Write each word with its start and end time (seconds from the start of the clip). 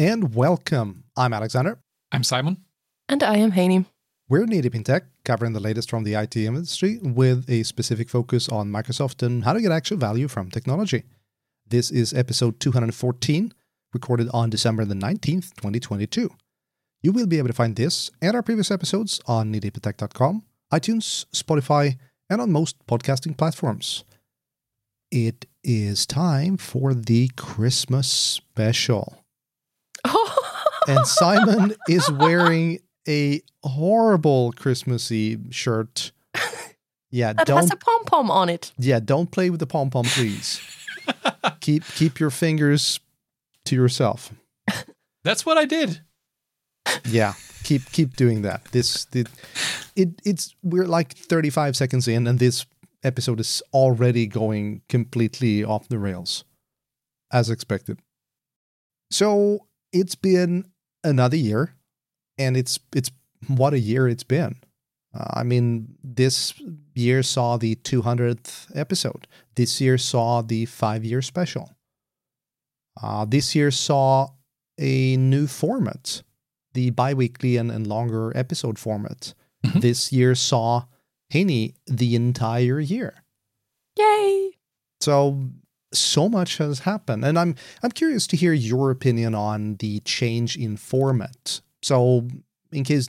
Hello 0.00 0.12
and 0.12 0.34
welcome. 0.34 1.04
I'm 1.14 1.34
Alexander. 1.34 1.78
I'm 2.10 2.24
Simon. 2.24 2.64
And 3.10 3.22
I 3.22 3.36
am 3.36 3.52
Heini. 3.52 3.84
We're 4.30 4.46
Knee 4.46 4.62
Deep 4.62 4.74
in 4.74 4.82
Tech, 4.82 5.02
covering 5.26 5.52
the 5.52 5.60
latest 5.60 5.90
from 5.90 6.04
the 6.04 6.14
IT 6.14 6.36
industry 6.36 6.98
with 7.02 7.44
a 7.50 7.64
specific 7.64 8.08
focus 8.08 8.48
on 8.48 8.70
Microsoft 8.70 9.22
and 9.22 9.44
how 9.44 9.52
to 9.52 9.60
get 9.60 9.72
actual 9.72 9.98
value 9.98 10.26
from 10.26 10.50
technology. 10.50 11.02
This 11.66 11.90
is 11.90 12.14
episode 12.14 12.60
214, 12.60 13.52
recorded 13.92 14.30
on 14.32 14.48
December 14.48 14.86
the 14.86 14.94
19th, 14.94 15.54
2022. 15.56 16.30
You 17.02 17.12
will 17.12 17.26
be 17.26 17.36
able 17.36 17.48
to 17.48 17.54
find 17.54 17.76
this 17.76 18.10
and 18.22 18.34
our 18.34 18.42
previous 18.42 18.70
episodes 18.70 19.20
on 19.26 19.52
kneedeepintech.com, 19.52 20.44
iTunes, 20.72 21.26
Spotify, 21.26 21.98
and 22.30 22.40
on 22.40 22.50
most 22.50 22.86
podcasting 22.86 23.36
platforms. 23.36 24.04
It 25.10 25.44
is 25.62 26.06
time 26.06 26.56
for 26.56 26.94
the 26.94 27.30
Christmas 27.36 28.10
special. 28.10 29.19
And 30.88 31.06
Simon 31.06 31.74
is 31.88 32.10
wearing 32.10 32.80
a 33.08 33.42
horrible 33.62 34.52
Christmassy 34.52 35.38
shirt. 35.50 36.12
Yeah, 37.12 37.32
that 37.32 37.46
don't 37.46 37.62
has 37.62 37.72
a 37.72 37.76
pom 37.76 38.04
pom 38.04 38.30
on 38.30 38.48
it. 38.48 38.72
yeah, 38.78 39.00
don't 39.00 39.30
play 39.30 39.50
with 39.50 39.58
the 39.58 39.66
pom 39.66 39.90
pom, 39.90 40.04
please. 40.04 40.60
keep 41.60 41.84
keep 41.84 42.20
your 42.20 42.30
fingers 42.30 43.00
to 43.64 43.74
yourself. 43.74 44.32
That's 45.24 45.44
what 45.44 45.58
I 45.58 45.64
did. 45.64 46.02
Yeah, 47.04 47.34
keep 47.64 47.90
keep 47.90 48.16
doing 48.16 48.42
that. 48.42 48.64
This 48.66 49.06
it, 49.12 49.28
it 49.96 50.08
it's 50.24 50.54
we're 50.62 50.86
like 50.86 51.14
35 51.16 51.76
seconds 51.76 52.06
in, 52.06 52.28
and 52.28 52.38
this 52.38 52.64
episode 53.02 53.40
is 53.40 53.62
already 53.72 54.26
going 54.26 54.82
completely 54.88 55.64
off 55.64 55.88
the 55.88 55.98
rails, 55.98 56.44
as 57.32 57.50
expected. 57.50 57.98
So 59.10 59.66
it's 59.92 60.14
been 60.14 60.64
another 61.04 61.36
year, 61.36 61.74
and 62.38 62.56
it's 62.56 62.78
it's 62.94 63.10
what 63.48 63.72
a 63.74 63.78
year 63.78 64.08
it's 64.08 64.24
been. 64.24 64.56
Uh, 65.14 65.40
I 65.40 65.42
mean, 65.42 65.96
this 66.04 66.54
year 66.94 67.22
saw 67.22 67.56
the 67.56 67.74
200th 67.76 68.66
episode. 68.76 69.26
This 69.56 69.80
year 69.80 69.98
saw 69.98 70.40
the 70.42 70.66
five 70.66 71.04
year 71.04 71.20
special. 71.22 71.72
Uh, 73.02 73.24
this 73.24 73.54
year 73.54 73.70
saw 73.70 74.28
a 74.78 75.16
new 75.16 75.46
format, 75.46 76.22
the 76.74 76.90
bi 76.90 77.14
weekly 77.14 77.56
and, 77.56 77.70
and 77.70 77.86
longer 77.86 78.32
episode 78.36 78.78
format. 78.78 79.34
Mhm. 79.66 79.80
This 79.80 80.12
year 80.12 80.34
saw 80.34 80.84
Heini 81.32 81.74
the 81.86 82.14
entire 82.14 82.80
year. 82.80 83.24
Yay! 83.98 84.52
So 85.00 85.50
so 85.92 86.28
much 86.28 86.58
has 86.58 86.80
happened, 86.80 87.24
and 87.24 87.38
I'm 87.38 87.54
I'm 87.82 87.90
curious 87.90 88.26
to 88.28 88.36
hear 88.36 88.52
your 88.52 88.90
opinion 88.90 89.34
on 89.34 89.76
the 89.76 90.00
change 90.00 90.56
in 90.56 90.76
format. 90.76 91.60
So, 91.82 92.28
in 92.72 92.84
case 92.84 93.08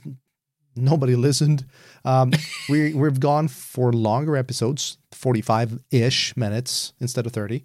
nobody 0.76 1.14
listened, 1.28 1.66
um, 2.04 2.32
we 2.68 2.94
we've 2.94 3.20
gone 3.20 3.48
for 3.48 3.92
longer 3.92 4.36
episodes, 4.36 4.98
forty 5.12 5.40
five 5.40 5.78
ish 5.90 6.36
minutes 6.36 6.92
instead 7.00 7.26
of 7.26 7.32
thirty, 7.32 7.64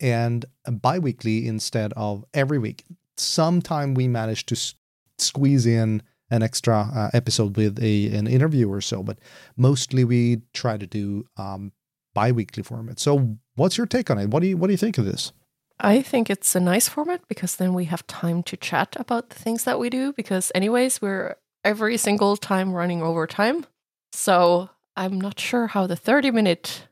and 0.00 0.44
biweekly 0.70 1.46
instead 1.46 1.92
of 1.94 2.24
every 2.34 2.58
week. 2.58 2.84
Sometime 3.18 3.94
we 3.94 4.08
managed 4.08 4.48
to 4.48 4.54
s- 4.54 4.74
squeeze 5.18 5.64
in 5.66 6.02
an 6.30 6.42
extra 6.42 6.90
uh, 6.94 7.10
episode 7.14 7.56
with 7.56 7.78
a 7.82 8.14
an 8.14 8.26
interview 8.26 8.70
or 8.70 8.80
so, 8.80 9.02
but 9.02 9.18
mostly 9.56 10.04
we 10.04 10.42
try 10.52 10.76
to 10.76 10.86
do 10.86 11.24
um, 11.36 11.72
bi-weekly 12.14 12.62
format. 12.62 12.98
So 12.98 13.38
what's 13.56 13.76
your 13.76 13.86
take 13.86 14.10
on 14.10 14.18
it? 14.18 14.28
What 14.30 14.40
do 14.40 14.46
you 14.48 14.56
what 14.56 14.68
do 14.68 14.72
you 14.72 14.78
think 14.78 14.98
of 14.98 15.04
this? 15.04 15.32
I 15.78 16.00
think 16.00 16.30
it's 16.30 16.54
a 16.54 16.60
nice 16.60 16.88
format 16.88 17.20
because 17.28 17.56
then 17.56 17.74
we 17.74 17.84
have 17.86 18.06
time 18.06 18.42
to 18.44 18.56
chat 18.56 18.96
about 18.98 19.28
the 19.28 19.36
things 19.36 19.64
that 19.64 19.78
we 19.78 19.90
do. 19.90 20.12
Because, 20.14 20.50
anyways, 20.54 21.02
we're 21.02 21.36
every 21.64 21.98
single 21.98 22.36
time 22.38 22.72
running 22.72 23.02
over 23.02 23.26
time. 23.26 23.66
So, 24.12 24.70
I'm 24.96 25.20
not 25.20 25.38
sure 25.38 25.66
how 25.66 25.86
the 25.86 25.96
30 25.96 26.30
minute 26.30 26.88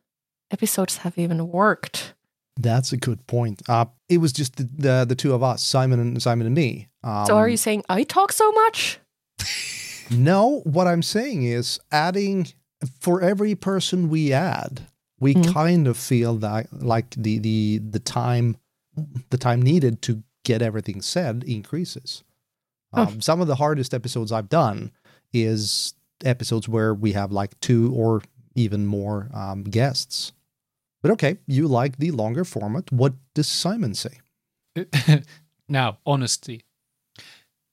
episodes 0.51 0.99
have 0.99 1.17
even 1.17 1.49
worked. 1.49 2.13
That's 2.57 2.93
a 2.93 2.99
good 2.99 3.27
point. 3.27 3.63
Uh, 3.69 3.87
it 4.09 4.19
was 4.19 4.33
just 4.33 4.57
the, 4.57 4.69
the 4.77 5.05
the 5.09 5.15
two 5.15 5.33
of 5.33 5.43
us, 5.43 5.63
Simon 5.63 5.99
and 5.99 6.23
Simon 6.23 6.47
and 6.47 6.55
me. 6.55 6.89
Um, 7.03 7.27
so, 7.27 7.37
are 7.37 7.49
you 7.49 7.57
saying 7.57 7.85
I 7.89 8.05
talk 8.05 8.33
so 8.33 8.53
much? 8.53 8.99
No, 10.11 10.61
what 10.65 10.87
I'm 10.87 11.03
saying 11.03 11.45
is 11.45 11.81
adding 11.91 12.49
for 13.01 13.23
every 13.23 13.55
person 13.55 14.11
we 14.11 14.35
add, 14.35 14.87
we 15.21 15.35
Mhm. 15.35 15.53
kind 15.53 15.87
of 15.89 15.97
feel 15.97 16.37
that 16.37 16.73
like 16.73 17.11
the 17.17 17.39
the 17.39 17.79
the 17.79 17.99
time 18.01 18.57
the 19.31 19.39
time 19.39 19.61
needed 19.63 20.03
to 20.03 20.23
get 20.45 20.63
everything 20.63 21.03
said 21.03 21.45
increases. 21.45 22.23
Oh. 22.93 23.03
Um, 23.03 23.21
some 23.21 23.41
of 23.41 23.47
the 23.49 23.57
hardest 23.57 23.93
episodes 23.95 24.31
I've 24.31 24.49
done 24.49 24.93
is 25.33 25.95
episodes 26.25 26.69
where 26.69 26.95
we 26.95 27.13
have 27.13 27.33
like 27.33 27.59
two 27.61 27.93
or 27.95 28.23
even 28.55 28.87
more 28.87 29.31
um, 29.35 29.65
guests. 29.65 30.33
But 31.03 31.11
okay, 31.13 31.39
you 31.47 31.67
like 31.67 31.99
the 31.99 32.13
longer 32.13 32.45
format. 32.45 32.91
What 32.93 33.15
does 33.35 33.49
Simon 33.49 33.95
say? 33.95 34.21
now, 35.69 35.99
honesty. 36.07 36.63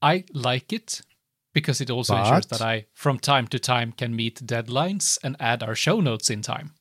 I 0.01 0.25
like 0.33 0.73
it 0.73 1.01
because 1.53 1.81
it 1.81 1.89
also 1.89 2.15
ensures 2.17 2.47
that 2.47 2.61
I, 2.61 2.87
from 2.93 3.19
time 3.19 3.47
to 3.49 3.59
time, 3.59 3.91
can 3.91 4.15
meet 4.15 4.45
deadlines 4.45 5.17
and 5.23 5.35
add 5.39 5.61
our 5.63 5.75
show 5.75 6.01
notes 6.01 6.29
in 6.29 6.41
time. 6.41 6.73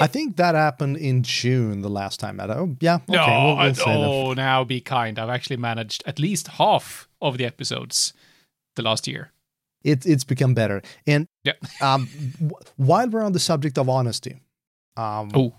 I 0.00 0.06
think 0.06 0.36
that 0.36 0.54
happened 0.54 0.96
in 0.98 1.22
June 1.22 1.80
the 1.82 1.88
last 1.88 2.20
time. 2.20 2.36
That 2.36 2.50
oh 2.50 2.76
yeah, 2.80 2.96
okay, 2.96 3.04
no, 3.08 3.26
we'll- 3.26 3.56
we'll 3.56 3.58
I- 3.58 3.72
say 3.72 3.84
that. 3.84 3.96
oh, 4.08 4.32
now 4.34 4.64
be 4.64 4.80
kind. 4.80 5.18
I've 5.18 5.30
actually 5.30 5.56
managed 5.56 6.02
at 6.06 6.18
least 6.18 6.48
half 6.48 7.08
of 7.22 7.38
the 7.38 7.44
episodes 7.46 8.12
the 8.76 8.82
last 8.82 9.06
year. 9.06 9.32
it, 9.84 10.04
it's 10.04 10.24
become 10.24 10.52
better. 10.52 10.82
And 11.06 11.26
Yeah. 11.44 11.52
um, 11.80 12.08
w- 12.34 12.50
while 12.76 13.08
we're 13.08 13.22
on 13.22 13.32
the 13.32 13.38
subject 13.38 13.78
of 13.78 13.88
honesty, 13.88 14.40
um, 14.96 15.30
Oh, 15.34 15.54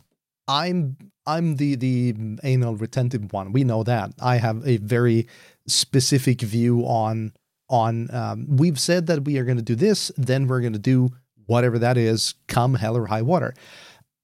I'm 0.47 0.97
I'm 1.25 1.55
the 1.55 1.75
the 1.75 2.13
anal 2.43 2.75
retentive 2.75 3.31
one. 3.33 3.51
We 3.53 3.63
know 3.63 3.83
that. 3.83 4.11
I 4.21 4.37
have 4.37 4.65
a 4.67 4.77
very 4.77 5.27
specific 5.67 6.41
view 6.41 6.81
on 6.85 7.33
on. 7.69 8.13
Um, 8.13 8.47
we've 8.57 8.79
said 8.79 9.07
that 9.07 9.25
we 9.25 9.37
are 9.37 9.43
going 9.45 9.57
to 9.57 9.63
do 9.63 9.75
this, 9.75 10.11
then 10.17 10.47
we're 10.47 10.61
going 10.61 10.73
to 10.73 10.79
do 10.79 11.09
whatever 11.47 11.79
that 11.79 11.97
is, 11.97 12.35
come 12.47 12.75
hell 12.75 12.95
or 12.97 13.07
high 13.07 13.21
water. 13.21 13.53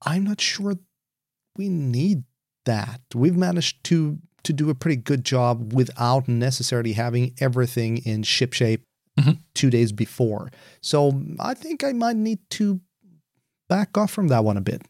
I'm 0.05 0.23
not 0.23 0.41
sure 0.41 0.75
we 1.57 1.69
need 1.69 2.23
that. 2.65 3.01
We've 3.15 3.37
managed 3.37 3.83
to 3.85 4.19
to 4.43 4.51
do 4.53 4.69
a 4.69 4.75
pretty 4.75 4.97
good 5.01 5.23
job 5.23 5.71
without 5.73 6.27
necessarily 6.27 6.93
having 6.93 7.33
everything 7.39 7.97
in 7.99 8.23
ship 8.23 8.51
shape 8.53 8.83
Mhm. 9.17 9.37
two 9.55 9.69
days 9.69 9.93
before. 9.93 10.51
So 10.81 11.23
I 11.39 11.53
think 11.53 11.83
I 11.83 11.93
might 11.93 12.17
need 12.17 12.39
to 12.51 12.81
back 13.69 13.97
off 13.97 14.11
from 14.11 14.27
that 14.27 14.43
one 14.43 14.57
a 14.57 14.61
bit. 14.61 14.81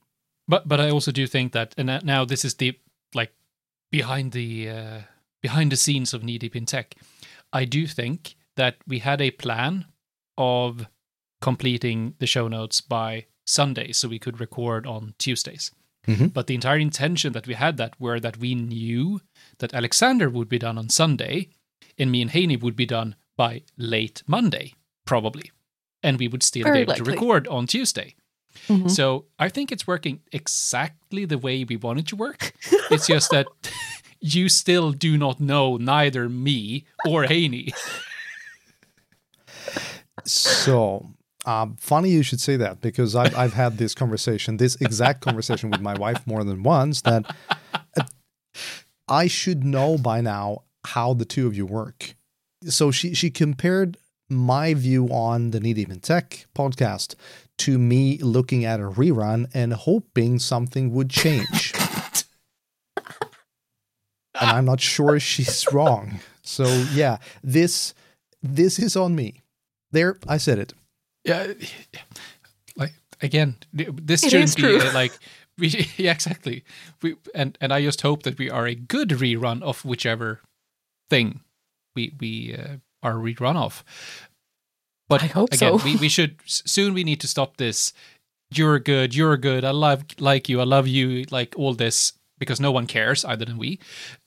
but 0.47 0.67
but 0.67 0.79
I 0.81 0.89
also 0.89 1.11
do 1.11 1.25
think 1.27 1.53
that, 1.53 1.73
and 1.77 1.87
that- 1.89 2.03
now 2.03 2.25
this 2.25 2.43
is 2.43 2.55
the 2.55 2.77
like 3.13 3.31
behind 3.91 4.31
the 4.31 4.69
uh, 4.69 5.01
behind 5.41 5.71
the 5.71 5.77
scenes 5.77 6.13
of 6.13 6.23
Knee 6.23 6.37
Deep 6.39 6.55
in 6.55 6.65
Tech. 6.65 6.95
I 7.53 7.65
do 7.65 7.85
think 7.87 8.35
that 8.55 8.75
we 8.87 8.99
had 8.99 9.21
a 9.21 9.31
plan 9.31 9.85
of 10.37 10.87
completing 11.41 12.15
the 12.19 12.27
show 12.27 12.47
notes 12.47 12.81
by 12.81 13.25
Sunday, 13.45 13.91
so 13.91 14.07
we 14.07 14.19
could 14.19 14.39
record 14.39 14.85
on 14.87 15.13
Tuesdays. 15.17 15.71
Mhm. 16.07 16.33
But 16.33 16.47
the 16.47 16.55
entire 16.55 16.79
intention 16.79 17.33
that 17.33 17.47
we 17.47 17.53
had 17.53 17.77
that 17.77 17.99
were 17.99 18.19
that 18.19 18.37
we 18.37 18.55
knew 18.55 19.21
that 19.59 19.73
Alexander 19.73 20.29
would 20.29 20.49
be 20.49 20.59
done 20.59 20.77
on 20.77 20.89
Sunday, 20.89 21.49
and 21.97 22.11
me 22.11 22.21
and 22.21 22.31
Heini 22.31 22.59
would 22.59 22.75
be 22.75 22.85
done 22.85 23.15
by 23.37 23.61
late 23.77 24.21
Monday, 24.27 24.73
probably, 25.05 25.51
and 26.01 26.19
we 26.19 26.27
would 26.27 26.43
still 26.43 26.63
Very 26.63 26.79
be 26.79 26.81
able 26.91 26.95
to 26.95 27.03
record 27.03 27.47
on 27.47 27.67
Tuesday. 27.67 28.15
Mhm. 28.67 28.89
So 28.91 29.25
I 29.39 29.49
think 29.49 29.71
it's 29.71 29.87
working 29.87 30.21
exactly 30.31 31.25
the 31.25 31.37
way 31.37 31.63
we 31.63 31.75
want 31.77 31.99
it 31.99 32.07
to 32.07 32.15
work. 32.15 32.53
it's 32.91 33.07
just 33.07 33.31
that 33.31 33.47
you 34.19 34.49
still 34.49 34.91
do 34.91 35.17
not 35.17 35.39
know 35.39 35.77
neither 35.77 36.29
me 36.29 36.85
or 37.05 37.25
Heini. 37.25 37.73
So, 40.25 41.09
um, 41.45 41.75
funny 41.79 42.09
you 42.09 42.23
should 42.23 42.39
say 42.39 42.55
that 42.57 42.81
because 42.81 43.15
I've, 43.15 43.35
I've 43.35 43.53
had 43.53 43.77
this 43.77 43.93
conversation, 43.93 44.57
this 44.57 44.75
exact 44.75 45.21
conversation 45.21 45.69
with 45.69 45.81
my 45.81 45.93
wife 45.95 46.25
more 46.25 46.43
than 46.43 46.63
once 46.63 47.01
that 47.01 47.35
uh, 47.97 48.03
I 49.07 49.27
should 49.27 49.63
know 49.63 49.97
by 49.97 50.21
now 50.21 50.63
how 50.85 51.13
the 51.13 51.25
two 51.25 51.47
of 51.47 51.55
you 51.55 51.65
work. 51.65 52.15
So 52.65 52.91
she, 52.91 53.13
she 53.13 53.29
compared 53.29 53.97
my 54.29 54.73
view 54.73 55.07
on 55.07 55.51
the 55.51 55.59
Knee 55.59 55.73
Deep 55.73 55.89
in 55.89 55.99
Tech 55.99 56.45
podcast 56.55 57.15
to 57.59 57.77
me 57.77 58.17
looking 58.19 58.65
at 58.65 58.79
a 58.79 58.83
rerun 58.83 59.49
and 59.53 59.73
hoping 59.73 60.39
something 60.39 60.91
would 60.93 61.09
change. 61.09 61.73
and 64.39 64.49
I'm 64.49 64.65
not 64.65 64.81
sure 64.81 65.19
she's 65.19 65.71
wrong. 65.71 66.19
So 66.41 66.65
yeah, 66.93 67.17
this 67.43 67.93
this 68.41 68.79
is 68.79 68.95
on 68.95 69.15
me. 69.15 69.43
There, 69.91 70.17
I 70.27 70.37
said 70.37 70.59
it. 70.59 70.73
Yeah, 71.25 71.53
like 72.75 72.93
again, 73.21 73.55
this 73.73 74.23
It 74.23 74.31
shouldn't 74.31 74.55
be 74.55 74.79
uh, 74.79 74.93
like 74.93 75.13
we 75.57 75.89
yeah 75.97 76.11
exactly. 76.11 76.63
We 77.01 77.15
and 77.33 77.57
and 77.61 77.73
i 77.73 77.81
just 77.81 78.01
hope 78.01 78.23
that 78.23 78.37
we 78.37 78.49
are 78.49 78.67
a 78.67 78.75
good 78.75 79.09
rerun 79.09 79.61
of 79.61 79.85
whichever 79.85 80.41
thing 81.09 81.41
we 81.95 82.13
we 82.19 82.55
uh, 82.55 82.77
are 83.01 83.15
rerun 83.15 83.55
of. 83.55 83.83
But 85.09 85.23
I 85.23 85.27
hope 85.27 85.53
again 85.53 85.79
so. 85.79 85.85
we, 85.85 85.95
we 85.97 86.09
should 86.09 86.39
soon 86.45 86.93
we 86.93 87.03
need 87.03 87.21
to 87.21 87.27
stop 87.27 87.57
this. 87.57 87.93
You're 88.51 88.79
good 88.79 89.15
you're 89.15 89.37
good 89.37 89.65
i 89.65 89.71
love 89.71 90.05
like 90.19 90.47
you 90.47 90.61
i 90.61 90.63
love 90.63 90.87
you 90.87 91.25
like 91.31 91.55
all 91.57 91.73
this 91.73 92.13
because 92.37 92.59
no 92.59 92.71
one 92.71 92.85
cares 92.85 93.25
other 93.25 93.45
than 93.45 93.57
we. 93.57 93.79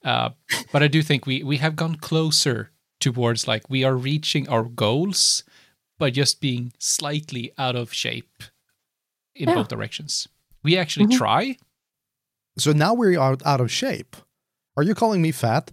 Uh, 0.05 0.31
but 0.73 0.83
i 0.83 0.89
do 0.89 1.01
think 1.03 1.27
we 1.27 1.45
we 1.45 1.59
have 1.59 1.77
gone 1.77 1.95
closer 1.95 2.73
towards 2.99 3.47
like 3.47 3.71
we 3.71 3.85
are 3.85 3.95
reaching 3.97 4.49
our 4.49 4.65
goals 4.65 5.45
by 5.99 6.11
just 6.11 6.41
being 6.41 6.73
slightly 6.79 7.53
out 7.59 7.77
of 7.77 7.93
shape 7.93 8.43
in 9.35 9.49
Yeah. 9.49 9.55
both 9.55 9.69
directions 9.69 10.29
we 10.63 10.77
actually 10.77 11.07
Mhm. 11.07 11.17
try 11.19 11.57
So 12.59 12.73
now 12.73 12.95
we 12.95 13.17
are 13.17 13.37
out 13.45 13.61
of 13.61 13.71
shape. 13.71 14.17
Are 14.77 14.83
you 14.83 14.95
calling 14.95 15.21
me 15.23 15.31
fat? 15.33 15.73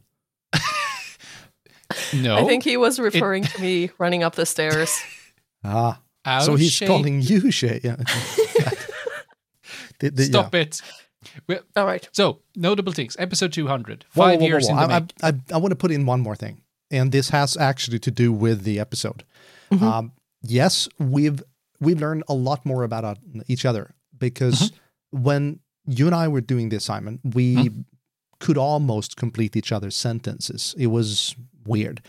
no 2.14 2.38
I 2.38 2.44
think 2.46 2.64
he 2.64 2.78
was 2.78 3.00
referring 3.00 3.44
to 3.44 3.62
me 3.62 3.90
running 3.98 4.24
up 4.24 4.36
the 4.36 4.46
stairs. 4.46 5.00
Ah, 5.64 6.00
out 6.26 6.44
so 6.44 6.54
of 6.54 6.60
he's 6.60 6.72
shape. 6.74 6.88
calling 6.88 7.22
you 7.22 7.52
shape. 7.52 7.84
Yeah. 7.84 7.96
The- 10.00 10.10
the- 10.10 10.24
yeah. 10.24 10.30
stop 10.30 10.56
it 10.56 10.82
Well, 11.48 11.60
All 11.78 11.86
right. 11.86 12.08
so 12.12 12.40
notable 12.56 12.92
things 12.92 13.16
episode 13.18 13.54
200 13.54 14.04
five 14.10 14.16
whoa, 14.16 14.38
whoa, 14.40 14.46
years 14.48 14.68
whoa. 14.68 14.84
in 14.84 14.90
the 14.90 14.94
I, 14.94 14.98
I, 14.98 15.30
I, 15.30 15.34
I 15.54 15.58
want 15.58 15.72
to 15.72 15.76
put 15.78 15.92
in 15.92 16.06
one 16.06 16.20
more 16.22 16.36
thing, 16.36 16.62
and 16.92 17.12
this 17.14 17.30
has 17.30 17.56
actually 17.56 18.00
to 18.00 18.12
do 18.12 18.34
with 18.34 18.64
the 18.64 18.80
episode. 18.80 19.24
Mhm. 19.74 19.82
Um, 19.82 20.12
yes, 20.42 20.88
we've 21.00 21.42
we've 21.80 22.00
learned 22.00 22.24
a 22.28 22.34
lot 22.34 22.66
more 22.66 22.84
about 22.84 23.04
uh, 23.04 23.16
each 23.48 23.66
other 23.66 23.94
because 24.18 24.72
when 25.12 25.60
you 25.86 26.06
and 26.06 26.16
I 26.16 26.28
were 26.28 26.42
doing 26.42 26.70
the 26.70 26.78
assignment, 26.78 27.20
we 27.36 27.72
could 28.40 28.58
almost 28.58 29.16
complete 29.18 29.56
each 29.56 29.72
other's 29.72 29.96
sentences. 29.96 30.76
It 30.78 30.88
was 30.88 31.36
weird. 31.66 32.02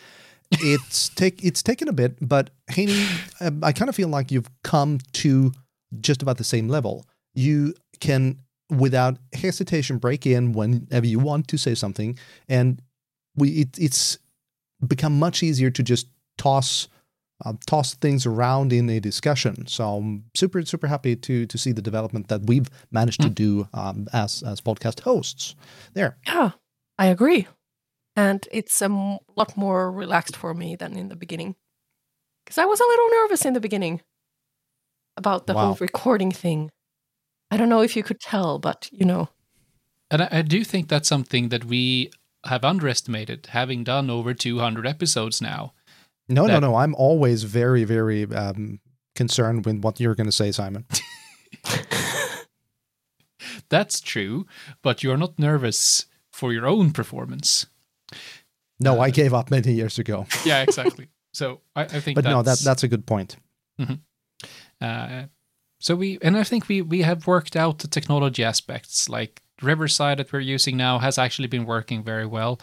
It's 0.61 1.08
take 1.08 1.43
it's 1.44 1.62
taken 1.62 1.88
a 1.88 1.93
bit, 1.93 2.16
but 2.20 2.50
Heini, 2.70 3.05
um, 3.40 3.64
I 3.64 3.72
kind 3.72 3.88
of 3.88 3.96
feel 3.96 4.08
like 4.08 4.31
you've 4.31 4.49
come 4.62 4.99
to 5.14 5.52
just 6.00 6.22
about 6.22 6.37
the 6.38 6.44
same 6.44 6.69
level. 6.69 7.05
You 7.34 7.75
can, 8.00 8.38
without 8.70 9.19
hesitation, 9.32 9.99
break 9.99 10.26
in 10.26 10.52
whenever 10.52 11.06
you 11.06 11.19
want 11.19 11.49
to 11.49 11.56
say 11.56 11.75
something, 11.75 12.19
and 12.49 12.81
we 13.37 13.49
it, 13.62 13.78
it's 13.78 14.19
become 14.87 15.19
much 15.19 15.43
easier 15.43 15.70
to 15.70 15.82
just 15.82 16.06
toss 16.37 16.88
uh, 17.44 17.52
toss 17.67 17.94
things 17.94 18.26
around 18.26 18.73
in 18.73 18.88
a 18.91 19.00
discussion. 19.00 19.67
So 19.67 19.96
I'm 19.96 20.25
super 20.35 20.64
super 20.64 20.87
happy 20.87 21.17
to 21.17 21.46
to 21.46 21.58
see 21.58 21.73
the 21.73 21.82
development 21.82 22.29
that 22.29 22.43
we've 22.46 22.69
managed 22.91 23.20
to 23.23 23.31
do 23.31 23.69
um, 23.75 24.06
as 24.12 24.43
as 24.43 24.61
podcast 24.61 25.00
hosts. 25.00 25.55
There, 25.94 26.17
Yeah, 26.26 26.52
I 26.99 27.06
agree. 27.06 27.46
And 28.17 28.46
it's 28.52 28.81
a 28.82 28.87
m- 28.87 29.19
lot 29.37 29.56
more 29.56 29.91
relaxed 29.93 30.37
for 30.37 30.55
me 30.55 30.76
than 30.76 30.96
in 30.96 31.08
the 31.08 31.17
beginning. 31.17 31.56
Because 32.44 32.58
I 32.58 32.64
was 32.67 32.81
a 32.81 32.85
little 32.85 33.08
nervous 33.23 33.44
in 33.44 33.55
the 33.55 33.61
beginning 33.61 34.00
about 35.17 35.46
the 35.46 35.55
Wow. 35.55 35.67
whole 35.67 35.76
recording 35.81 36.31
thing. 36.32 36.70
I 37.50 37.56
don't 37.56 37.69
know 37.69 37.82
if 37.82 37.96
you 37.96 38.02
could 38.02 38.20
tell, 38.20 38.58
but 38.58 38.88
you 38.93 39.05
know. 39.05 39.29
and 40.11 40.23
I, 40.23 40.29
I 40.31 40.43
do 40.43 40.64
think 40.64 40.88
that's 40.88 41.08
something 41.08 41.49
that 41.50 41.64
we 41.64 42.11
have 42.46 42.64
underestimated 42.64 43.46
having 43.50 43.85
done 43.85 44.11
over 44.11 44.35
200 44.35 44.87
episodes 44.87 45.41
now 45.41 45.73
no, 46.28 46.42
no, 46.46 46.54
That- 46.54 46.60
no. 46.60 46.74
I'm 46.76 46.94
always 46.94 47.42
very 47.44 47.84
very 47.84 48.24
um, 48.34 48.80
concerned 49.14 49.64
with 49.66 49.82
what 49.84 50.00
you're 50.00 50.14
going 50.14 50.26
to 50.28 50.32
say, 50.32 50.52
Simon. 50.52 50.84
that's 53.68 54.00
true 54.00 54.46
but 54.82 55.02
you're 55.02 55.16
not 55.16 55.38
nervous 55.38 56.06
for 56.32 56.52
your 56.52 56.66
own 56.66 56.92
performance 56.92 57.66
No, 58.80 58.98
Uh, 58.98 59.04
I 59.06 59.10
gave 59.10 59.32
up 59.34 59.50
many 59.50 59.72
years 59.72 59.98
ago. 59.98 60.26
yeah 60.44 60.62
exactly 60.62 61.08
so 61.32 61.60
I, 61.76 61.82
I 61.82 62.00
think 62.00 62.16
But 62.16 62.24
that's, 62.24 62.32
no, 62.34 62.42
that 62.42 62.58
that's 62.60 62.82
a 62.82 62.88
good 62.88 63.06
point. 63.06 63.36
Uh, 64.80 65.24
so 65.80 65.94
we 65.96 66.18
and 66.22 66.36
I 66.36 66.44
think 66.44 66.68
we 66.68 66.82
we 66.82 67.02
have 67.02 67.26
worked 67.26 67.56
out 67.56 67.78
the 67.78 67.88
technology 67.88 68.44
aspects. 68.44 69.08
Like 69.08 69.42
Riverside 69.62 70.18
that 70.18 70.32
we're 70.32 70.40
using 70.54 70.76
now 70.76 70.98
has 70.98 71.18
actually 71.18 71.48
been 71.48 71.64
working 71.66 72.02
very 72.04 72.26
well. 72.26 72.60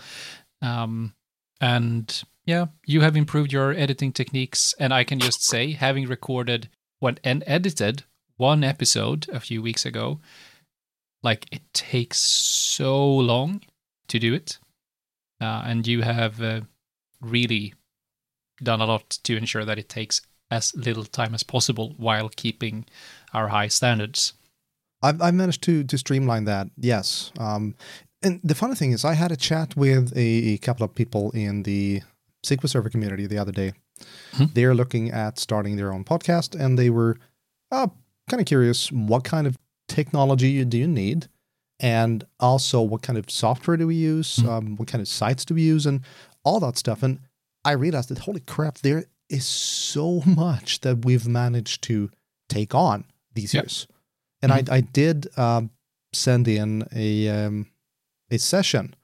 Um, 0.62 1.14
and 1.60 2.24
yeah, 2.52 2.66
you 2.86 3.00
have 3.02 3.16
improved 3.16 3.54
your 3.54 3.72
editing 3.72 4.12
techniques. 4.12 4.76
And 4.78 4.94
I 4.94 5.04
can 5.06 5.20
just 5.20 5.42
say, 5.42 5.72
having 5.72 6.08
recorded 6.08 6.68
what 7.00 7.20
and 7.24 7.44
edited 7.48 8.04
one 8.36 8.64
episode 8.64 9.28
a 9.32 9.40
few 9.40 9.62
weeks 9.62 9.86
ago, 9.86 10.20
like 11.24 11.46
it 11.52 11.62
takes 11.74 12.18
so 12.20 12.94
long 13.32 13.62
to 14.08 14.20
do 14.20 14.34
it, 14.34 14.60
uh, 15.40 15.64
and 15.66 15.88
you 15.88 16.02
have 16.02 16.42
uh, 16.42 16.62
really 17.22 17.74
done 18.62 18.82
a 18.82 18.86
lot 18.86 19.10
to 19.24 19.38
ensure 19.38 19.66
that 19.66 19.80
it 19.80 19.88
takes 19.88 20.22
as 20.50 20.76
little 20.76 21.06
time 21.06 21.34
as 21.34 21.44
possible 21.44 21.94
while 21.98 22.30
keeping 22.36 22.86
our 23.34 23.48
high 23.48 23.70
standards. 23.70 24.34
I've, 25.02 25.22
I've 25.22 25.34
managed 25.34 25.64
to 25.64 25.84
to 25.86 25.98
streamline 25.98 26.46
that. 26.46 26.68
Yes. 26.78 27.32
Um, 27.40 27.76
and 28.24 28.42
the 28.44 28.56
funny 28.56 28.76
thing 28.76 28.92
is, 28.92 29.06
I 29.06 29.14
had 29.14 29.32
a 29.32 29.38
chat 29.38 29.76
with 29.78 30.12
a, 30.16 30.56
a 30.56 30.58
couple 30.58 30.84
of 30.84 30.94
people 30.94 31.32
in 31.32 31.64
the 31.64 32.02
SQL 32.46 32.70
Server 32.70 32.90
community 32.90 33.28
the 33.28 33.38
other 33.38 33.52
day. 33.52 33.74
Mhm. 34.34 34.54
They're 34.54 34.74
looking 34.76 35.12
at 35.12 35.38
starting 35.40 35.76
their 35.76 35.94
own 35.94 36.04
podcast, 36.04 36.60
and 36.60 36.78
they 36.78 36.90
were 36.90 37.18
uh, 37.72 37.88
kind 38.30 38.42
of 38.42 38.46
curious 38.48 38.92
what 38.92 39.24
kind 39.24 39.48
of 39.48 39.58
technology 39.88 40.64
do 40.66 40.78
you 40.78 40.88
need, 40.88 41.28
and 41.80 42.26
also 42.40 42.82
what 42.82 43.02
kind 43.02 43.18
of 43.18 43.30
software 43.30 43.78
do 43.78 43.88
we 43.88 43.96
use, 43.96 44.38
Mhm. 44.38 44.50
um, 44.50 44.76
what 44.78 44.88
kind 44.88 45.02
of 45.02 45.08
sites 45.08 45.46
do 45.46 45.54
we 45.54 45.62
use, 45.64 45.86
and 45.86 46.02
all 46.44 46.60
that 46.60 46.78
stuff. 46.78 47.04
And 47.04 47.20
I 47.64 47.72
realized 47.74 48.10
that 48.10 48.20
holy 48.20 48.40
crap, 48.42 48.80
there 48.80 49.06
is 49.30 49.46
so 49.46 50.22
much 50.26 50.82
that 50.82 51.06
we've 51.06 51.28
managed 51.28 51.84
to 51.84 52.10
take 52.50 52.74
on 52.76 53.06
these 53.34 53.54
Yep. 53.54 53.64
years. 53.64 53.88
And 54.42 54.52
I, 54.52 54.64
I 54.70 54.82
did 54.82 55.28
um, 55.38 55.70
send 56.14 56.48
in 56.48 56.88
a 56.92 57.30
um, 57.30 57.68
a 58.32 58.38
session 58.40 58.96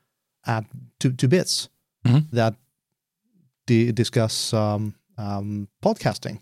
at 0.45 0.65
to, 0.99 1.11
to 1.11 1.27
Bits 1.27 1.69
Mhm. 2.05 2.29
that 2.31 2.55
di- 3.67 3.91
discuss 3.91 4.53
um, 4.53 4.95
um, 5.17 5.67
podcasting. 5.83 6.39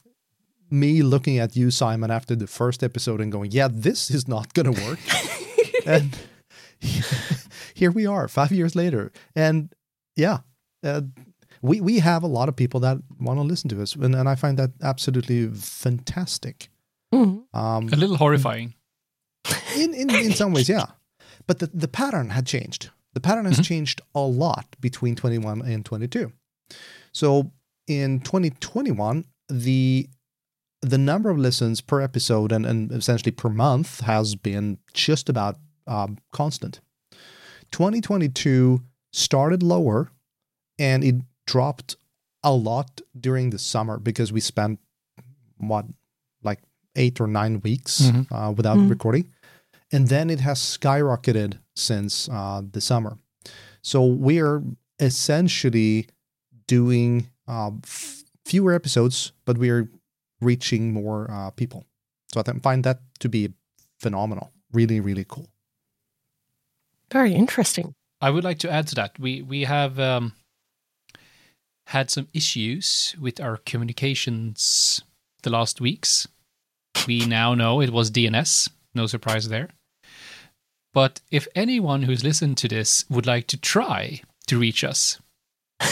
me 0.69 1.01
looking 1.03 1.39
at 1.39 1.55
you, 1.55 1.71
Simon, 1.71 2.11
after 2.11 2.35
the 2.35 2.47
first 2.47 2.83
episode 2.83 3.21
and 3.21 3.31
going, 3.31 3.51
"Yeah, 3.51 3.69
this 3.81 4.09
is 4.09 4.27
not 4.27 4.53
going 4.53 4.73
to 4.73 4.81
work." 4.87 4.99
and 5.85 6.17
here 7.73 7.91
we 7.91 8.05
are, 8.07 8.27
five 8.27 8.51
years 8.51 8.75
later, 8.75 9.11
and 9.35 9.73
yeah, 10.15 10.39
uh, 10.83 11.01
we 11.61 11.81
we 11.81 11.99
have 11.99 12.23
a 12.23 12.27
lot 12.27 12.49
of 12.49 12.55
people 12.55 12.79
that 12.81 12.97
want 13.19 13.37
to 13.39 13.43
listen 13.43 13.69
to 13.69 13.81
us, 13.81 13.95
and, 13.95 14.15
and 14.15 14.29
I 14.29 14.35
find 14.35 14.57
that 14.57 14.71
absolutely 14.81 15.47
fantastic. 15.55 16.69
Mhm. 17.13 17.43
Um, 17.53 17.89
A 17.91 17.95
little 17.97 18.17
horrifying. 18.17 18.73
in, 19.75 19.93
in 19.93 20.09
in 20.09 20.33
some 20.33 20.53
ways, 20.53 20.69
yeah. 20.69 20.85
But 21.47 21.59
the, 21.59 21.67
the 21.73 21.87
pattern 21.87 22.29
had 22.29 22.45
changed. 22.45 22.89
The 23.13 23.19
pattern 23.19 23.45
has 23.45 23.59
Mhm. 23.59 23.63
changed 23.65 24.01
a 24.15 24.21
lot 24.21 24.75
between 24.79 25.15
21 25.15 25.61
and 25.61 25.83
22. 25.85 26.31
So 27.13 27.51
in 27.87 28.19
2021, 28.21 29.25
the 29.49 30.09
the 30.83 30.97
number 30.97 31.29
of 31.29 31.37
listens 31.37 31.79
per 31.79 32.01
episode 32.01 32.51
and, 32.51 32.65
and 32.65 32.91
essentially 32.91 33.31
per 33.31 33.49
month 33.49 33.99
has 34.01 34.33
been 34.33 34.79
just 34.95 35.29
about 35.29 35.59
um, 35.85 36.17
constant. 36.31 36.79
2022 37.71 38.81
started 39.13 39.61
lower 39.63 40.11
and 40.79 41.03
it 41.03 41.15
dropped 41.45 41.97
a 42.43 42.51
lot 42.53 43.01
during 43.19 43.49
the 43.51 43.59
summer 43.59 43.99
because 43.99 44.31
we 44.31 44.39
spent 44.39 44.79
what 45.57 45.85
like 46.43 46.61
eight 46.95 47.21
or 47.21 47.27
nine 47.27 47.61
weeks 47.61 48.01
Mhm. 48.01 48.27
uh, 48.31 48.51
without 48.51 48.77
Mhm. 48.77 48.89
recording 48.89 49.31
and 49.91 50.07
then 50.07 50.29
it 50.29 50.39
has 50.39 50.59
skyrocketed 50.59 51.59
since 51.75 52.29
uh, 52.29 52.61
the 52.71 52.81
summer 52.81 53.17
so 53.81 54.03
we're 54.05 54.61
essentially 54.99 56.07
doing 56.67 57.27
uh, 57.47 57.71
f- 57.83 58.23
fewer 58.45 58.73
episodes 58.73 59.31
but 59.45 59.57
we're 59.57 59.89
reaching 60.41 60.93
more 60.93 61.29
uh, 61.31 61.49
people 61.51 61.85
so 62.31 62.39
i 62.39 62.43
th- 62.43 62.61
find 62.61 62.83
that 62.83 62.99
to 63.19 63.29
be 63.29 63.49
phenomenal 63.99 64.51
really 64.73 64.99
really 64.99 65.25
cool 65.27 65.47
Very 67.11 67.33
interesting. 67.33 67.93
I 68.21 68.29
would 68.29 68.43
like 68.43 68.59
to 68.59 68.71
add 68.71 68.87
to 68.87 68.95
that. 68.95 69.19
We 69.19 69.41
we 69.41 69.65
have 69.65 69.99
um, 69.99 70.31
had 71.87 72.09
some 72.09 72.27
issues 72.33 73.15
with 73.19 73.41
our 73.41 73.57
communications 73.57 75.03
the 75.43 75.49
last 75.49 75.81
weeks. 75.81 76.27
We 77.07 77.25
now 77.25 77.53
know 77.53 77.81
it 77.81 77.89
was 77.89 78.11
DNS. 78.11 78.69
No 78.93 79.07
surprise 79.07 79.49
there. 79.49 79.69
But 80.93 81.21
if 81.31 81.47
anyone 81.55 82.03
who's 82.03 82.23
listened 82.23 82.57
to 82.57 82.67
this 82.67 83.05
would 83.09 83.25
like 83.25 83.47
to 83.47 83.57
try 83.57 84.21
to 84.47 84.59
reach 84.59 84.83
us, 84.83 85.19
I 85.79 85.85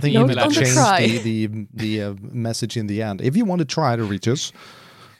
think 0.00 0.02
the 0.02 0.08
we 0.08 0.12
Note 0.14 0.26
need 0.28 0.32
email 0.32 0.50
to 0.50 0.60
the 0.60 0.64
change 0.64 1.22
the 1.22 1.46
the, 1.46 1.66
the 1.72 2.02
uh, 2.02 2.14
message 2.20 2.76
in 2.76 2.86
the 2.86 3.02
end. 3.02 3.20
If 3.20 3.36
you 3.36 3.44
want 3.44 3.60
to 3.60 3.64
try 3.66 3.96
to 3.96 4.04
reach 4.04 4.26
us, 4.28 4.52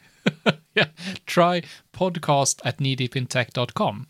yeah, 0.74 0.86
try 1.26 1.62
podcast 1.92 2.60
at 2.64 2.78
kneedeepintech.com. 2.78 4.06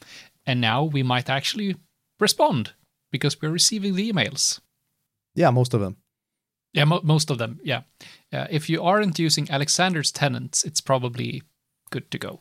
And 0.46 0.60
now 0.60 0.84
we 0.84 1.02
might 1.02 1.28
actually 1.30 1.76
respond 2.20 2.72
because 3.10 3.40
we're 3.40 3.50
receiving 3.50 3.94
the 3.96 4.12
emails. 4.12 4.60
yeah, 5.34 5.50
most 5.50 5.74
of 5.74 5.80
them. 5.80 5.96
Yeah, 6.72 6.84
mo- 6.84 7.00
most 7.02 7.30
of 7.30 7.38
them. 7.38 7.60
Yeah. 7.64 7.82
Uh, 8.32 8.46
if 8.50 8.68
you 8.68 8.82
aren't 8.82 9.18
using 9.18 9.50
Alexander's 9.50 10.12
tenants, 10.12 10.64
it's 10.64 10.80
probably 10.80 11.42
good 11.90 12.10
to 12.10 12.18
go. 12.18 12.40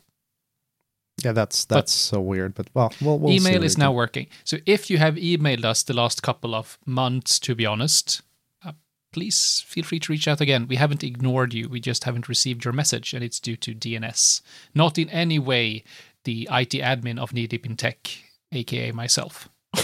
Yeah, 1.24 1.32
that's 1.34 1.66
But- 1.66 1.76
that's 1.76 1.94
so 1.94 2.20
weird. 2.22 2.56
But 2.56 2.70
well, 2.74 2.92
we'll, 3.02 3.20
we'll 3.20 3.34
Email 3.34 3.54
what 3.60 3.64
is 3.64 3.78
we 3.78 3.82
now 3.82 3.90
can- 3.90 3.96
working. 3.96 4.28
So 4.44 4.58
if 4.66 4.90
you 4.90 4.98
have 4.98 5.16
emailed 5.16 5.64
us 5.66 5.84
the 5.84 5.94
last 5.94 6.24
couple 6.24 6.56
of 6.56 6.78
months, 6.86 7.40
to 7.40 7.56
be 7.56 7.66
honest, 7.66 8.22
uh, 8.66 8.72
please 9.12 9.64
feel 9.68 9.84
free 9.84 10.00
to 10.00 10.12
reach 10.12 10.28
out 10.28 10.42
again. 10.42 10.68
We 10.68 10.76
haven't 10.78 11.04
ignored 11.04 11.54
you. 11.54 11.70
We 11.70 11.80
just 11.80 12.04
haven't 12.06 12.28
received 12.28 12.66
your 12.66 12.74
message, 12.74 13.14
and 13.14 13.24
it's 13.24 13.40
due 13.40 13.56
to 13.58 13.74
DNS. 13.76 14.42
Not 14.74 14.98
in 14.98 15.10
any 15.10 15.38
way 15.40 15.84
the 16.24 16.48
IT 16.52 16.72
admin 16.72 17.20
of 17.20 17.32
Knee 17.34 17.48
Deep 17.48 17.66
in 17.66 17.76
Tech, 17.76 18.10
aka 18.52 18.92
myself. 18.92 19.50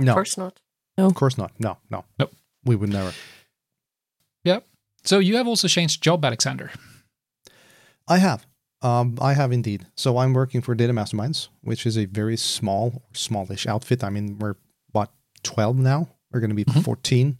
No, 0.00 0.10
Of 0.10 0.14
course 0.16 0.36
not. 0.36 0.58
No, 0.98 1.06
of 1.06 1.14
course 1.14 1.38
not. 1.38 1.52
No, 1.60 1.78
no, 1.88 2.04
Nope. 2.18 2.34
We 2.64 2.74
would 2.74 2.90
never. 2.90 3.12
Yep. 4.42 4.66
So 5.04 5.20
you 5.20 5.36
have 5.36 5.46
also 5.46 5.68
changed 5.68 6.02
job, 6.02 6.24
Alexander. 6.24 6.72
I 8.08 8.18
have. 8.18 8.44
Um, 8.84 9.16
I 9.20 9.32
have 9.32 9.50
indeed. 9.50 9.86
So 9.96 10.18
I'm 10.18 10.34
working 10.34 10.60
for 10.60 10.74
Data 10.74 10.92
Masterminds, 10.92 11.48
which 11.62 11.86
is 11.86 11.96
a 11.96 12.04
very 12.04 12.36
small, 12.36 13.02
smallish 13.14 13.66
outfit. 13.66 14.04
I 14.04 14.10
mean, 14.10 14.38
we're 14.38 14.56
what 14.92 15.10
12 15.42 15.78
now. 15.78 16.08
We're 16.30 16.40
going 16.40 16.50
to 16.50 16.64
be 16.64 16.64
Mhm. 16.66 16.84
14, 16.84 17.38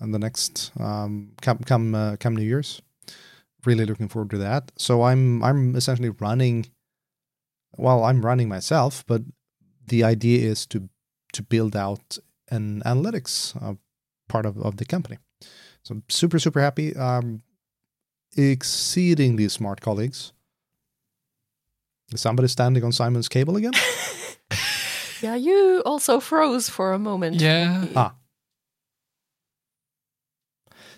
and 0.00 0.14
the 0.14 0.18
next 0.18 0.70
um, 0.78 1.32
come 1.42 1.58
come 1.58 1.94
uh, 1.94 2.16
come 2.16 2.36
New 2.36 2.44
Year's. 2.44 2.80
Really 3.66 3.84
looking 3.84 4.08
forward 4.08 4.30
to 4.30 4.38
that. 4.38 4.70
So 4.76 5.02
I'm 5.02 5.42
I'm 5.42 5.74
essentially 5.76 6.10
running. 6.10 6.66
Well, 7.76 8.04
I'm 8.04 8.24
running 8.24 8.48
myself, 8.48 9.04
but 9.06 9.22
the 9.86 10.04
idea 10.04 10.48
is 10.50 10.66
to 10.66 10.88
to 11.32 11.42
build 11.42 11.74
out 11.74 12.18
an 12.50 12.82
analytics 12.84 13.56
uh, 13.62 13.74
part 14.28 14.46
of, 14.46 14.58
of 14.58 14.76
the 14.76 14.84
company. 14.84 15.18
So 15.82 15.94
I'm 15.94 16.02
super 16.08 16.38
super 16.38 16.60
happy. 16.60 16.94
Um, 16.96 17.42
exceedingly 18.36 19.48
smart 19.48 19.80
colleagues. 19.80 20.32
Is 22.12 22.20
somebody 22.20 22.48
standing 22.48 22.82
on 22.84 22.92
Simon's 22.92 23.28
cable 23.28 23.56
again? 23.56 23.72
Yeah, 25.22 25.34
you 25.34 25.82
also 25.84 26.18
froze 26.18 26.70
for 26.70 26.94
a 26.94 26.98
moment. 26.98 27.42
Yeah. 27.42 27.84
Ah. 27.94 28.14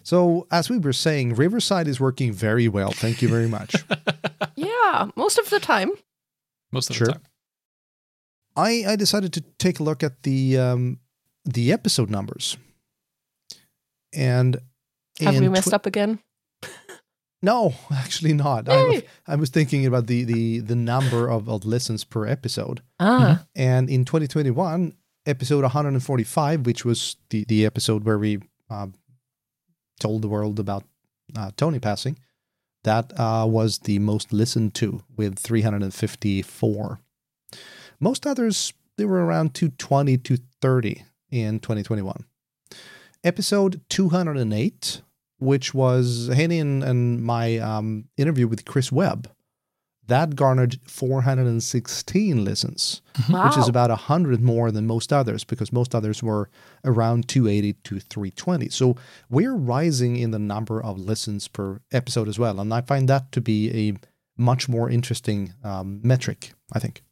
So, 0.05 0.47
as 0.51 0.71
we 0.71 0.79
were 0.79 0.93
saying, 0.93 1.35
Riverside 1.35 1.89
is 1.89 1.99
working 2.01 2.33
very 2.33 2.69
well. 2.69 2.93
Thank 2.93 3.21
you 3.23 3.29
very 3.29 3.49
much. 3.49 3.75
Yeah, 4.55 5.09
most 5.17 5.39
of 5.39 5.49
the 5.51 5.59
time. 5.59 5.91
Most 6.71 6.91
of 6.91 6.97
Sure. 6.97 7.07
the 7.07 7.13
time. 7.15 7.23
I, 8.55 8.85
I 8.87 8.97
decided 8.97 9.33
to 9.33 9.41
take 9.59 9.81
a 9.81 9.83
look 9.83 10.03
at 10.05 10.23
the 10.25 10.59
um, 10.59 11.01
the 11.45 11.73
episode 11.73 12.11
numbers, 12.11 12.57
and 14.13 14.59
Have 15.21 15.41
we 15.41 15.49
messed 15.49 15.71
tw- 15.71 15.75
up 15.75 15.87
again? 15.87 16.19
No, 17.43 17.75
actually 17.93 18.33
not. 18.33 18.69
I, 18.69 18.89
Yay! 18.89 19.07
I 19.27 19.37
was 19.37 19.51
thinking 19.51 19.85
about 19.87 20.07
the 20.07 20.25
the 20.25 20.61
the 20.61 20.77
number 20.77 21.29
of, 21.29 21.49
of 21.49 21.65
listens 21.65 22.05
per 22.05 22.27
episode. 22.27 22.83
Ah, 23.01 23.45
And 23.57 23.91
in 23.91 24.05
2021, 24.05 24.95
episode 25.27 25.63
145, 25.63 26.67
which 26.67 26.85
was 26.85 27.17
the, 27.31 27.45
the 27.45 27.67
episode 27.67 28.05
where 28.05 28.19
we 28.19 28.41
uh, 28.71 28.89
told 30.01 30.23
the 30.23 30.29
world 30.29 30.59
about 30.59 30.85
uh, 31.37 31.51
Tony 31.57 31.79
passing, 31.79 32.19
that 32.85 33.13
uh, 33.19 33.47
was 33.49 33.81
the 33.81 33.99
most 33.99 34.33
listened 34.33 34.75
to 34.75 35.03
with 35.17 35.39
354. 35.39 37.01
Most 38.01 38.27
others, 38.27 38.73
they 38.97 39.05
were 39.05 39.25
around 39.25 39.55
220 39.55 40.19
to 40.19 40.39
30 40.61 41.05
in 41.31 41.61
2021. 41.61 42.25
Episode 43.25 43.81
208, 43.89 45.03
which 45.43 45.75
was 45.75 46.29
Heini 46.31 46.61
and, 46.61 46.83
and 46.83 47.23
my 47.23 47.59
um, 47.59 48.05
interview 48.17 48.49
with 48.49 48.65
Chris 48.65 48.91
Webb, 48.93 49.31
that 50.07 50.35
garnered 50.35 50.81
416 50.85 52.45
listens 52.45 53.03
wow. 53.31 53.47
which 53.47 53.57
is 53.57 53.69
about 53.69 53.89
100 53.89 54.41
more 54.43 54.73
than 54.73 54.87
most 54.87 55.13
others 55.13 55.45
because 55.45 55.73
most 55.73 55.95
others 55.95 56.23
were 56.23 56.51
around 56.85 57.29
280 57.29 57.75
to 57.85 58.01
320 58.01 58.69
so 58.69 58.97
we're 59.31 59.55
rising 59.55 60.17
in 60.17 60.33
the 60.33 60.41
number 60.41 60.83
of 60.83 60.99
listens 60.99 61.47
per 61.47 61.81
episode 61.93 62.27
as 62.27 62.37
well 62.37 62.59
and 62.59 62.75
i 62.75 62.81
find 62.81 63.09
that 63.09 63.31
to 63.31 63.41
be 63.41 63.71
a 63.71 63.97
much 64.37 64.69
more 64.69 64.91
interesting 64.91 65.55
um, 65.63 66.01
metric 66.03 66.53
i 66.73 66.81
think 66.81 67.05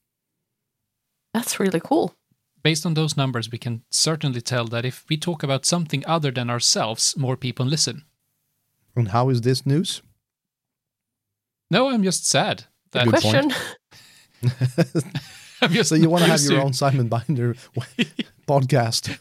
That's 1.33 1.61
really 1.61 1.81
cool. 1.81 2.15
Based 2.63 2.85
on 2.85 2.95
those 2.95 3.17
numbers, 3.17 3.51
we 3.51 3.59
can 3.59 3.83
certainly 3.91 4.41
tell 4.41 4.67
that 4.67 4.85
if 4.85 5.05
we 5.09 5.17
talk 5.17 5.43
about 5.43 5.65
something 5.65 6.05
other 6.07 6.31
than 6.31 6.51
ourselves, 6.51 7.17
more 7.17 7.37
people 7.37 7.65
listen. 7.65 8.05
And 8.97 9.09
how 9.09 9.29
is 9.29 9.41
this 9.43 9.65
news 9.67 10.03
No, 11.71 11.89
I'm 11.91 12.03
just 12.03 12.27
sad. 12.27 12.65
That 12.93 13.05
Good. 13.05 13.21
Question. 13.21 13.53
I'm 15.63 15.71
just 15.73 15.91
so 15.91 15.95
you 15.95 16.09
want 16.11 16.25
to 16.25 16.31
have 16.31 16.41
used 16.41 16.51
your 16.51 16.63
own 16.63 16.73
simon 16.73 17.09
binder 17.09 17.55
podcast 18.49 19.19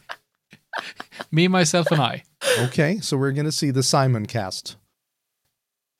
me, 1.30 1.48
myself, 1.48 1.90
and 1.90 2.00
I. 2.00 2.22
okay 2.60 2.98
so 3.00 3.16
we're 3.16 3.32
going 3.32 3.44
to 3.46 3.52
see 3.52 3.70
the 3.70 3.82
simon 3.82 4.26
cast 4.26 4.76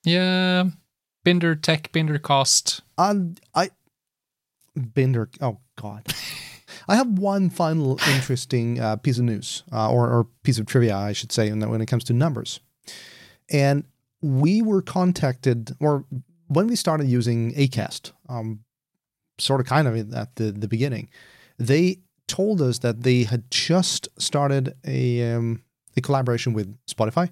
Yeah, 0.04 0.64
Binder 1.24 1.54
Tech, 1.54 1.92
Binder 1.92 2.18
Cost. 2.18 2.80
and 2.96 3.38
i 3.54 3.70
binder 4.74 5.28
oh 5.40 5.58
god 5.76 6.06
I 6.88 6.96
have 6.96 7.18
one 7.18 7.50
final 7.50 8.00
interesting 8.08 8.80
uh, 8.80 8.96
piece 8.96 9.18
of 9.18 9.24
news, 9.24 9.62
uh, 9.72 9.90
or, 9.92 10.08
or 10.10 10.26
piece 10.42 10.58
of 10.58 10.66
trivia, 10.66 10.96
I 10.96 11.12
should 11.12 11.30
say, 11.30 11.50
when 11.50 11.68
when 11.68 11.80
it 11.80 11.86
comes 11.86 12.04
to 12.04 12.12
numbers. 12.12 12.60
And 13.50 13.84
we 14.22 14.62
were 14.62 14.82
contacted, 14.82 15.76
or 15.80 16.04
when 16.48 16.66
we 16.66 16.76
started 16.76 17.08
using 17.08 17.54
Acast, 17.54 18.12
um, 18.28 18.60
sort 19.38 19.60
of 19.60 19.66
kind 19.66 19.88
of 19.88 20.14
at 20.14 20.36
the, 20.36 20.52
the 20.52 20.68
beginning, 20.68 21.08
they 21.58 21.98
told 22.28 22.60
us 22.62 22.78
that 22.78 23.02
they 23.02 23.24
had 23.24 23.50
just 23.50 24.08
started 24.18 24.74
a, 24.86 25.32
um, 25.32 25.62
a 25.96 26.00
collaboration 26.00 26.52
with 26.52 26.76
Spotify, 26.86 27.30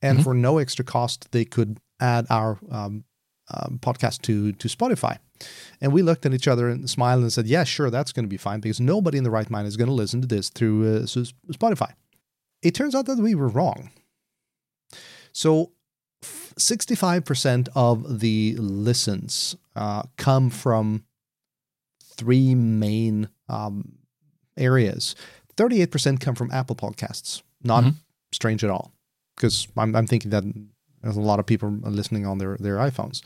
and 0.00 0.18
Mhm. 0.18 0.24
for 0.24 0.34
no 0.34 0.58
extra 0.58 0.84
cost, 0.84 1.30
they 1.32 1.44
could 1.44 1.78
add 2.00 2.26
our 2.30 2.58
um, 2.70 3.04
um, 3.50 3.78
podcast 3.82 4.22
to 4.22 4.52
to 4.52 4.68
Spotify. 4.68 5.18
And 5.80 5.92
we 5.92 6.02
looked 6.02 6.26
at 6.26 6.34
each 6.34 6.46
other 6.48 6.68
and 6.68 6.88
smiled 6.88 7.22
and 7.22 7.32
said, 7.32 7.46
"Yeah, 7.46 7.64
sure, 7.64 7.90
that's 7.90 8.12
going 8.12 8.24
to 8.24 8.28
be 8.28 8.36
fine 8.36 8.60
because 8.60 8.78
nobody 8.80 9.18
in 9.18 9.24
the 9.24 9.30
right 9.30 9.48
mind 9.50 9.66
is 9.66 9.76
going 9.76 9.88
to 9.88 9.94
listen 9.94 10.20
to 10.20 10.26
this 10.28 10.48
through 10.50 10.86
uh, 10.86 11.00
Spotify." 11.52 11.92
It 12.62 12.74
turns 12.74 12.94
out 12.94 13.06
that 13.06 13.18
we 13.18 13.34
were 13.34 13.48
wrong. 13.48 13.90
So, 15.38 15.70
65% 16.24 17.68
of 17.76 18.18
the 18.18 18.56
listens 18.58 19.54
uh, 19.76 20.02
come 20.16 20.50
from 20.50 21.04
three 22.02 22.56
main 22.56 23.28
um, 23.48 23.98
areas. 24.56 25.14
38% 25.56 26.18
come 26.18 26.34
from 26.34 26.50
Apple 26.50 26.74
Podcasts. 26.74 27.42
Not 27.62 27.84
mm-hmm. 27.84 27.98
strange 28.32 28.64
at 28.64 28.70
all, 28.70 28.90
because 29.36 29.68
I'm, 29.76 29.94
I'm 29.94 30.08
thinking 30.08 30.32
that 30.32 30.42
there's 31.02 31.16
a 31.16 31.20
lot 31.20 31.38
of 31.38 31.46
people 31.46 31.70
listening 31.84 32.26
on 32.26 32.38
their, 32.38 32.56
their 32.56 32.78
iPhones. 32.78 33.22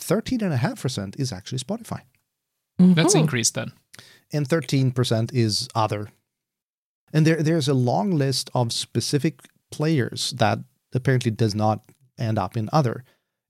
13.5% 0.00 1.20
is 1.20 1.30
actually 1.30 1.58
Spotify. 1.58 2.00
Mm-hmm. 2.80 2.94
That's 2.94 3.14
increased 3.14 3.54
then. 3.54 3.70
And 4.32 4.48
13% 4.48 5.32
is 5.32 5.68
other. 5.76 6.08
And 7.12 7.24
there 7.24 7.40
there's 7.40 7.68
a 7.68 7.74
long 7.74 8.10
list 8.10 8.50
of 8.52 8.72
specific 8.72 9.42
players 9.70 10.32
that 10.38 10.58
apparently 10.94 11.30
does 11.30 11.54
not 11.54 11.82
end 12.18 12.38
up 12.38 12.56
in 12.56 12.68
other. 12.72 13.04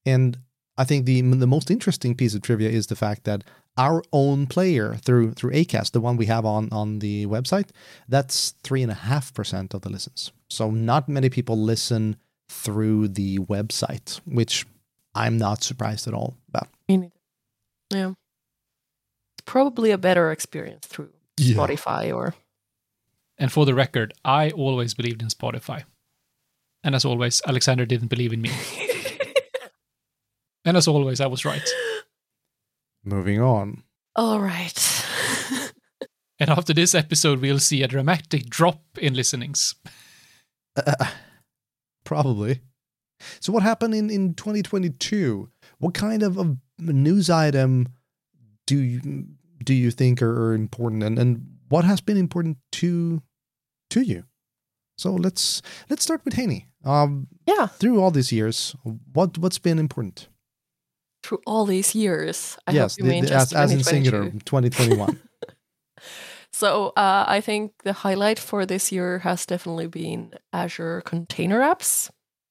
And 0.05 0.39
I 0.77 0.85
think 0.85 1.07
the 1.07 1.21
the 1.21 1.47
most 1.47 1.71
interesting 1.71 2.15
piece 2.15 2.35
of 2.35 2.43
trivia 2.43 2.71
is 2.71 2.87
the 2.87 2.97
fact 2.97 3.25
that 3.25 3.45
our 3.77 4.03
own 4.13 4.47
player 4.47 4.95
through 4.97 5.33
through 5.33 5.53
Acast, 5.53 5.93
the 5.93 6.01
one 6.01 6.17
we 6.17 6.27
have 6.27 6.45
on 6.45 6.69
on 6.73 6.99
the 6.99 7.27
website, 7.27 7.71
that's 8.09 8.55
three 8.63 8.83
and 8.83 8.91
a 8.91 8.97
half 8.97 9.33
percent 9.35 9.75
of 9.75 9.83
the 9.83 9.91
listens. 9.91 10.33
So 10.51 10.71
not 10.71 11.09
many 11.09 11.29
people 11.31 11.57
listen 11.57 12.17
through 12.49 13.09
the 13.09 13.39
website, 13.39 14.21
which 14.25 14.67
I'm 15.15 15.39
not 15.39 15.63
surprised 15.63 16.07
at 16.09 16.15
all 16.15 16.37
about. 16.49 16.69
Me 16.89 16.97
neither. 16.97 17.13
Yeah. 17.91 18.13
Probably 19.45 19.91
a 19.91 19.99
better 19.99 20.31
experience 20.31 20.87
through 20.87 21.11
yeah. 21.37 21.57
Spotify 21.57 22.15
or. 22.15 22.35
And 23.39 23.51
for 23.51 23.67
the 23.67 23.75
record, 23.75 24.15
I 24.25 24.51
always 24.51 24.95
believed 24.95 25.23
in 25.23 25.29
Spotify. 25.29 25.85
And 26.85 26.95
as 26.95 27.05
always, 27.05 27.43
Alexander 27.47 27.87
didn't 27.87 28.09
believe 28.09 28.33
in 28.33 28.43
me. 28.43 28.51
and 30.65 30.77
as 30.77 30.89
always, 30.89 31.21
I 31.21 31.27
was 31.27 31.45
right. 31.45 31.69
Moving 33.05 33.41
on. 33.41 33.83
All 34.17 34.41
right. 34.41 35.07
and 36.39 36.51
after 36.51 36.73
this 36.75 36.95
episode, 36.95 37.41
we'll 37.41 37.59
see 37.59 37.83
a 37.83 37.89
dramatic 37.89 38.47
drop 38.47 38.83
in 38.99 39.15
listenings. 39.15 39.75
Uh, 40.77 41.07
probably. 42.05 42.61
So, 43.41 43.53
what 43.53 43.63
happened 43.63 43.95
in, 43.95 44.11
in 44.11 44.35
2022? 44.35 45.49
What 45.79 45.95
kind 45.95 46.23
of, 46.23 46.39
of 46.39 46.57
news 46.79 47.31
item 47.31 47.89
do 48.67 48.79
you 48.79 49.27
do 49.63 49.75
you 49.75 49.91
think 49.91 50.23
are, 50.23 50.49
are 50.49 50.55
important, 50.55 51.03
and, 51.03 51.19
and 51.19 51.59
what 51.69 51.85
has 51.85 52.01
been 52.01 52.17
important 52.17 52.59
to 52.73 53.23
to 53.91 54.01
you? 54.01 54.25
So 54.99 55.13
let's 55.15 55.63
let's 55.89 56.03
start 56.03 56.25
with 56.25 56.35
Heini. 56.35 56.67
Um, 56.85 57.29
yeah. 57.47 57.67
Through 57.67 58.01
all 58.01 58.11
these 58.11 58.33
years, 58.33 58.77
what 59.13 59.39
what's 59.39 59.59
been 59.59 59.79
important? 59.79 60.29
Through 61.23 61.41
all 61.47 61.67
these 61.67 61.95
years, 61.95 62.59
I 62.67 62.73
yes, 62.73 62.97
the, 62.97 63.21
the, 63.21 63.33
as, 63.33 63.53
as 63.53 63.73
in 63.73 63.85
singular, 63.85 64.31
2021. 64.31 65.21
so 66.53 66.89
uh, 66.97 67.25
I 67.29 67.41
think 67.41 67.73
the 67.85 67.93
highlight 67.93 68.39
for 68.39 68.67
this 68.67 68.91
year 68.91 69.21
has 69.21 69.47
definitely 69.47 69.87
been 69.87 70.35
Azure 70.53 71.03
Container 71.03 71.61
Apps 71.61 72.11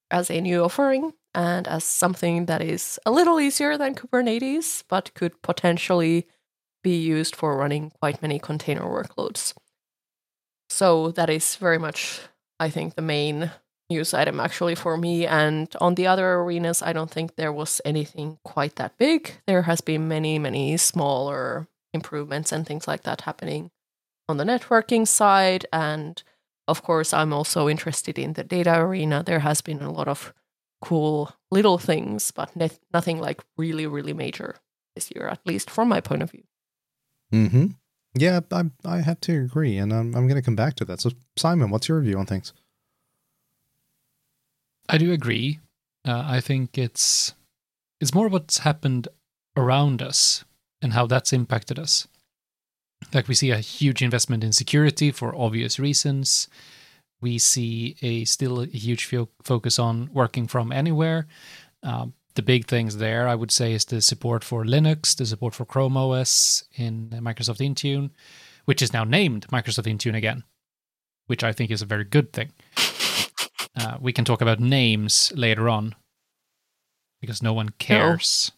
as 0.09 0.29
a 0.29 0.39
new 0.39 0.63
offering 0.63 1.13
and 1.33 1.67
as 1.67 1.83
something 1.83 2.45
that 2.45 2.61
is 2.61 2.99
a 3.05 3.11
little 3.11 3.39
easier 3.39 3.77
than 3.77 3.95
Kubernetes, 3.95 4.83
but 4.89 5.13
could 5.13 5.41
potentially 5.41 6.27
be 6.83 6.97
used 6.97 7.35
for 7.35 7.57
running 7.57 7.91
quite 8.01 8.21
many 8.21 8.39
container 8.39 8.83
workloads. 8.83 9.53
So 10.69 11.11
that 11.11 11.29
is 11.29 11.55
very 11.55 11.77
much, 11.77 12.21
I 12.59 12.69
think, 12.69 12.95
the 12.95 13.01
main 13.01 13.51
news 13.91 14.13
item 14.13 14.39
actually 14.39 14.75
for 14.75 14.97
me. 14.97 15.27
And 15.27 15.67
on 15.79 15.95
the 15.95 16.07
other 16.07 16.33
arenas, 16.33 16.81
I 16.81 16.93
don't 16.93 17.11
think 17.11 17.35
there 17.35 17.53
was 17.53 17.81
anything 17.85 18.39
quite 18.43 18.75
that 18.75 18.97
big. 18.97 19.33
There 19.47 19.63
has 19.63 19.81
been 19.81 20.07
many, 20.07 20.39
many 20.39 20.77
smaller 20.77 21.67
improvements 21.93 22.51
and 22.51 22.65
things 22.65 22.87
like 22.87 23.03
that 23.03 23.21
happening 23.21 23.71
on 24.29 24.37
the 24.37 24.45
networking 24.45 25.05
side 25.07 25.65
and 25.73 26.23
of 26.67 26.83
course, 26.83 27.13
I'm 27.13 27.33
also 27.33 27.67
interested 27.67 28.17
in 28.17 28.33
the 28.33 28.43
data 28.43 28.79
arena. 28.79 29.23
There 29.23 29.39
has 29.39 29.61
been 29.61 29.81
a 29.81 29.91
lot 29.91 30.07
of 30.07 30.33
cool 30.81 31.35
little 31.51 31.77
things, 31.77 32.31
but 32.31 32.55
ne- 32.55 32.79
nothing 32.93 33.19
like 33.19 33.41
really, 33.57 33.87
really 33.87 34.13
major 34.13 34.55
this 34.95 35.11
year, 35.13 35.27
at 35.27 35.45
least 35.45 35.69
from 35.69 35.89
my 35.89 36.01
point 36.01 36.23
of 36.23 36.31
view. 36.31 36.43
Mm-hmm. 37.33 37.65
Yeah, 38.15 38.41
I 38.51 38.63
I 38.85 38.97
have 39.01 39.21
to 39.21 39.43
agree, 39.43 39.77
and 39.77 39.93
I'm 39.93 40.15
I'm 40.15 40.27
going 40.27 40.41
to 40.41 40.45
come 40.45 40.55
back 40.55 40.75
to 40.75 40.85
that. 40.85 40.99
So, 40.99 41.11
Simon, 41.37 41.69
what's 41.69 41.87
your 41.87 42.01
view 42.01 42.17
on 42.17 42.25
things? 42.25 42.53
I 44.89 44.97
do 44.97 45.11
agree. 45.11 45.59
Uh, 46.05 46.23
I 46.25 46.41
think 46.41 46.77
it's 46.77 47.33
it's 47.99 48.13
more 48.13 48.27
what's 48.27 48.59
happened 48.59 49.07
around 49.55 50.01
us 50.01 50.43
and 50.81 50.93
how 50.93 51.05
that's 51.05 51.33
impacted 51.33 51.77
us. 51.77 52.07
Like 53.13 53.27
we 53.27 53.35
see 53.35 53.51
a 53.51 53.57
huge 53.57 54.01
investment 54.01 54.43
in 54.43 54.51
security 54.51 55.11
for 55.11 55.35
obvious 55.35 55.79
reasons. 55.79 56.47
We 57.21 57.37
see 57.37 57.95
a 58.01 58.25
still 58.25 58.61
a 58.61 58.65
huge 58.65 59.05
fo- 59.05 59.29
focus 59.43 59.77
on 59.77 60.09
working 60.13 60.47
from 60.47 60.71
anywhere. 60.71 61.27
Um, 61.83 62.13
the 62.35 62.41
big 62.41 62.65
things 62.65 62.97
there, 62.97 63.27
I 63.27 63.35
would 63.35 63.51
say, 63.51 63.73
is 63.73 63.85
the 63.85 64.01
support 64.01 64.43
for 64.43 64.63
Linux, 64.63 65.15
the 65.15 65.25
support 65.25 65.53
for 65.53 65.65
Chrome 65.65 65.97
OS 65.97 66.63
in 66.75 67.09
Microsoft 67.09 67.59
Intune, 67.59 68.11
which 68.65 68.81
is 68.81 68.93
now 68.93 69.03
named 69.03 69.47
Microsoft 69.49 69.91
Intune 69.91 70.15
again, 70.15 70.43
which 71.27 71.43
I 71.43 71.51
think 71.51 71.71
is 71.71 71.81
a 71.81 71.85
very 71.85 72.05
good 72.05 72.31
thing. 72.31 72.51
Uh, 73.75 73.97
we 74.01 74.11
can 74.11 74.25
talk 74.25 74.41
about 74.41 74.59
names 74.59 75.31
later 75.35 75.69
on 75.69 75.95
because 77.21 77.41
no 77.41 77.53
one 77.53 77.69
cares. 77.79 78.51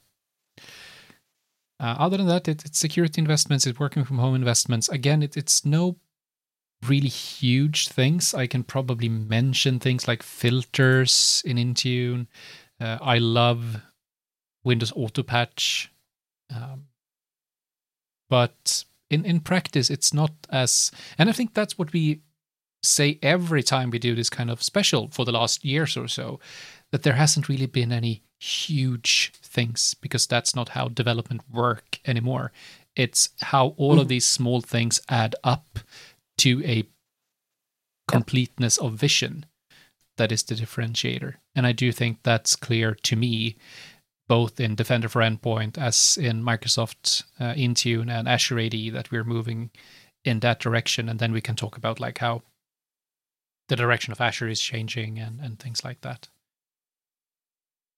Uh, 1.80 1.96
other 2.00 2.18
than 2.18 2.28
that, 2.28 2.48
it, 2.48 2.66
it's 2.66 2.80
security 2.80 3.22
investments, 3.22 3.68
it's 3.68 3.80
working 3.80 4.06
from 4.06 4.18
home 4.18 4.36
investments. 4.36 4.90
Again, 4.90 5.22
it, 5.22 5.36
it's 5.36 5.66
no 5.66 5.98
really 6.88 7.10
huge 7.10 7.90
things. 7.90 8.34
I 8.34 8.48
can 8.48 8.64
probably 8.64 9.10
mention 9.10 9.80
things 9.80 10.08
like 10.08 10.24
filters 10.24 11.44
in 11.46 11.58
Intune. 11.58 12.28
Uh, 12.80 12.98
I 13.02 13.18
love 13.18 13.82
Windows 14.64 14.94
Autopatch. 14.96 15.92
Um, 16.54 16.86
but 18.30 18.86
in, 19.10 19.26
in 19.26 19.42
practice, 19.42 19.90
it's 19.90 20.14
not 20.14 20.32
as. 20.50 20.92
And 21.18 21.30
I 21.30 21.34
think 21.34 21.54
that's 21.54 21.78
what 21.78 21.94
we 21.94 22.22
say 22.84 23.18
every 23.22 23.64
time 23.64 23.90
we 23.90 24.00
do 24.00 24.14
this 24.14 24.30
kind 24.30 24.52
of 24.52 24.62
special 24.62 25.10
for 25.12 25.26
the 25.26 25.32
last 25.32 25.64
years 25.64 25.96
or 25.98 26.08
so 26.08 26.40
that 26.92 27.04
there 27.04 27.14
hasn't 27.14 27.50
really 27.50 27.66
been 27.66 27.92
any 27.92 28.22
huge 28.40 29.32
things 29.42 29.96
because 30.02 30.28
that's 30.28 30.56
not 30.56 30.70
how 30.70 30.90
development 30.90 31.42
work 31.52 32.00
anymore. 32.06 32.52
It's 32.96 33.30
how 33.42 33.68
all 33.78 34.00
of 34.00 34.10
these 34.10 34.26
small 34.26 34.62
things 34.62 35.02
add 35.10 35.34
up 35.44 35.80
to 36.40 36.64
a 36.66 36.84
completeness 38.08 38.78
of 38.78 38.94
vision 38.94 39.46
that 40.18 40.32
is 40.32 40.44
the 40.44 40.56
differentiator. 40.56 41.36
And 41.56 41.66
I 41.66 41.72
do 41.72 41.92
think 41.92 42.20
that's 42.22 42.56
clear 42.56 42.96
to 43.04 43.16
me, 43.16 43.56
both 44.28 44.60
in 44.60 44.76
Defender 44.76 45.10
for 45.10 45.22
Endpoint 45.22 45.78
as 45.78 46.18
in 46.18 46.44
Microsoft 46.44 47.24
uh, 47.40 47.54
Intune 47.54 48.12
and 48.12 48.28
Azure 48.28 48.60
AD, 48.60 48.94
that 48.94 49.10
we're 49.10 49.24
moving 49.24 49.72
in 50.24 50.42
that 50.42 50.60
direction. 50.60 51.10
And 51.10 51.20
then 51.20 51.32
we 51.32 51.42
can 51.42 51.56
talk 51.56 51.78
about 51.78 52.00
like 52.00 52.20
how 52.20 52.44
the 53.70 53.76
direction 53.76 54.12
of 54.12 54.22
Azure 54.22 54.50
is 54.50 54.62
changing 54.62 55.20
and, 55.20 55.40
and 55.40 55.60
things 55.60 55.84
like 55.84 56.02
that. 56.02 56.30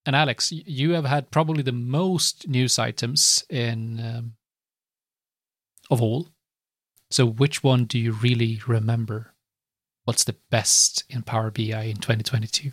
And 0.06 0.16
Alex, 0.16 0.52
you 0.52 0.92
have 0.92 1.06
had 1.06 1.32
probably 1.32 1.64
the 1.64 1.72
most 1.72 2.48
news 2.48 2.78
items 2.78 3.44
in 3.50 4.00
um, 4.00 4.34
of 5.90 6.02
all. 6.02 6.28
So, 7.10 7.26
which 7.26 7.64
one 7.64 7.86
do 7.86 7.98
you 7.98 8.12
really 8.12 8.62
remember? 8.68 9.34
What's 10.04 10.24
the 10.24 10.36
best 10.52 11.04
in 11.10 11.24
Power 11.24 11.50
BI 11.50 11.84
in 11.84 11.98
2022? 11.98 12.72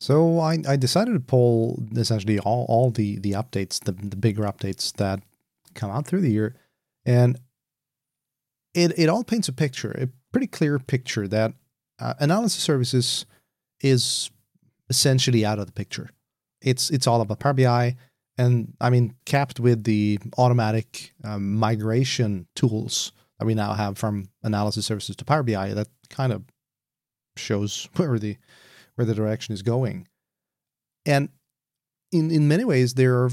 So 0.00 0.38
I, 0.38 0.58
I 0.66 0.76
decided 0.76 1.12
to 1.12 1.20
pull 1.20 1.82
essentially 1.94 2.38
all, 2.38 2.64
all 2.68 2.90
the, 2.90 3.18
the 3.18 3.32
updates, 3.32 3.84
the, 3.84 3.92
the 3.92 4.16
bigger 4.16 4.44
updates 4.44 4.92
that 4.94 5.20
come 5.74 5.90
out 5.90 6.06
through 6.06 6.22
the 6.22 6.30
year. 6.30 6.56
And 7.04 7.38
it, 8.72 8.98
it 8.98 9.08
all 9.08 9.24
paints 9.24 9.48
a 9.48 9.52
picture, 9.52 9.92
a 9.92 10.08
pretty 10.32 10.46
clear 10.46 10.78
picture 10.78 11.26
that 11.28 11.54
uh, 11.98 12.14
analysis 12.18 12.62
services 12.62 13.26
is 13.80 14.30
essentially 14.88 15.44
out 15.44 15.58
of 15.58 15.66
the 15.66 15.72
picture. 15.72 16.10
It's 16.62 16.90
it's 16.90 17.06
all 17.06 17.20
about 17.20 17.38
Power 17.38 17.54
BI, 17.54 17.96
and 18.36 18.74
I 18.80 18.90
mean 18.90 19.14
capped 19.24 19.60
with 19.60 19.84
the 19.84 20.18
automatic 20.36 21.14
um, 21.24 21.54
migration 21.56 22.46
tools 22.54 23.12
that 23.38 23.46
we 23.46 23.54
now 23.54 23.72
have 23.72 23.96
from 23.96 24.28
analysis 24.42 24.86
services 24.86 25.16
to 25.16 25.24
Power 25.24 25.42
BI. 25.42 25.74
That 25.74 25.88
kind 26.10 26.32
of 26.32 26.44
shows 27.36 27.88
where 27.96 28.18
the 28.18 28.36
where 28.94 29.06
the 29.06 29.14
direction 29.14 29.54
is 29.54 29.62
going. 29.62 30.06
And 31.06 31.30
in 32.12 32.30
in 32.30 32.48
many 32.48 32.64
ways, 32.64 32.94
there 32.94 33.22
are 33.22 33.30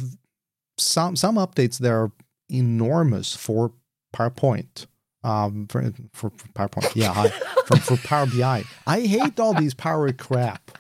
some 0.78 1.16
some 1.16 1.36
updates 1.36 1.80
that 1.80 1.92
are 1.92 2.12
enormous 2.50 3.36
for 3.36 3.74
PowerPoint. 4.16 4.88
Um, 5.28 5.68
for, 5.68 5.92
for, 6.14 6.30
for 6.30 6.48
PowerPoint, 6.50 6.96
yeah, 6.96 7.14
hi. 7.14 7.28
for, 7.66 7.78
for 7.78 7.98
Power 7.98 8.28
BI. 8.28 8.64
I 8.86 9.02
hate 9.02 9.40
all 9.40 9.54
these 9.54 9.74
Power 9.74 10.14
crap. 10.14 10.78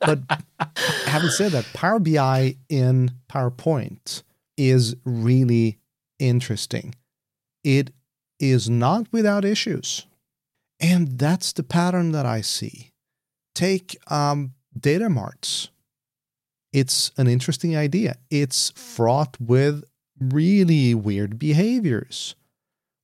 But 0.00 0.20
having 1.06 1.30
said 1.30 1.50
that, 1.52 1.66
Power 1.74 1.98
BI 1.98 2.56
in 2.68 3.10
PowerPoint 3.28 4.22
is 4.56 4.94
really 5.04 5.78
interesting. 6.20 6.94
It 7.64 7.92
is 8.38 8.70
not 8.70 9.06
without 9.12 9.44
issues. 9.44 10.06
And 10.78 11.18
that's 11.18 11.52
the 11.52 11.62
pattern 11.62 12.12
that 12.12 12.26
I 12.26 12.42
see. 12.42 12.92
Take 13.54 13.96
um, 14.10 14.52
data 14.78 15.08
marts. 15.08 15.70
It's 16.72 17.10
an 17.16 17.26
interesting 17.26 17.76
idea. 17.76 18.16
It's 18.30 18.70
fraught 18.70 19.36
with 19.40 19.84
really 20.20 20.94
weird 20.94 21.38
behaviors. 21.38 22.34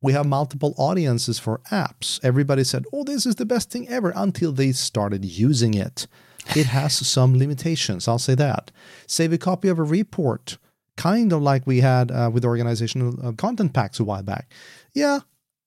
We 0.02 0.12
have 0.12 0.26
multiple 0.26 0.74
audiences 0.76 1.38
for 1.38 1.60
apps. 1.70 2.20
Everybody 2.22 2.64
said, 2.64 2.84
oh, 2.92 3.04
this 3.04 3.24
is 3.24 3.36
the 3.36 3.46
best 3.46 3.70
thing 3.70 3.88
ever 3.88 4.12
until 4.14 4.52
they 4.52 4.72
started 4.72 5.24
using 5.24 5.74
it. 5.74 6.08
It 6.56 6.66
has 6.66 6.94
some 7.06 7.38
limitations, 7.38 8.08
I'll 8.08 8.18
say 8.18 8.34
that. 8.34 8.72
Save 9.06 9.32
a 9.32 9.38
copy 9.38 9.68
of 9.68 9.78
a 9.78 9.84
report, 9.84 10.58
kind 10.96 11.32
of 11.32 11.40
like 11.40 11.66
we 11.66 11.80
had 11.80 12.10
uh, 12.10 12.30
with 12.32 12.44
organizational 12.44 13.14
uh, 13.24 13.32
content 13.32 13.72
packs 13.72 14.00
a 14.00 14.04
while 14.04 14.24
back. 14.24 14.52
Yeah, 14.92 15.20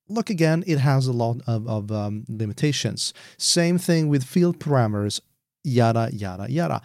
look 0.08 0.28
again, 0.28 0.62
it 0.66 0.78
has 0.78 1.06
a 1.06 1.12
lot 1.12 1.38
of, 1.46 1.66
of 1.66 1.90
um, 1.90 2.24
limitations. 2.28 3.14
Same 3.38 3.78
thing 3.78 4.08
with 4.08 4.22
field 4.22 4.58
parameters, 4.58 5.20
yada, 5.64 6.10
yada, 6.12 6.50
yada. 6.50 6.82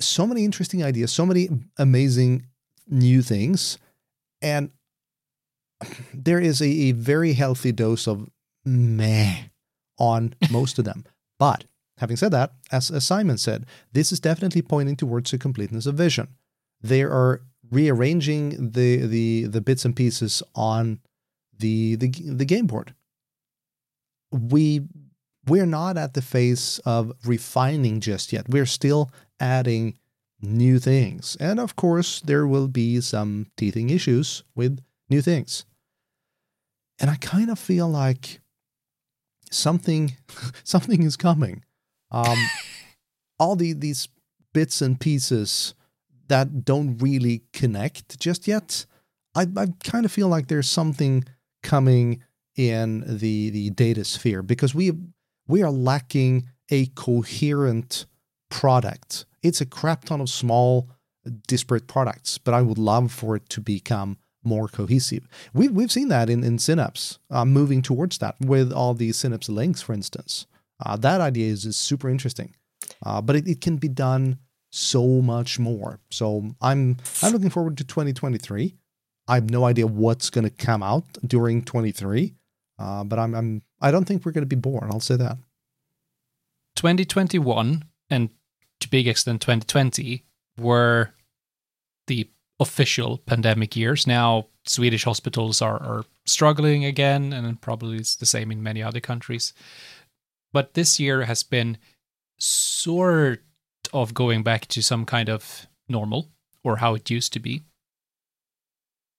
So 0.00 0.26
many 0.26 0.44
interesting 0.44 0.82
ideas, 0.84 1.12
so 1.12 1.26
many 1.26 1.48
amazing 1.78 2.46
new 2.88 3.22
things. 3.22 3.78
And 4.40 4.70
there 6.14 6.40
is 6.40 6.60
a, 6.60 6.66
a 6.66 6.92
very 6.92 7.32
healthy 7.32 7.72
dose 7.72 8.06
of 8.06 8.28
meh 8.64 9.34
on 9.98 10.34
most 10.50 10.78
of 10.78 10.84
them. 10.84 11.04
But 11.38 11.64
having 11.98 12.16
said 12.16 12.32
that, 12.32 12.52
as, 12.70 12.90
as 12.90 13.06
Simon 13.06 13.38
said, 13.38 13.66
this 13.92 14.12
is 14.12 14.20
definitely 14.20 14.62
pointing 14.62 14.96
towards 14.96 15.32
a 15.32 15.38
completeness 15.38 15.86
of 15.86 15.94
vision. 15.94 16.28
They 16.80 17.02
are 17.02 17.42
rearranging 17.70 18.72
the 18.72 19.06
the 19.06 19.44
the 19.44 19.60
bits 19.60 19.84
and 19.84 19.96
pieces 19.96 20.42
on 20.54 21.00
the 21.58 21.96
the 21.96 22.08
the 22.08 22.44
game 22.44 22.66
board. 22.66 22.94
We 24.30 24.82
we're 25.46 25.66
not 25.66 25.96
at 25.96 26.14
the 26.14 26.22
phase 26.22 26.80
of 26.84 27.12
refining 27.24 28.00
just 28.00 28.32
yet. 28.32 28.48
We're 28.48 28.66
still 28.66 29.10
adding 29.40 29.98
new 30.40 30.78
things. 30.78 31.36
And 31.40 31.58
of 31.58 31.76
course, 31.76 32.20
there 32.20 32.46
will 32.46 32.68
be 32.68 33.00
some 33.00 33.46
teething 33.56 33.90
issues 33.90 34.44
with 34.54 34.80
new 35.08 35.22
things. 35.22 35.64
And 37.02 37.10
I 37.10 37.16
kind 37.16 37.50
of 37.50 37.58
feel 37.58 37.88
like 37.88 38.40
something 39.50 40.16
something 40.64 41.02
is 41.02 41.16
coming. 41.16 41.64
Um, 42.10 42.38
all 43.38 43.56
the 43.56 43.74
these 43.74 44.08
bits 44.54 44.80
and 44.80 44.98
pieces 44.98 45.74
that 46.28 46.64
don't 46.64 46.96
really 46.98 47.42
connect 47.52 48.18
just 48.18 48.46
yet. 48.46 48.86
I, 49.34 49.46
I 49.56 49.66
kind 49.82 50.04
of 50.04 50.12
feel 50.12 50.28
like 50.28 50.48
there's 50.48 50.68
something 50.68 51.24
coming 51.62 52.22
in 52.56 53.02
the 53.06 53.50
the 53.50 53.70
data 53.70 54.04
sphere 54.04 54.42
because 54.42 54.74
we 54.74 54.92
we 55.48 55.62
are 55.62 55.70
lacking 55.70 56.48
a 56.70 56.86
coherent 56.86 58.06
product. 58.48 59.26
It's 59.42 59.60
a 59.60 59.66
crap 59.66 60.04
ton 60.04 60.20
of 60.20 60.30
small 60.30 60.88
disparate 61.48 61.88
products, 61.88 62.38
but 62.38 62.54
I 62.54 62.62
would 62.62 62.78
love 62.78 63.10
for 63.10 63.34
it 63.36 63.48
to 63.50 63.60
become 63.60 64.18
more 64.44 64.68
cohesive. 64.68 65.28
We've, 65.52 65.70
we've 65.70 65.92
seen 65.92 66.08
that 66.08 66.28
in, 66.28 66.44
in 66.44 66.58
Synapse, 66.58 67.18
uh, 67.30 67.44
moving 67.44 67.82
towards 67.82 68.18
that 68.18 68.36
with 68.40 68.72
all 68.72 68.94
the 68.94 69.12
Synapse 69.12 69.48
links, 69.48 69.82
for 69.82 69.92
instance. 69.92 70.46
Uh, 70.84 70.96
that 70.96 71.20
idea 71.20 71.50
is, 71.50 71.64
is 71.64 71.76
super 71.76 72.08
interesting, 72.08 72.54
uh, 73.04 73.20
but 73.20 73.36
it, 73.36 73.46
it 73.46 73.60
can 73.60 73.76
be 73.76 73.88
done 73.88 74.38
so 74.70 75.06
much 75.06 75.58
more. 75.58 76.00
So 76.10 76.54
I'm 76.60 76.96
I'm 77.22 77.32
looking 77.32 77.50
forward 77.50 77.76
to 77.78 77.84
2023. 77.84 78.74
I 79.28 79.34
have 79.34 79.50
no 79.50 79.64
idea 79.64 79.86
what's 79.86 80.30
going 80.30 80.44
to 80.44 80.50
come 80.50 80.82
out 80.82 81.04
during 81.24 81.62
23, 81.62 82.34
uh, 82.78 83.04
but 83.04 83.18
I'm, 83.18 83.34
I'm 83.34 83.62
I 83.80 83.90
don't 83.90 84.04
think 84.04 84.24
we're 84.24 84.32
going 84.32 84.42
to 84.42 84.46
be 84.46 84.56
bored. 84.56 84.88
I'll 84.90 85.00
say 85.00 85.16
that. 85.16 85.36
2021 86.76 87.84
and 88.10 88.30
to 88.80 88.88
big 88.88 89.06
extent 89.06 89.40
2020 89.42 90.24
were 90.58 91.12
the 92.06 92.28
official 92.62 93.18
pandemic 93.18 93.76
years. 93.76 94.06
Now, 94.06 94.46
Swedish 94.64 95.04
hospitals 95.04 95.60
are, 95.60 95.76
are 95.76 96.04
struggling 96.24 96.84
again, 96.84 97.32
and 97.32 97.60
probably 97.60 97.98
it's 97.98 98.16
the 98.16 98.26
same 98.26 98.50
in 98.50 98.62
many 98.62 98.82
other 98.82 99.00
countries. 99.00 99.52
But 100.52 100.74
this 100.74 100.98
year 100.98 101.24
has 101.24 101.42
been 101.42 101.78
sort 102.38 103.42
of 103.92 104.14
going 104.14 104.42
back 104.42 104.66
to 104.68 104.82
some 104.82 105.04
kind 105.04 105.28
of 105.28 105.66
normal 105.88 106.28
or 106.64 106.76
how 106.76 106.94
it 106.94 107.10
used 107.10 107.32
to 107.34 107.40
be. 107.40 107.62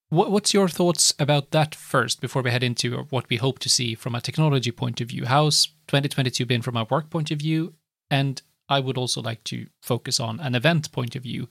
What, 0.08 0.30
what's 0.30 0.54
your 0.54 0.68
thoughts 0.68 1.14
about 1.18 1.50
that 1.50 1.74
first 1.74 2.20
before 2.20 2.42
we 2.42 2.50
head 2.50 2.62
into 2.62 3.06
what 3.10 3.28
we 3.28 3.36
hope 3.36 3.58
to 3.60 3.68
see 3.68 3.94
from 3.94 4.14
a 4.14 4.20
technology 4.20 4.70
point 4.70 5.00
of 5.00 5.08
view? 5.08 5.24
How's 5.26 5.66
2022 5.88 6.46
been 6.46 6.62
from 6.62 6.76
a 6.76 6.84
work 6.84 7.10
point 7.10 7.30
of 7.30 7.38
view? 7.38 7.74
And 8.10 8.40
I 8.68 8.80
would 8.80 8.96
also 8.96 9.20
like 9.20 9.44
to 9.44 9.66
focus 9.82 10.20
on 10.20 10.40
an 10.40 10.54
event 10.54 10.92
point 10.92 11.16
of 11.16 11.22
view 11.22 11.48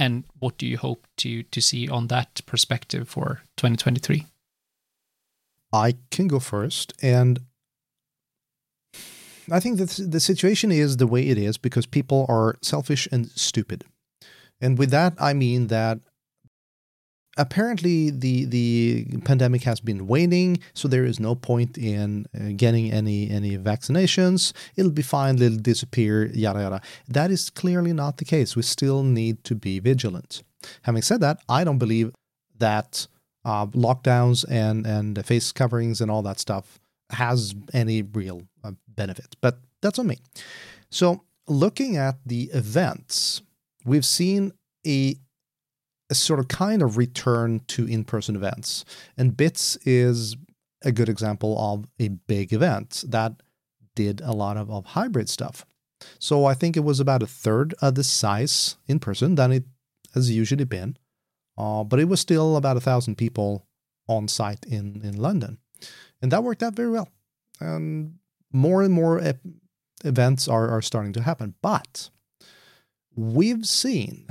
and 0.00 0.24
what 0.38 0.56
do 0.58 0.66
you 0.66 0.78
hope 0.78 1.06
to 1.18 1.44
to 1.44 1.60
see 1.60 1.88
on 1.88 2.08
that 2.08 2.40
perspective 2.46 3.08
for 3.08 3.42
2023 3.56 4.26
i 5.72 5.94
can 6.10 6.26
go 6.26 6.40
first. 6.40 6.92
And 7.02 7.40
i 9.50 9.60
think 9.60 9.78
that 9.78 10.10
the 10.10 10.20
situation 10.20 10.72
is 10.72 10.96
the 10.96 11.06
way 11.06 11.28
it 11.28 11.38
is 11.38 11.58
because 11.58 11.86
people 11.86 12.26
are 12.28 12.56
selfish 12.62 13.06
and 13.12 13.30
stupid. 13.30 13.84
And 14.60 14.78
with 14.78 14.90
that 14.90 15.14
i 15.18 15.32
mean 15.32 15.68
that 15.68 16.00
apparently 17.36 18.10
the 18.10 18.44
the 18.46 19.06
pandemic 19.24 19.62
has 19.62 19.80
been 19.80 20.06
waning 20.06 20.58
so 20.74 20.88
there 20.88 21.04
is 21.04 21.20
no 21.20 21.34
point 21.34 21.78
in 21.78 22.26
uh, 22.34 22.52
getting 22.56 22.90
any 22.92 23.30
any 23.30 23.56
vaccinations. 23.56 24.52
It'll 24.76 24.90
be 24.90 25.02
fine 25.02 25.40
it'll 25.40 25.58
disappear 25.58 26.26
yada 26.26 26.60
yada. 26.60 26.80
That 27.08 27.30
is 27.30 27.50
clearly 27.50 27.92
not 27.92 28.16
the 28.18 28.24
case. 28.24 28.56
We 28.56 28.62
still 28.62 29.02
need 29.02 29.44
to 29.44 29.54
be 29.54 29.78
vigilant. 29.78 30.42
Having 30.82 31.02
said 31.02 31.20
that 31.20 31.38
i 31.48 31.64
don't 31.64 31.78
believe 31.78 32.12
that 32.58 33.06
uh, 33.44 33.66
lockdowns 33.66 34.44
and 34.50 34.86
and 34.86 35.24
face 35.24 35.52
coverings 35.52 36.00
and 36.02 36.10
all 36.10 36.22
that 36.22 36.38
stuff 36.38 36.78
has 37.10 37.54
any 37.72 38.02
real 38.02 38.42
uh, 38.62 38.72
benefit 38.88 39.36
but 39.40 39.58
that's 39.80 39.98
on 39.98 40.06
me. 40.06 40.18
So 40.90 41.22
looking 41.48 41.96
at 41.96 42.16
the 42.26 42.50
events 42.52 43.40
we've 43.84 44.04
seen 44.04 44.52
a 44.86 45.16
a 46.10 46.14
sort 46.14 46.40
of 46.40 46.48
kind 46.48 46.82
of 46.82 46.96
return 46.96 47.60
to 47.68 47.86
in 47.86 48.04
person 48.04 48.36
events. 48.36 48.84
And 49.16 49.36
BITS 49.36 49.76
is 49.86 50.36
a 50.82 50.92
good 50.92 51.08
example 51.08 51.56
of 51.58 51.86
a 51.98 52.08
big 52.08 52.52
event 52.52 53.04
that 53.08 53.42
did 53.94 54.20
a 54.20 54.32
lot 54.32 54.56
of, 54.56 54.70
of 54.70 54.86
hybrid 54.86 55.28
stuff. 55.28 55.64
So 56.18 56.46
I 56.46 56.54
think 56.54 56.76
it 56.76 56.84
was 56.84 57.00
about 57.00 57.22
a 57.22 57.26
third 57.26 57.74
of 57.80 57.94
the 57.94 58.04
size 58.04 58.76
in 58.88 58.98
person 58.98 59.34
than 59.34 59.52
it 59.52 59.64
has 60.14 60.30
usually 60.30 60.64
been. 60.64 60.96
Uh, 61.56 61.84
but 61.84 62.00
it 62.00 62.06
was 62.08 62.20
still 62.20 62.56
about 62.56 62.76
a 62.76 62.80
thousand 62.80 63.16
people 63.16 63.66
on 64.08 64.28
site 64.28 64.64
in, 64.66 65.02
in 65.04 65.16
London. 65.16 65.58
And 66.22 66.32
that 66.32 66.42
worked 66.42 66.62
out 66.62 66.74
very 66.74 66.90
well. 66.90 67.08
And 67.60 68.14
more 68.52 68.82
and 68.82 68.92
more 68.92 69.20
events 70.04 70.48
are, 70.48 70.68
are 70.68 70.82
starting 70.82 71.12
to 71.12 71.22
happen. 71.22 71.54
But 71.60 72.08
we've 73.14 73.66
seen 73.66 74.26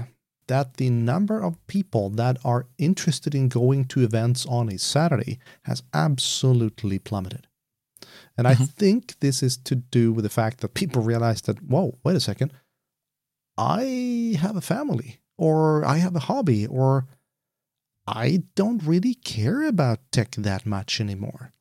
that 0.49 0.75
the 0.77 0.89
number 0.89 1.41
of 1.41 1.65
people 1.67 2.09
that 2.09 2.37
are 2.43 2.67
interested 2.77 3.33
in 3.33 3.47
going 3.47 3.85
to 3.85 4.03
events 4.03 4.45
on 4.45 4.67
a 4.69 4.77
Saturday 4.77 5.39
has 5.63 5.83
absolutely 5.93 6.99
plummeted. 6.99 7.47
And 8.37 8.45
mm-hmm. 8.47 8.63
I 8.63 8.65
think 8.65 9.19
this 9.19 9.41
is 9.41 9.57
to 9.57 9.75
do 9.75 10.11
with 10.11 10.23
the 10.23 10.29
fact 10.29 10.59
that 10.59 10.73
people 10.73 11.01
realize 11.01 11.41
that, 11.43 11.63
whoa, 11.63 11.97
wait 12.03 12.15
a 12.15 12.19
second, 12.19 12.51
I 13.57 14.37
have 14.39 14.55
a 14.55 14.61
family, 14.61 15.19
or 15.37 15.85
I 15.85 15.97
have 15.97 16.15
a 16.15 16.25
hobby, 16.27 16.65
or 16.65 17.07
I 18.07 18.43
don't 18.55 18.81
really 18.83 19.13
care 19.13 19.67
about 19.67 19.99
tech 20.11 20.31
that 20.31 20.65
much 20.65 20.99
anymore. 20.99 21.51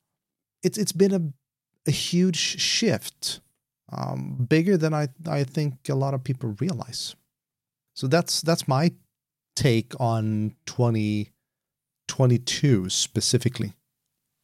It's 0.63 0.77
it's 0.77 0.93
been 0.93 1.13
a 1.13 1.21
a 1.87 1.91
huge 1.91 2.37
shift, 2.37 3.41
um, 3.91 4.47
bigger 4.49 4.77
than 4.77 4.93
I 4.93 5.09
I 5.27 5.43
think 5.43 5.89
a 5.89 5.95
lot 5.95 6.13
of 6.13 6.23
people 6.23 6.55
realize. 6.59 7.15
So 7.99 8.07
that's 8.07 8.41
that's 8.41 8.65
my 8.65 8.93
take 9.57 9.93
on 9.99 10.55
2022 10.67 12.89
specifically. 12.89 13.73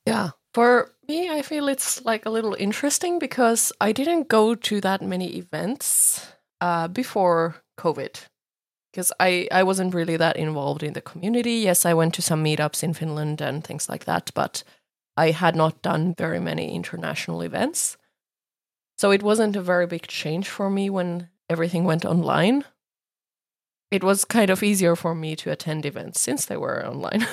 Yeah. 0.06 0.32
For 0.54 0.92
me, 1.08 1.30
I 1.30 1.42
feel 1.42 1.70
it's 1.70 2.04
like 2.04 2.26
a 2.26 2.30
little 2.30 2.54
interesting 2.60 3.18
because 3.18 3.72
I 3.80 3.94
didn't 3.94 4.28
go 4.28 4.56
to 4.56 4.82
that 4.82 5.02
many 5.02 5.38
events 5.38 6.34
uh, 6.60 6.90
before 6.90 7.64
COVID. 7.80 8.26
because 8.92 9.14
I, 9.22 9.48
I 9.54 9.64
wasn't 9.64 9.94
really 9.94 10.18
that 10.18 10.36
involved 10.36 10.84
in 10.84 10.92
the 10.92 11.02
community. 11.02 11.54
Yes, 11.54 11.86
I 11.86 11.94
went 11.94 12.14
to 12.16 12.22
some 12.22 12.44
meetups 12.44 12.84
in 12.84 12.94
Finland 12.94 13.42
and 13.42 13.64
things 13.64 13.88
like 13.88 14.04
that, 14.04 14.32
but 14.34 14.66
I 15.16 15.32
had 15.32 15.56
not 15.56 15.82
done 15.82 16.14
very 16.18 16.42
many 16.42 16.76
international 16.76 17.42
events. 17.42 17.96
So 18.98 19.12
it 19.12 19.24
wasn't 19.24 19.56
a 19.56 19.62
very 19.62 19.88
big 19.88 20.08
change 20.08 20.50
for 20.50 20.70
me 20.70 20.90
when 20.90 21.30
everything 21.50 21.86
went 21.86 22.04
online. 22.04 22.66
It 23.92 24.04
was 24.04 24.26
kind 24.26 24.50
of 24.50 24.64
easier 24.64 24.96
for 24.96 25.16
me 25.16 25.36
to 25.38 25.52
attend 25.52 25.86
events 25.86 26.20
since 26.20 26.46
they 26.46 26.58
were 26.58 26.86
online. 26.86 27.28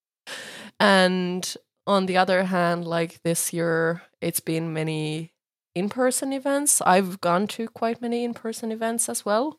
and 0.80 1.56
on 1.86 2.06
the 2.06 2.16
other 2.16 2.44
hand, 2.44 2.86
like 2.86 3.22
this 3.22 3.52
year, 3.52 4.02
it's 4.20 4.40
been 4.40 4.72
many 4.72 5.32
in 5.74 5.88
person 5.88 6.32
events. 6.32 6.80
I've 6.82 7.20
gone 7.20 7.46
to 7.48 7.68
quite 7.68 8.00
many 8.00 8.24
in 8.24 8.34
person 8.34 8.70
events 8.70 9.08
as 9.08 9.24
well. 9.24 9.58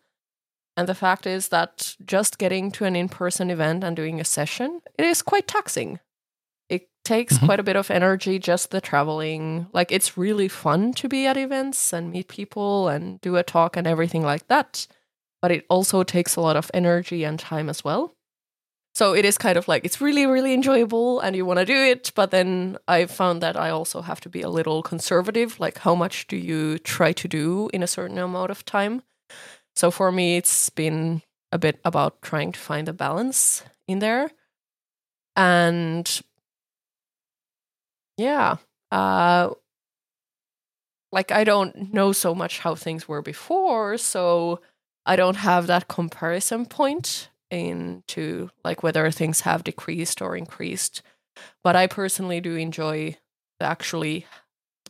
And 0.75 0.87
the 0.87 0.95
fact 0.95 1.27
is 1.27 1.49
that 1.49 1.95
just 2.03 2.37
getting 2.37 2.71
to 2.71 2.85
an 2.85 2.95
in 2.95 3.09
person 3.09 3.51
event 3.51 3.83
and 3.83 3.95
doing 3.95 4.19
a 4.19 4.25
session, 4.25 4.81
it 4.97 5.05
is 5.05 5.21
quite 5.21 5.47
taxing. 5.47 5.99
It 6.67 6.89
takes 7.05 7.35
mm-hmm. 7.35 7.45
quite 7.45 7.59
a 7.59 7.63
bit 7.63 7.75
of 7.75 7.91
energy, 7.91 8.39
just 8.39 8.71
the 8.71 8.81
traveling. 8.81 9.67
Like, 9.71 9.91
it's 9.91 10.17
really 10.17 10.47
fun 10.47 10.93
to 10.93 11.07
be 11.07 11.27
at 11.27 11.37
events 11.37 11.93
and 11.93 12.11
meet 12.11 12.27
people 12.27 12.87
and 12.87 13.21
do 13.21 13.35
a 13.35 13.43
talk 13.43 13.77
and 13.77 13.85
everything 13.85 14.23
like 14.23 14.47
that. 14.47 14.87
But 15.43 15.51
it 15.51 15.67
also 15.69 16.03
takes 16.03 16.37
a 16.37 16.41
lot 16.41 16.57
of 16.57 16.71
energy 16.73 17.25
and 17.25 17.39
time 17.39 17.69
as 17.69 17.85
well. 17.85 18.15
So 18.95 19.13
it 19.15 19.25
is 19.25 19.37
kind 19.37 19.57
of 19.57 19.67
like 19.67 19.85
it's 19.85 20.01
really, 20.01 20.25
really 20.25 20.53
enjoyable 20.53 21.19
and 21.19 21.35
you 21.35 21.45
want 21.45 21.59
to 21.59 21.65
do 21.65 21.75
it. 21.75 22.11
But 22.15 22.31
then 22.31 22.77
I 22.87 23.05
found 23.05 23.41
that 23.41 23.57
I 23.57 23.69
also 23.69 24.01
have 24.01 24.21
to 24.21 24.29
be 24.29 24.41
a 24.41 24.49
little 24.49 24.83
conservative. 24.83 25.59
Like, 25.59 25.79
how 25.79 25.95
much 25.95 26.27
do 26.27 26.37
you 26.37 26.77
try 26.79 27.13
to 27.13 27.27
do 27.27 27.69
in 27.73 27.83
a 27.83 27.87
certain 27.87 28.17
amount 28.19 28.51
of 28.51 28.65
time? 28.65 29.03
So 29.75 29.91
for 29.91 30.11
me, 30.11 30.37
it's 30.37 30.69
been 30.69 31.23
a 31.51 31.59
bit 31.59 31.79
about 31.85 32.21
trying 32.21 32.51
to 32.53 32.59
find 32.59 32.89
a 32.89 32.93
balance 32.93 33.63
in 33.87 33.99
there. 33.99 34.31
And 35.35 36.21
yeah, 38.17 38.57
uh, 38.91 39.53
like 41.11 41.31
I 41.31 41.43
don't 41.43 41.93
know 41.93 42.11
so 42.11 42.33
much 42.33 42.59
how 42.59 42.75
things 42.75 43.07
were 43.07 43.21
before. 43.21 43.97
So 43.97 44.61
I 45.05 45.15
don't 45.15 45.37
have 45.37 45.67
that 45.67 45.87
comparison 45.87 46.65
point 46.65 47.29
into 47.51 48.49
like 48.63 48.83
whether 48.83 49.09
things 49.11 49.41
have 49.41 49.63
decreased 49.63 50.21
or 50.21 50.35
increased. 50.35 51.01
But 51.63 51.75
I 51.75 51.87
personally 51.87 52.41
do 52.41 52.55
enjoy 52.55 53.17
actually 53.59 54.25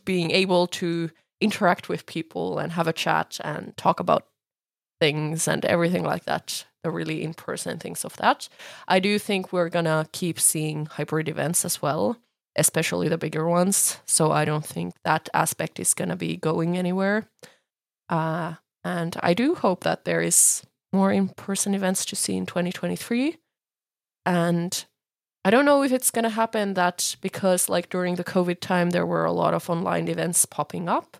being 0.04 0.30
able 0.30 0.66
to 0.66 1.10
interact 1.40 1.88
with 1.88 2.06
people 2.06 2.58
and 2.58 2.72
have 2.72 2.88
a 2.88 2.92
chat 2.92 3.38
and 3.42 3.76
talk 3.76 4.00
about 4.00 4.26
things 5.00 5.48
and 5.48 5.64
everything 5.64 6.04
like 6.04 6.24
that 6.24 6.64
the 6.82 6.90
really 6.90 7.22
in 7.22 7.34
person 7.34 7.78
things 7.78 8.04
of 8.04 8.16
that 8.16 8.48
i 8.86 9.00
do 9.00 9.18
think 9.18 9.52
we're 9.52 9.68
gonna 9.68 10.06
keep 10.12 10.38
seeing 10.38 10.86
hybrid 10.86 11.28
events 11.28 11.64
as 11.64 11.82
well 11.82 12.16
especially 12.56 13.08
the 13.08 13.18
bigger 13.18 13.48
ones 13.48 13.98
so 14.06 14.30
i 14.30 14.44
don't 14.44 14.64
think 14.64 14.94
that 15.04 15.28
aspect 15.34 15.80
is 15.80 15.94
gonna 15.94 16.16
be 16.16 16.36
going 16.36 16.78
anywhere 16.78 17.28
uh, 18.08 18.54
and 18.84 19.16
i 19.22 19.34
do 19.34 19.54
hope 19.54 19.82
that 19.84 20.04
there 20.04 20.20
is 20.20 20.62
more 20.94 21.12
in 21.12 21.28
person 21.28 21.74
events 21.74 22.04
to 22.06 22.16
see 22.16 22.36
in 22.36 22.46
2023. 22.46 23.36
And 24.24 24.84
I 25.44 25.50
don't 25.50 25.66
know 25.66 25.82
if 25.82 25.92
it's 25.92 26.10
going 26.10 26.22
to 26.22 26.30
happen 26.30 26.74
that 26.74 27.16
because, 27.20 27.68
like, 27.68 27.90
during 27.90 28.14
the 28.14 28.24
COVID 28.24 28.60
time, 28.60 28.90
there 28.90 29.04
were 29.04 29.24
a 29.24 29.32
lot 29.32 29.52
of 29.52 29.68
online 29.68 30.08
events 30.08 30.46
popping 30.46 30.88
up, 30.88 31.18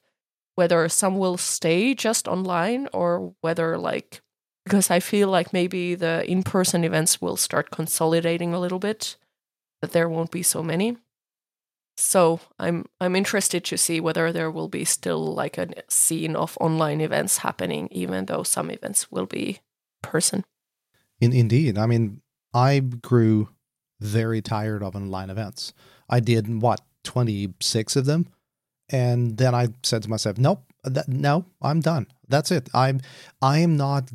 whether 0.54 0.88
some 0.88 1.18
will 1.18 1.36
stay 1.36 1.94
just 1.94 2.26
online 2.28 2.88
or 2.94 3.34
whether, 3.42 3.76
like, 3.76 4.22
because 4.64 4.90
I 4.90 5.00
feel 5.00 5.28
like 5.28 5.52
maybe 5.52 5.94
the 5.94 6.24
in 6.30 6.42
person 6.42 6.84
events 6.84 7.20
will 7.20 7.36
start 7.36 7.70
consolidating 7.70 8.54
a 8.54 8.60
little 8.60 8.78
bit, 8.78 9.16
that 9.82 9.92
there 9.92 10.08
won't 10.08 10.30
be 10.30 10.42
so 10.42 10.62
many. 10.62 10.96
So 11.96 12.40
I'm 12.58 12.86
I'm 13.00 13.14
interested 13.14 13.64
to 13.64 13.78
see 13.78 14.00
whether 14.00 14.32
there 14.32 14.50
will 14.50 14.68
be 14.68 14.84
still 14.84 15.34
like 15.34 15.58
a 15.58 15.68
scene 15.88 16.34
of 16.34 16.58
online 16.60 17.00
events 17.00 17.38
happening, 17.38 17.88
even 17.90 18.26
though 18.26 18.42
some 18.42 18.70
events 18.70 19.10
will 19.10 19.26
be 19.26 19.60
person. 20.02 20.44
In 21.20 21.32
indeed, 21.32 21.78
I 21.78 21.86
mean, 21.86 22.20
I 22.52 22.80
grew 22.80 23.48
very 24.00 24.42
tired 24.42 24.82
of 24.82 24.96
online 24.96 25.30
events. 25.30 25.72
I 26.08 26.20
did 26.20 26.60
what 26.60 26.80
twenty 27.04 27.54
six 27.60 27.96
of 27.96 28.06
them, 28.06 28.26
and 28.88 29.38
then 29.38 29.54
I 29.54 29.68
said 29.82 30.02
to 30.02 30.10
myself, 30.10 30.36
"Nope, 30.36 30.64
that, 30.82 31.08
no, 31.08 31.46
I'm 31.62 31.80
done. 31.80 32.08
That's 32.28 32.50
it. 32.50 32.68
I'm 32.74 33.00
I 33.40 33.58
am 33.58 33.76
not 33.76 34.10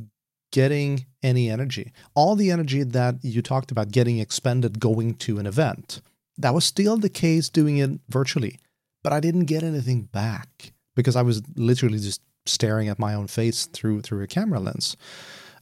getting 0.52 1.06
any 1.24 1.50
energy. 1.50 1.94
All 2.14 2.36
the 2.36 2.52
energy 2.52 2.84
that 2.84 3.24
you 3.24 3.42
talked 3.42 3.72
about 3.72 3.92
getting 3.92 4.20
expended 4.20 4.80
going 4.80 5.16
to 5.16 5.40
an 5.40 5.46
event, 5.46 6.02
that 6.40 6.54
was 6.54 6.66
still 6.66 6.98
the 6.98 7.10
case 7.10 7.50
doing 7.50 7.78
it 7.78 7.92
virtually, 8.10 8.60
but 9.04 9.14
I 9.14 9.20
didn't 9.20 9.46
get 9.46 9.64
anything 9.64 10.04
back 10.04 10.74
because 10.96 11.16
I 11.16 11.22
was 11.22 11.42
literally 11.56 12.00
just 12.00 12.22
staring 12.46 12.88
at 12.88 13.00
my 13.00 13.14
own 13.14 13.28
face 13.28 13.66
through 13.68 14.02
through 14.02 14.24
a 14.24 14.28
camera 14.28 14.60
lens. 14.60 14.98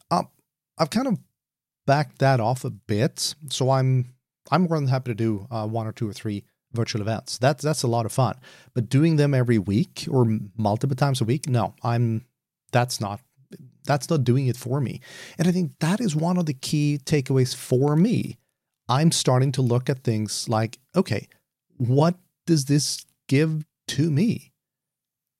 Um, 0.09 0.29
I've 0.77 0.89
kind 0.89 1.07
of 1.07 1.19
backed 1.85 2.19
that 2.19 2.39
off 2.39 2.63
a 2.63 2.69
bit, 2.69 3.35
so 3.49 3.71
I'm 3.71 4.13
I'm 4.51 4.63
more 4.63 4.79
than 4.79 4.87
happy 4.87 5.11
to 5.11 5.15
do 5.15 5.47
uh, 5.51 5.67
one 5.67 5.87
or 5.87 5.91
two 5.91 6.09
or 6.09 6.13
three 6.13 6.45
virtual 6.73 7.01
events. 7.01 7.37
That's 7.37 7.63
that's 7.63 7.83
a 7.83 7.87
lot 7.87 8.05
of 8.05 8.11
fun. 8.11 8.35
But 8.73 8.89
doing 8.89 9.15
them 9.15 9.33
every 9.33 9.57
week 9.57 10.05
or 10.09 10.25
multiple 10.55 10.95
times 10.95 11.21
a 11.21 11.25
week, 11.25 11.49
no, 11.49 11.73
I'm 11.83 12.25
that's 12.71 13.01
not 13.01 13.19
that's 13.85 14.09
not 14.09 14.23
doing 14.23 14.47
it 14.47 14.57
for 14.57 14.79
me. 14.79 15.01
And 15.37 15.47
I 15.47 15.51
think 15.51 15.71
that 15.79 15.99
is 15.99 16.15
one 16.15 16.37
of 16.37 16.45
the 16.45 16.53
key 16.53 16.99
takeaways 17.03 17.55
for 17.55 17.95
me. 17.95 18.37
I'm 18.89 19.11
starting 19.11 19.51
to 19.53 19.61
look 19.61 19.89
at 19.89 20.03
things 20.03 20.47
like, 20.47 20.79
okay, 20.95 21.27
what 21.77 22.15
does 22.45 22.65
this 22.65 23.05
give 23.27 23.65
to 23.89 24.09
me? 24.09 24.51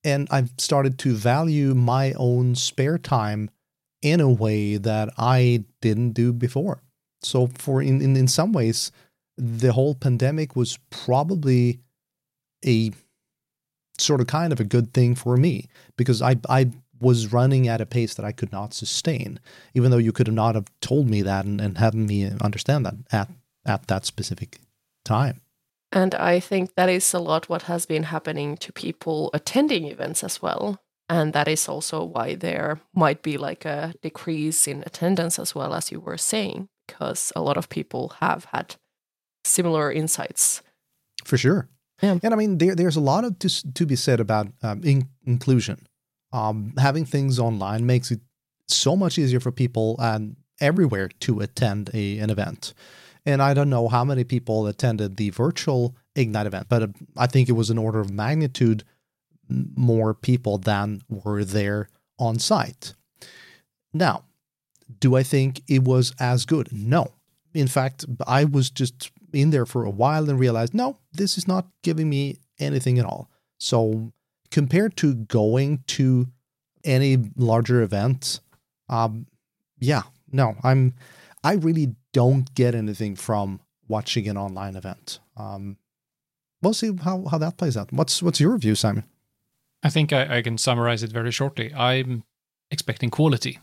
And 0.04 0.28
I've 0.32 0.52
started 0.58 0.98
to 1.00 1.16
value 1.16 1.74
my 1.74 2.14
own 2.14 2.56
spare 2.56 2.98
time 2.98 3.50
in 4.02 4.22
a 4.22 4.30
way 4.30 4.78
that 4.78 5.10
I 5.18 5.66
didn't 5.82 6.12
do 6.12 6.32
before. 6.32 6.82
So 7.22 7.48
for 7.48 7.82
in, 7.82 8.02
in, 8.02 8.16
in 8.16 8.28
some 8.28 8.54
ways, 8.54 8.92
the 9.38 9.74
whole 9.74 9.96
pandemic 9.96 10.56
was 10.56 10.78
probably 10.90 11.80
a 12.66 12.92
sort 14.00 14.22
of 14.22 14.28
kind 14.28 14.54
of 14.54 14.60
a 14.60 14.64
good 14.64 14.94
thing 14.94 15.16
for 15.16 15.38
me 15.38 15.66
because 15.96 16.22
I 16.22 16.38
I 16.48 16.72
was 17.00 17.32
running 17.32 17.68
at 17.68 17.82
a 17.82 17.86
pace 17.86 18.14
that 18.16 18.26
I 18.26 18.32
could 18.32 18.52
not 18.52 18.74
sustain, 18.74 19.40
even 19.74 19.92
though 19.92 19.98
you 19.98 20.12
could 20.12 20.32
not 20.32 20.56
have 20.56 20.72
told 20.82 21.10
me 21.10 21.22
that 21.22 21.46
and, 21.46 21.62
and 21.62 21.78
having 21.78 22.06
me 22.06 22.32
understand 22.42 22.86
that 22.86 22.96
at 23.12 23.30
at 23.66 23.88
that 23.88 24.06
specific 24.06 24.60
time. 25.04 25.42
And 25.92 26.16
I 26.16 26.40
think 26.40 26.76
that 26.76 26.90
is 26.90 27.14
a 27.14 27.20
lot 27.20 27.50
what 27.50 27.64
has 27.64 27.86
been 27.86 28.04
happening 28.04 28.58
to 28.58 28.74
people 28.74 29.30
attending 29.34 29.86
events 29.86 30.24
as 30.24 30.42
well. 30.42 30.82
And 31.10 31.32
that 31.34 31.48
is 31.48 31.70
also 31.70 32.04
why 32.04 32.36
there 32.36 32.82
might 32.94 33.22
be 33.22 33.38
like 33.38 33.64
a 33.64 33.94
decrease 34.02 34.68
in 34.68 34.84
attendance 34.86 35.40
as 35.40 35.56
well, 35.56 35.74
as 35.74 35.92
you 35.92 36.02
were 36.02 36.18
saying, 36.18 36.68
because 36.86 37.32
a 37.36 37.42
lot 37.42 37.56
of 37.56 37.70
people 37.70 38.16
have 38.20 38.46
had 38.52 38.76
similar 39.46 39.92
insights. 39.92 40.62
For 41.24 41.38
sure. 41.38 41.70
Yeah. 42.02 42.20
And 42.22 42.34
I 42.34 42.38
mean, 42.38 42.58
there, 42.58 42.76
there's 42.76 42.98
a 42.98 43.02
lot 43.02 43.24
of 43.24 43.40
to, 43.40 43.74
to 43.74 43.86
be 43.86 43.96
said 43.96 44.20
about 44.20 44.48
um, 44.62 44.84
in, 44.84 45.08
inclusion. 45.26 45.88
Um, 46.34 46.74
having 46.78 47.06
things 47.06 47.40
online 47.40 47.86
makes 47.86 48.12
it 48.12 48.20
so 48.68 48.96
much 48.96 49.18
easier 49.18 49.40
for 49.40 49.52
people 49.52 49.96
and 50.00 50.36
everywhere 50.60 51.10
to 51.22 51.40
attend 51.40 51.90
a, 51.94 52.18
an 52.20 52.30
event. 52.30 52.74
And 53.26 53.42
I 53.42 53.54
don't 53.54 53.70
know 53.70 53.88
how 53.88 54.04
many 54.04 54.24
people 54.24 54.68
attended 54.68 55.18
the 55.18 55.30
virtual 55.32 55.96
Ignite 56.16 56.48
event, 56.48 56.68
but 56.70 56.84
uh, 56.84 56.88
I 57.16 57.28
think 57.28 57.50
it 57.50 57.54
was 57.54 57.70
an 57.70 57.78
order 57.78 58.00
of 58.00 58.10
magnitude 58.10 58.84
more 59.50 60.13
people 60.13 60.58
than 60.58 61.02
were 61.08 61.44
there 61.44 61.90
on 62.18 62.40
site. 62.40 62.94
Now, 63.94 64.24
do 65.00 65.16
I 65.16 65.24
think 65.24 65.62
it 65.68 65.84
was 65.84 66.13
as 66.20 66.46
good? 66.46 66.70
No. 66.72 67.13
In 67.54 67.68
fact, 67.68 68.06
I 68.26 68.46
was 68.46 68.70
just 68.70 69.12
in 69.34 69.52
there 69.52 69.66
for 69.66 69.86
a 69.86 69.90
while 69.90 70.30
and 70.30 70.40
realized, 70.40 70.74
no, 70.74 70.98
this 71.13 71.38
is 71.38 71.48
not 71.48 71.68
giving 71.84 72.10
me 72.10 72.40
anything 72.60 73.00
at 73.00 73.06
all. 73.06 73.30
So, 73.60 74.13
compared 74.52 74.96
to 74.98 75.14
going 75.14 75.84
to 75.88 76.28
any 76.84 77.18
larger 77.36 77.82
event, 77.82 78.40
um, 78.90 79.28
yeah, 79.80 80.04
no, 80.32 80.56
I'm, 80.64 80.94
I 81.44 81.54
really 81.54 81.96
don't 82.14 82.54
get 82.56 82.76
anything 82.76 83.16
from 83.16 83.60
watching 83.88 84.28
an 84.28 84.38
online 84.38 84.76
event. 84.76 85.20
Um, 85.36 85.78
we'll 86.62 86.74
see 86.74 86.92
how, 87.04 87.26
how 87.26 87.38
that 87.38 87.58
plays 87.58 87.78
out. 87.78 87.92
What's 87.92 88.24
what's 88.24 88.40
your 88.40 88.58
view, 88.58 88.76
Simon? 88.76 89.04
I 89.84 89.90
think 89.90 90.12
I, 90.12 90.38
I, 90.38 90.42
can 90.42 90.58
summarize 90.58 91.04
it 91.04 91.12
very 91.12 91.32
shortly. 91.32 91.74
I'm 91.74 92.24
expecting 92.72 93.12
quality, 93.12 93.60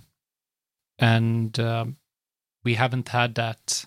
and 0.99 1.59
um, 1.59 1.97
we 2.63 2.75
haven't 2.75 3.09
had 3.09 3.35
that 3.35 3.87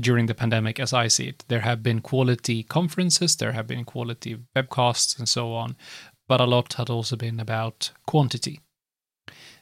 during 0.00 0.26
the 0.26 0.34
pandemic 0.34 0.80
as 0.80 0.92
I 0.92 1.08
see 1.08 1.28
it. 1.28 1.44
There 1.48 1.60
have 1.60 1.82
been 1.82 2.00
quality 2.00 2.62
conferences, 2.62 3.36
there 3.36 3.52
have 3.52 3.66
been 3.66 3.84
quality 3.84 4.38
webcasts, 4.56 5.18
and 5.18 5.28
so 5.28 5.52
on, 5.52 5.76
but 6.28 6.40
a 6.40 6.44
lot 6.44 6.74
had 6.74 6.90
also 6.90 7.16
been 7.16 7.40
about 7.40 7.90
quantity. 8.06 8.60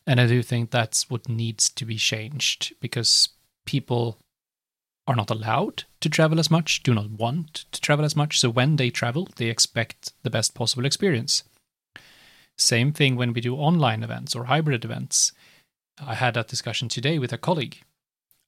And 0.06 0.20
I 0.20 0.26
do 0.26 0.42
think 0.42 0.70
that's 0.70 1.10
what 1.10 1.28
needs 1.28 1.68
to 1.70 1.84
be 1.84 1.96
changed 1.96 2.74
because 2.80 3.28
people 3.66 4.18
are 5.06 5.16
not 5.16 5.30
allowed 5.30 5.84
to 6.00 6.08
travel 6.08 6.38
as 6.38 6.50
much, 6.50 6.82
do 6.82 6.94
not 6.94 7.10
want 7.10 7.64
to 7.72 7.80
travel 7.80 8.04
as 8.04 8.14
much. 8.14 8.38
So 8.38 8.50
when 8.50 8.76
they 8.76 8.90
travel, 8.90 9.28
they 9.36 9.46
expect 9.46 10.12
the 10.22 10.30
best 10.30 10.54
possible 10.54 10.84
experience. 10.84 11.44
Same 12.56 12.92
thing 12.92 13.16
when 13.16 13.32
we 13.32 13.40
do 13.40 13.56
online 13.56 14.02
events 14.02 14.34
or 14.34 14.44
hybrid 14.44 14.84
events. 14.84 15.32
I 16.00 16.14
had 16.14 16.34
that 16.34 16.48
discussion 16.48 16.88
today 16.88 17.18
with 17.18 17.32
a 17.32 17.38
colleague. 17.38 17.82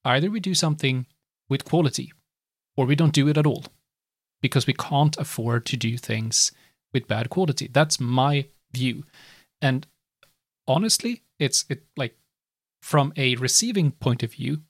Either 0.05 0.31
we 0.31 0.41
do 0.41 0.55
something 0.55 1.07
with 1.51 1.65
quality 1.67 2.13
or 2.77 2.87
we 2.87 2.97
don't 2.97 3.13
do 3.13 3.29
it 3.29 3.37
at 3.37 3.47
all 3.47 3.65
because 4.41 4.67
we 4.67 4.73
can't 4.73 5.19
afford 5.19 5.67
to 5.67 5.77
do 5.77 5.99
things 5.99 6.53
with 6.95 7.09
bad 7.09 7.29
quality. 7.29 7.69
That's 7.71 8.01
my 8.01 8.47
view. 8.73 9.05
And 9.61 9.87
honestly, 10.67 11.23
it's 11.39 11.65
it 11.69 11.85
like 11.97 12.17
from 12.83 13.13
a 13.17 13.37
receiving 13.37 13.91
point 13.91 14.23
of 14.23 14.33
view, 14.33 14.63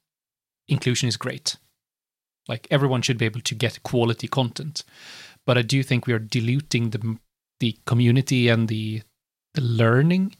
inclusion 0.68 1.08
is 1.08 1.16
great. 1.16 1.56
Like 2.48 2.66
everyone 2.70 3.02
should 3.02 3.18
be 3.18 3.26
able 3.26 3.42
to 3.42 3.54
get 3.54 3.82
quality 3.82 4.26
content. 4.26 4.82
But 5.46 5.56
I 5.56 5.62
do 5.62 5.82
think 5.82 6.06
we 6.06 6.12
are 6.12 6.18
diluting 6.18 6.90
the 6.90 7.18
the 7.60 7.78
community 7.86 8.48
and 8.48 8.68
the 8.68 9.02
the 9.54 9.60
learning 9.60 10.34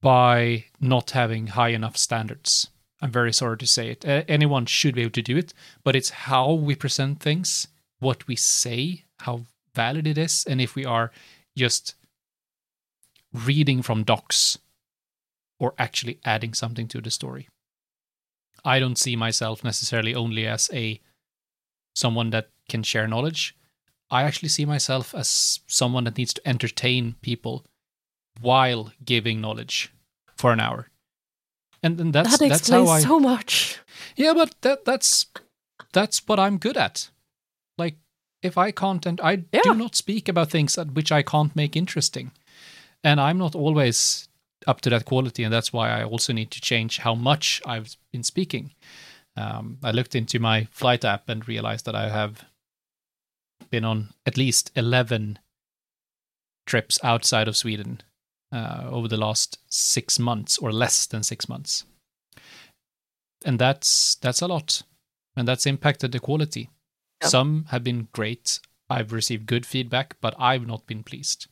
by 0.00 0.66
not 0.80 1.10
having 1.12 1.48
high 1.48 1.70
enough 1.70 1.96
standards. 1.96 2.68
I'm 3.00 3.10
very 3.10 3.32
sorry 3.32 3.58
to 3.58 3.66
say 3.66 3.90
it. 3.90 4.04
anyone 4.28 4.66
should 4.66 4.94
be 4.94 5.02
able 5.02 5.12
to 5.12 5.22
do 5.22 5.36
it, 5.36 5.52
but 5.84 5.94
it's 5.94 6.10
how 6.10 6.52
we 6.52 6.74
present 6.74 7.20
things, 7.20 7.68
what 7.98 8.26
we 8.26 8.36
say, 8.36 9.04
how 9.20 9.42
valid 9.74 10.06
it 10.06 10.16
is, 10.16 10.44
and 10.48 10.60
if 10.60 10.74
we 10.74 10.84
are 10.84 11.12
just 11.56 11.94
reading 13.32 13.82
from 13.82 14.02
docs 14.02 14.58
or 15.58 15.74
actually 15.78 16.18
adding 16.24 16.54
something 16.54 16.88
to 16.88 17.00
the 17.00 17.10
story. 17.10 17.48
I 18.64 18.78
don't 18.78 18.98
see 18.98 19.14
myself 19.14 19.62
necessarily 19.62 20.14
only 20.14 20.46
as 20.46 20.70
a 20.72 21.00
someone 21.94 22.30
that 22.30 22.50
can 22.68 22.82
share 22.82 23.06
knowledge. 23.06 23.56
I 24.10 24.22
actually 24.22 24.48
see 24.50 24.64
myself 24.64 25.14
as 25.14 25.60
someone 25.66 26.04
that 26.04 26.18
needs 26.18 26.34
to 26.34 26.48
entertain 26.48 27.16
people 27.22 27.64
while 28.40 28.92
giving 29.04 29.40
knowledge 29.40 29.92
for 30.36 30.52
an 30.52 30.60
hour. 30.60 30.88
And, 31.86 32.00
and 32.00 32.12
that's 32.12 32.38
that 32.38 32.48
that's 32.48 32.68
how 32.68 32.86
I 32.86 33.00
so 33.00 33.20
much. 33.20 33.78
Yeah, 34.16 34.34
but 34.34 34.54
that 34.62 34.84
that's 34.84 35.26
that's 35.92 36.26
what 36.26 36.38
I'm 36.38 36.58
good 36.58 36.76
at. 36.76 37.10
Like 37.78 37.96
if 38.42 38.58
I 38.58 38.70
can't 38.72 39.06
and 39.06 39.20
I 39.20 39.44
yeah. 39.52 39.60
do 39.62 39.74
not 39.74 39.94
speak 39.94 40.28
about 40.28 40.50
things 40.50 40.74
that 40.74 40.92
which 40.94 41.12
I 41.12 41.22
can't 41.22 41.54
make 41.54 41.76
interesting. 41.76 42.32
And 43.04 43.20
I'm 43.20 43.38
not 43.38 43.54
always 43.54 44.28
up 44.66 44.80
to 44.80 44.90
that 44.90 45.04
quality, 45.04 45.44
and 45.44 45.52
that's 45.52 45.72
why 45.72 45.90
I 45.90 46.02
also 46.02 46.32
need 46.32 46.50
to 46.50 46.60
change 46.60 46.98
how 46.98 47.14
much 47.14 47.62
I've 47.64 47.96
been 48.10 48.24
speaking. 48.24 48.72
Um, 49.36 49.78
I 49.82 49.92
looked 49.92 50.14
into 50.14 50.40
my 50.40 50.66
flight 50.72 51.04
app 51.04 51.28
and 51.28 51.46
realized 51.46 51.84
that 51.84 51.94
I 51.94 52.08
have 52.08 52.44
been 53.70 53.84
on 53.84 54.08
at 54.24 54.36
least 54.36 54.72
11 54.74 55.38
trips 56.66 56.98
outside 57.04 57.46
of 57.46 57.56
Sweden 57.56 58.00
Uh, 58.56 58.88
over 58.90 59.06
the 59.06 59.18
last 59.18 59.58
six 59.68 60.18
months 60.18 60.56
or 60.56 60.72
less 60.72 61.04
than 61.04 61.22
six 61.22 61.46
months. 61.46 61.84
And 63.44 63.58
that's 63.58 64.14
that's 64.14 64.40
a 64.40 64.46
lot. 64.46 64.82
And 65.36 65.46
that's 65.46 65.66
impacted 65.66 66.12
the 66.12 66.20
quality. 66.20 66.70
Yep. 67.20 67.30
Some 67.30 67.66
have 67.68 67.84
been 67.84 68.08
great. 68.12 68.60
I've 68.88 69.12
received 69.12 69.44
good 69.44 69.66
feedback, 69.66 70.16
but 70.22 70.34
I've 70.38 70.66
not 70.66 70.86
been 70.86 71.02
pleased. 71.02 71.48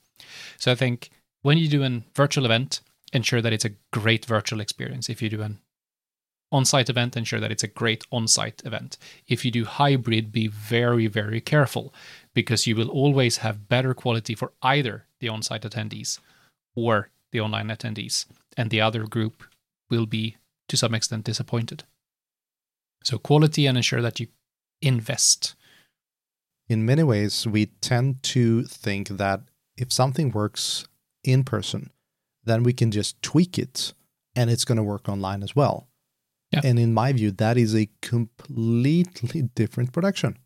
So 0.56 0.72
I 0.72 0.76
think 0.76 1.10
when 1.42 1.58
you 1.58 1.68
do 1.68 1.84
a 1.84 2.02
virtual 2.14 2.46
event, 2.46 2.80
ensure 3.12 3.42
that 3.42 3.52
it's 3.52 3.66
a 3.66 3.76
great 3.92 4.24
virtual 4.24 4.60
experience. 4.60 5.10
If 5.10 5.20
you 5.20 5.28
do 5.28 5.42
an 5.42 5.58
on-site 6.50 6.88
event, 6.88 7.18
ensure 7.18 7.40
that 7.40 7.52
it's 7.52 7.64
a 7.64 7.74
great 7.82 8.06
on-site 8.12 8.62
event. 8.64 8.96
If 9.28 9.44
you 9.44 9.50
do 9.50 9.66
hybrid, 9.66 10.32
be 10.32 10.46
very, 10.46 11.06
very 11.08 11.42
careful 11.42 11.92
because 12.32 12.66
you 12.66 12.76
will 12.76 12.88
always 12.88 13.38
have 13.38 13.68
better 13.68 13.92
quality 13.92 14.34
for 14.34 14.52
either 14.62 15.04
the 15.20 15.28
on-site 15.28 15.64
attendees 15.64 16.18
or 16.74 17.10
the 17.32 17.40
online 17.40 17.68
attendees, 17.68 18.26
and 18.56 18.70
the 18.70 18.80
other 18.80 19.06
group 19.06 19.44
will 19.90 20.06
be 20.06 20.36
to 20.68 20.76
some 20.76 20.94
extent 20.94 21.24
disappointed. 21.24 21.84
So 23.02 23.18
quality 23.18 23.66
and 23.66 23.76
ensure 23.76 24.02
that 24.02 24.18
you 24.18 24.28
invest. 24.80 25.54
In 26.68 26.86
many 26.86 27.02
ways, 27.02 27.46
we 27.46 27.66
tend 27.66 28.22
to 28.22 28.64
think 28.64 29.08
that 29.08 29.40
if 29.76 29.92
something 29.92 30.30
works 30.30 30.86
in 31.22 31.44
person, 31.44 31.90
then 32.44 32.62
we 32.62 32.72
can 32.72 32.90
just 32.90 33.20
tweak 33.22 33.58
it 33.58 33.92
and 34.36 34.50
it's 34.50 34.64
going 34.64 34.76
to 34.76 34.82
work 34.82 35.08
online 35.08 35.42
as 35.42 35.54
well. 35.54 35.88
Yeah. 36.50 36.60
And 36.64 36.78
in 36.78 36.94
my 36.94 37.12
view, 37.12 37.30
that 37.32 37.56
is 37.56 37.74
a 37.74 37.88
completely 38.00 39.42
different 39.54 39.92
production. 39.92 40.38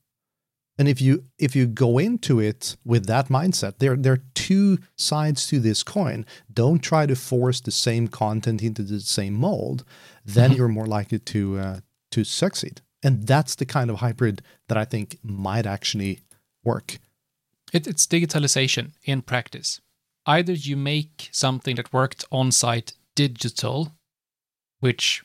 And 0.78 0.88
if 0.88 1.00
you 1.00 1.24
if 1.38 1.56
you 1.56 1.66
go 1.66 1.98
into 1.98 2.38
it 2.38 2.76
with 2.84 3.06
that 3.06 3.28
mindset, 3.28 3.78
there 3.78 3.96
there 3.96 4.12
are 4.12 4.24
two 4.34 4.78
sides 4.96 5.46
to 5.48 5.58
this 5.58 5.82
coin. 5.82 6.24
Don't 6.52 6.78
try 6.78 7.06
to 7.06 7.16
force 7.16 7.60
the 7.60 7.72
same 7.72 8.08
content 8.08 8.62
into 8.62 8.82
the 8.82 9.00
same 9.00 9.34
mold. 9.34 9.84
Then 10.24 10.50
mm-hmm. 10.50 10.58
you're 10.58 10.68
more 10.68 10.86
likely 10.86 11.18
to 11.18 11.58
uh, 11.58 11.80
to 12.12 12.24
succeed. 12.24 12.80
And 13.02 13.26
that's 13.26 13.54
the 13.56 13.66
kind 13.66 13.90
of 13.90 13.98
hybrid 13.98 14.42
that 14.68 14.78
I 14.78 14.84
think 14.84 15.18
might 15.22 15.66
actually 15.66 16.20
work. 16.64 16.98
It, 17.72 17.86
it's 17.86 18.06
digitalization 18.06 18.92
in 19.04 19.22
practice 19.22 19.80
either 20.28 20.52
you 20.52 20.76
make 20.76 21.30
something 21.32 21.74
that 21.76 21.92
worked 21.92 22.24
on 22.30 22.52
site 22.52 22.92
digital, 23.16 23.94
which 24.78 25.24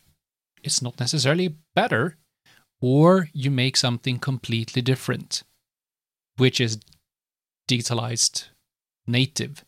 is 0.63 0.81
not 0.81 0.99
necessarily 0.99 1.57
better, 1.75 2.17
or 2.83 3.29
you 3.31 3.49
make 3.49 3.77
something 3.77 4.19
completely 4.19 4.81
different, 4.81 5.43
which 6.35 6.59
is 6.59 6.77
digitalized 7.65 8.49
native. 9.07 9.63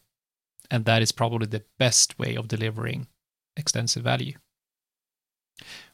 And 0.70 0.84
that 0.84 1.02
is 1.02 1.14
probably 1.14 1.48
the 1.48 1.64
best 1.80 2.20
way 2.20 2.36
of 2.36 2.50
delivering 2.50 3.08
extensive 3.56 4.04
value. 4.04 4.34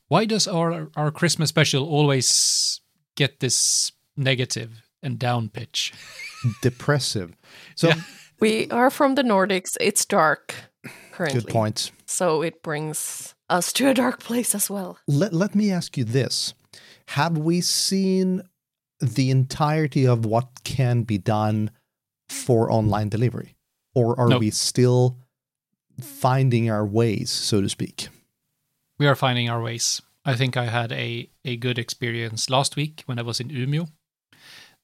Why 0.07 0.25
does 0.25 0.47
our, 0.47 0.89
our 0.95 1.12
Christmas 1.12 1.49
special 1.49 1.88
always 1.88 2.81
get 3.15 3.39
this 3.39 3.91
negative 4.17 4.81
and 5.03 5.19
down 5.19 5.49
pitch? 5.49 5.93
Depressive. 6.63 7.38
So 7.75 7.89
yeah. 7.89 8.01
We 8.39 8.67
are 8.71 8.89
from 8.89 9.13
the 9.13 9.21
Nordics. 9.21 9.77
It's 9.79 10.03
dark 10.05 10.55
currently. 11.12 11.41
Good 11.41 11.51
point. 11.51 11.91
So 12.07 12.41
it 12.41 12.63
brings 12.63 13.36
us 13.47 13.71
to 13.73 13.89
a 13.89 13.93
dark 13.93 14.19
place 14.21 14.55
as 14.55 14.71
well. 14.71 14.97
Let, 15.07 15.34
let 15.34 15.53
me 15.53 15.71
ask 15.71 15.95
you 15.95 16.03
this 16.03 16.55
Have 17.09 17.37
we 17.37 17.61
seen 17.61 18.43
the 18.99 19.31
entirety 19.31 20.05
of 20.07 20.25
what 20.25 20.63
can 20.63 21.03
be 21.03 21.17
done 21.17 21.71
for 22.29 22.71
online 22.71 23.09
delivery? 23.09 23.55
Or 23.93 24.17
are 24.19 24.29
nope. 24.29 24.39
we 24.39 24.51
still 24.51 25.17
finding 25.99 26.69
our 26.69 26.85
ways, 26.85 27.29
so 27.29 27.61
to 27.61 27.69
speak? 27.69 28.07
We 28.97 29.07
are 29.07 29.15
finding 29.15 29.49
our 29.49 29.61
ways. 29.61 30.01
I 30.23 30.35
think 30.35 30.55
I 30.55 30.65
had 30.65 30.91
a, 30.91 31.29
a 31.43 31.57
good 31.57 31.79
experience 31.79 32.49
last 32.49 32.75
week 32.75 33.03
when 33.05 33.19
I 33.19 33.23
was 33.23 33.39
in 33.39 33.49
Umeå. 33.49 33.89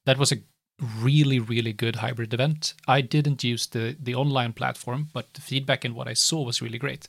That 0.04 0.18
was 0.18 0.32
a 0.32 0.38
really 0.80 1.40
really 1.40 1.72
good 1.72 1.96
hybrid 1.96 2.32
event 2.32 2.74
i 2.86 3.00
didn't 3.00 3.42
use 3.42 3.66
the 3.66 3.96
the 4.00 4.14
online 4.14 4.52
platform 4.52 5.08
but 5.12 5.32
the 5.34 5.40
feedback 5.40 5.84
and 5.84 5.94
what 5.94 6.06
i 6.06 6.12
saw 6.12 6.42
was 6.42 6.62
really 6.62 6.78
great 6.78 7.08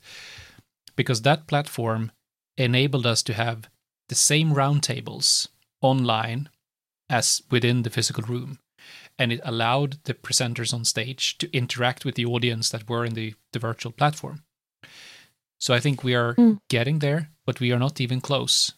because 0.96 1.22
that 1.22 1.46
platform 1.46 2.10
enabled 2.56 3.06
us 3.06 3.22
to 3.22 3.32
have 3.32 3.68
the 4.10 4.14
same 4.14 4.52
roundtables 4.54 5.48
online 5.80 6.50
as 7.08 7.42
within 7.50 7.82
the 7.82 7.90
physical 7.90 8.22
room 8.24 8.58
and 9.18 9.32
it 9.32 9.40
allowed 9.44 9.98
the 10.04 10.14
presenters 10.14 10.72
on 10.72 10.84
stage 10.84 11.38
to 11.38 11.54
interact 11.56 12.04
with 12.04 12.14
the 12.14 12.26
audience 12.26 12.68
that 12.70 12.88
were 12.88 13.04
in 13.04 13.14
the, 13.14 13.34
the 13.52 13.58
virtual 13.58 13.92
platform 13.92 14.42
so 15.58 15.72
i 15.72 15.80
think 15.80 16.04
we 16.04 16.14
are 16.14 16.34
mm. 16.34 16.58
getting 16.68 16.98
there 16.98 17.30
but 17.46 17.60
we 17.60 17.72
are 17.72 17.78
not 17.78 18.00
even 18.00 18.20
close 18.20 18.72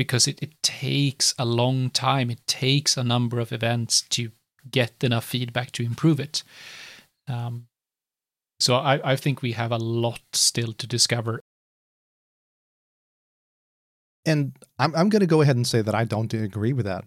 because 0.00 0.26
it, 0.26 0.42
it 0.42 0.54
takes 0.62 1.34
a 1.38 1.44
long 1.44 1.90
time. 1.90 2.30
It 2.30 2.46
takes 2.46 2.96
a 2.96 3.04
number 3.04 3.38
of 3.38 3.52
events 3.52 4.00
to 4.08 4.30
get 4.70 5.04
enough 5.04 5.26
feedback 5.26 5.72
to 5.72 5.82
improve 5.82 6.18
it. 6.18 6.42
Um, 7.28 7.66
so 8.58 8.76
I, 8.76 9.12
I 9.12 9.16
think 9.16 9.42
we 9.42 9.52
have 9.52 9.72
a 9.72 9.76
lot 9.76 10.22
still 10.32 10.72
to 10.72 10.86
discover. 10.86 11.42
And 14.26 14.52
I'm 14.78 14.94
I'm 14.94 15.08
going 15.08 15.20
to 15.20 15.26
go 15.26 15.40
ahead 15.40 15.56
and 15.56 15.66
say 15.66 15.82
that 15.82 15.94
I 15.94 16.04
don't 16.04 16.32
agree 16.34 16.72
with 16.72 16.86
that. 16.86 17.04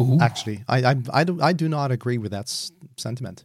Ooh. 0.00 0.18
Actually, 0.20 0.64
I, 0.68 0.92
I 0.92 0.96
I 1.12 1.24
do 1.24 1.40
I 1.42 1.52
do 1.52 1.68
not 1.68 1.90
agree 1.90 2.18
with 2.18 2.32
that 2.32 2.46
s- 2.46 2.72
sentiment. 2.96 3.44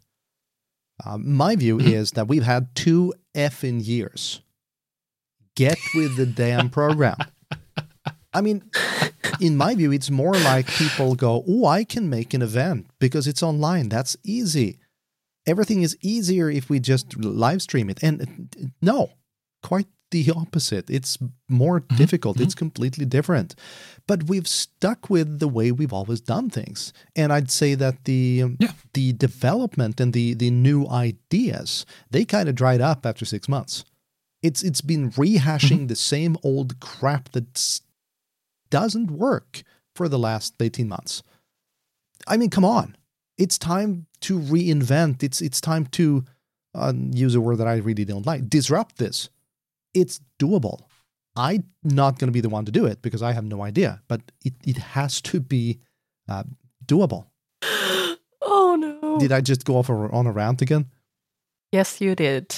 Um, 1.05 1.35
my 1.35 1.55
view 1.55 1.77
mm-hmm. 1.77 1.87
is 1.87 2.11
that 2.11 2.27
we've 2.27 2.43
had 2.43 2.73
two 2.75 3.13
effing 3.35 3.85
years. 3.85 4.41
Get 5.55 5.77
with 5.95 6.17
the 6.17 6.25
damn 6.25 6.69
program. 6.69 7.17
I 8.33 8.41
mean, 8.41 8.63
in 9.39 9.57
my 9.57 9.73
view, 9.75 9.91
it's 9.91 10.11
more 10.11 10.33
like 10.33 10.67
people 10.67 11.15
go, 11.15 11.43
Oh, 11.47 11.65
I 11.65 11.83
can 11.83 12.09
make 12.09 12.33
an 12.33 12.41
event 12.41 12.87
because 12.99 13.27
it's 13.27 13.41
online. 13.41 13.89
That's 13.89 14.15
easy. 14.23 14.77
Everything 15.47 15.81
is 15.81 15.97
easier 16.01 16.49
if 16.49 16.69
we 16.69 16.79
just 16.79 17.17
live 17.17 17.61
stream 17.61 17.89
it. 17.89 18.03
And 18.03 18.73
no, 18.81 19.11
quite 19.63 19.87
the 20.11 20.31
opposite. 20.31 20.89
It's 20.89 21.17
more 21.49 21.81
Mm-hmm. 21.81 21.97
difficult. 21.97 22.39
It's 22.39 22.55
completely 22.55 23.05
different. 23.05 23.55
But 24.07 24.23
we've 24.29 24.47
stuck 24.47 25.09
with 25.09 25.39
the 25.39 25.47
way 25.49 25.71
we've 25.71 25.93
always 25.93 26.21
done 26.21 26.49
things. 26.49 26.93
And 27.15 27.31
I'd 27.33 27.51
say 27.51 27.75
that 27.75 28.05
the 28.05 28.43
um, 28.43 28.57
Yeah. 28.59 28.73
the 28.93 29.13
development 29.13 29.99
and 29.99 30.13
the 30.13 30.33
the 30.33 30.49
new 30.51 30.87
ideas, 30.87 31.85
they 32.11 32.25
kind 32.25 32.47
of 32.49 32.55
dried 32.55 32.81
up 32.81 33.05
after 33.05 33.25
6 33.25 33.47
months. 33.49 33.83
It's 34.41 34.63
it's 34.63 34.81
been 34.81 35.11
rehashing 35.11 35.77
Mm-hmm. 35.79 35.87
the 35.87 35.95
same 35.95 36.37
old 36.43 36.79
crap 36.79 37.29
that 37.33 37.81
doesn't 38.69 39.11
work 39.11 39.63
for 39.95 40.07
the 40.09 40.19
last 40.19 40.53
18 40.61 40.87
months. 40.87 41.23
I 42.27 42.37
mean, 42.37 42.49
come 42.49 42.65
on. 42.65 42.95
It's 43.37 43.57
time 43.57 44.05
to 44.21 44.39
reinvent. 44.39 45.23
It's 45.23 45.41
it's 45.41 45.61
time 45.61 45.85
to 45.87 46.23
uh, 46.75 46.93
use 47.25 47.35
a 47.35 47.41
word 47.41 47.57
that 47.57 47.67
I 47.67 47.77
really 47.77 48.05
don't 48.05 48.25
like. 48.25 48.49
Disrupt 48.49 48.97
this. 48.97 49.29
It's 49.97 50.21
doable. 50.39 50.81
I'm 51.35 51.63
not 51.83 52.19
going 52.19 52.27
to 52.27 52.31
be 52.31 52.41
the 52.41 52.49
one 52.49 52.65
to 52.65 52.71
do 52.71 52.85
it 52.85 53.01
because 53.01 53.21
I 53.21 53.31
have 53.33 53.45
no 53.45 53.63
idea, 53.63 54.01
but 54.07 54.21
it, 54.43 54.53
it 54.63 54.77
has 54.77 55.21
to 55.21 55.39
be 55.39 55.79
uh, 56.29 56.43
doable. 56.85 57.27
Oh 58.49 58.75
no. 58.75 59.17
Did 59.19 59.33
I 59.33 59.41
just 59.41 59.65
go 59.65 59.75
off 59.75 59.89
on 59.89 60.25
a 60.25 60.31
rant 60.31 60.61
again? 60.61 60.85
Yes, 61.71 61.99
you 61.99 62.15
did. 62.15 62.55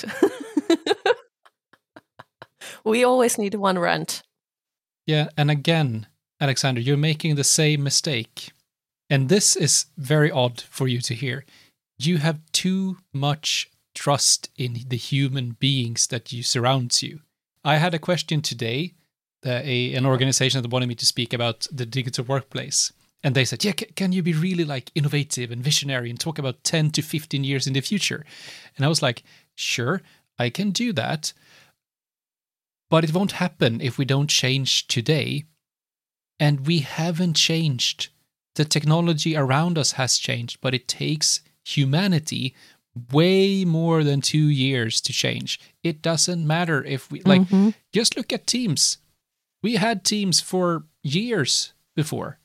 we 2.83 3.03
always 3.03 3.39
need 3.39 3.55
one 3.55 3.79
rant. 3.79 4.21
Yeah, 5.07 5.29
and 5.35 5.49
again, 5.49 6.05
Alexander, 6.39 6.79
you're 6.79 6.97
making 6.97 7.35
the 7.35 7.43
same 7.43 7.81
mistake. 7.81 8.51
And 9.09 9.29
this 9.29 9.55
is 9.55 9.87
very 9.97 10.29
odd 10.29 10.61
for 10.61 10.87
you 10.87 11.01
to 11.01 11.15
hear. 11.15 11.43
You 11.97 12.17
have 12.17 12.39
too 12.51 12.97
much 13.11 13.71
trust 13.95 14.49
in 14.57 14.77
the 14.87 14.97
human 14.97 15.51
beings 15.59 16.07
that 16.07 16.31
you 16.31 16.43
surrounds 16.43 17.01
you. 17.01 17.21
I 17.63 17.77
had 17.77 17.93
a 17.93 17.99
question 17.99 18.41
today, 18.41 18.93
a, 19.45 19.93
an 19.93 20.05
organization 20.05 20.61
that 20.61 20.71
wanted 20.71 20.87
me 20.87 20.95
to 20.95 21.05
speak 21.05 21.33
about 21.33 21.67
the 21.71 21.85
digital 21.85 22.25
workplace. 22.25 22.91
And 23.23 23.35
they 23.35 23.45
said, 23.45 23.65
yeah, 23.65 23.73
can 23.73 24.13
you 24.13 24.23
be 24.23 24.33
really 24.33 24.63
like 24.63 24.91
innovative 24.95 25.51
and 25.51 25.63
visionary 25.63 26.09
and 26.09 26.19
talk 26.19 26.39
about 26.39 26.63
10 26.63 26.91
to 26.91 27.01
15 27.01 27.43
years 27.43 27.67
in 27.67 27.73
the 27.73 27.81
future? 27.81 28.25
And 28.77 28.85
I 28.85 28.89
was 28.89 29.01
like, 29.01 29.23
sure, 29.55 30.01
I 30.37 30.49
can 30.49 30.71
do 30.71 30.93
that. 30.93 31.33
But 32.89 33.03
it 33.03 33.13
won't 33.13 33.33
happen 33.33 33.81
if 33.81 33.97
we 33.97 34.05
don't 34.05 34.29
change 34.29 34.87
today. 34.87 35.43
And 36.39 36.65
we 36.65 36.79
haven't 36.79 37.35
changed. 37.35 38.07
The 38.55 38.63
technology 38.63 39.35
around 39.35 39.77
us 39.77 39.93
has 39.93 40.17
changed, 40.17 40.59
but 40.61 40.73
it 40.73 40.87
takes 40.87 41.41
humanity 41.65 42.55
way 43.11 43.63
more 43.65 44.03
than 44.03 44.21
two 44.21 44.47
years 44.49 44.99
to 45.01 45.13
change. 45.13 45.59
It 45.83 46.01
doesn't 46.01 46.45
matter 46.45 46.83
if 46.83 47.09
we, 47.11 47.21
like, 47.21 47.41
Mhm. 47.43 47.73
just 47.93 48.17
look 48.17 48.33
at 48.33 48.47
Teams. 48.47 48.97
We 49.61 49.75
had 49.75 50.03
Teams 50.03 50.41
for 50.41 50.85
years 51.03 51.73
before, 51.95 52.39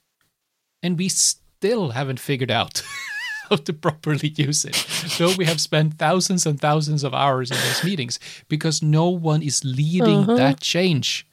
and 0.83 0.99
we 0.99 1.09
still 1.09 1.91
haven't 1.91 2.21
figured 2.21 2.51
out 2.51 2.83
how 3.51 3.57
to 3.57 3.73
properly 3.73 4.29
use 4.37 4.65
it. 4.65 4.75
So 4.75 5.35
we 5.37 5.45
have 5.47 5.61
spent 5.61 5.99
thousands 5.99 6.47
and 6.47 6.61
thousands 6.61 7.05
of 7.05 7.15
hours 7.15 7.51
in 7.51 7.57
those 7.57 7.85
meetings 7.85 8.19
because 8.49 8.83
no 8.83 9.09
one 9.09 9.43
is 9.43 9.65
leading 9.65 10.21
Uh-huh. 10.25 10.35
that 10.37 10.61
change 10.61 11.27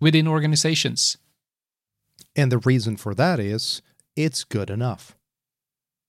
within 0.00 0.26
organizations. 0.28 1.16
And 2.34 2.52
the 2.52 2.58
reason 2.58 2.96
for 2.96 3.14
that 3.14 3.40
is 3.40 3.82
it's 4.14 4.44
good 4.44 4.68
enough. 4.70 5.16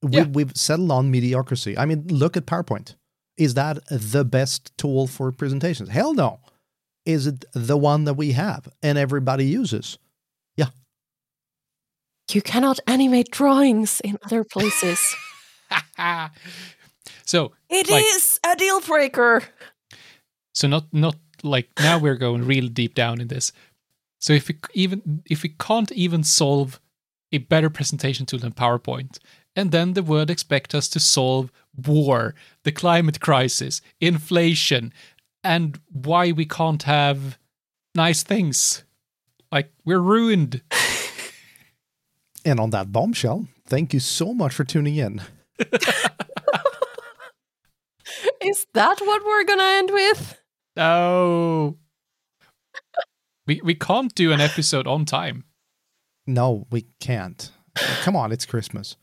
We, 0.01 0.11
Yeah. 0.17 0.23
We've 0.25 0.51
settled 0.55 0.91
on 0.91 1.09
mediocrity. 1.11 1.77
I 1.77 1.85
mean, 1.85 2.05
look 2.07 2.37
at 2.37 2.45
PowerPoint. 2.45 2.95
Is 3.37 3.53
that 3.55 3.79
the 3.89 4.23
best 4.25 4.71
tool 4.77 5.07
for 5.07 5.31
presentations? 5.31 5.89
Hell 5.89 6.13
no. 6.13 6.39
Is 7.05 7.27
it 7.27 7.45
the 7.53 7.77
one 7.77 8.03
that 8.05 8.15
we 8.15 8.31
have 8.33 8.67
and 8.83 8.97
everybody 8.97 9.45
uses? 9.45 9.97
Yeah. 10.55 10.69
You 12.31 12.41
cannot 12.41 12.79
animate 12.87 13.31
drawings 13.31 14.01
in 14.01 14.17
other 14.23 14.43
places. 14.43 15.15
so 17.25 17.51
It 17.69 17.89
is 17.89 18.39
Like- 18.43 18.55
a 18.55 18.59
deal 18.59 18.81
breaker. 18.81 19.43
So 20.53 20.67
not 20.67 20.85
not 20.91 21.15
like 21.43 21.69
now 21.79 21.99
we're 21.99 22.15
going 22.17 22.43
real 22.45 22.67
deep 22.67 22.95
down 22.95 23.21
in 23.21 23.27
this. 23.27 23.51
So 24.19 24.33
if 24.33 24.47
we 24.47 24.55
even 24.73 25.21
if 25.29 25.43
we 25.43 25.49
can't 25.49 25.91
even 25.91 26.23
solve 26.23 26.79
a 27.31 27.37
better 27.37 27.69
presentation 27.69 28.25
tool 28.25 28.39
than 28.39 28.53
PowerPoint, 28.53 29.19
and 29.57 29.71
then 29.71 29.93
the 29.93 30.03
world 30.03 30.29
expect 30.29 30.75
us 30.75 30.87
to 30.89 30.99
solve 30.99 31.51
war, 31.75 32.35
the 32.63 32.71
climate 32.71 33.19
crisis, 33.19 33.81
inflation, 33.99 34.93
and 35.43 35.79
why 35.91 36.31
we 36.31 36.45
can't 36.45 36.83
have 36.83 37.39
nice 37.95 38.21
things. 38.21 38.83
Like 39.51 39.73
we're 39.83 39.99
ruined. 39.99 40.61
And 42.45 42.61
on 42.61 42.69
that 42.69 42.93
bombshell, 42.93 43.47
thank 43.65 43.93
you 43.93 43.99
so 43.99 44.33
much 44.33 44.53
for 44.53 44.63
tuning 44.63 44.95
in. 44.95 45.21
Is 48.41 48.65
that 48.73 49.01
what 49.01 49.25
we're 49.25 49.43
gonna 49.43 49.63
end 49.63 49.91
with? 49.91 50.39
No. 50.77 51.75
we 53.45 53.59
we 53.61 53.75
can't 53.75 54.15
do 54.15 54.31
an 54.31 54.39
episode 54.39 54.87
on 54.87 55.03
time. 55.03 55.43
No, 56.25 56.67
we 56.71 56.85
can't. 57.01 57.51
Come 58.03 58.15
on, 58.15 58.31
it's 58.31 58.45
Christmas. 58.45 58.95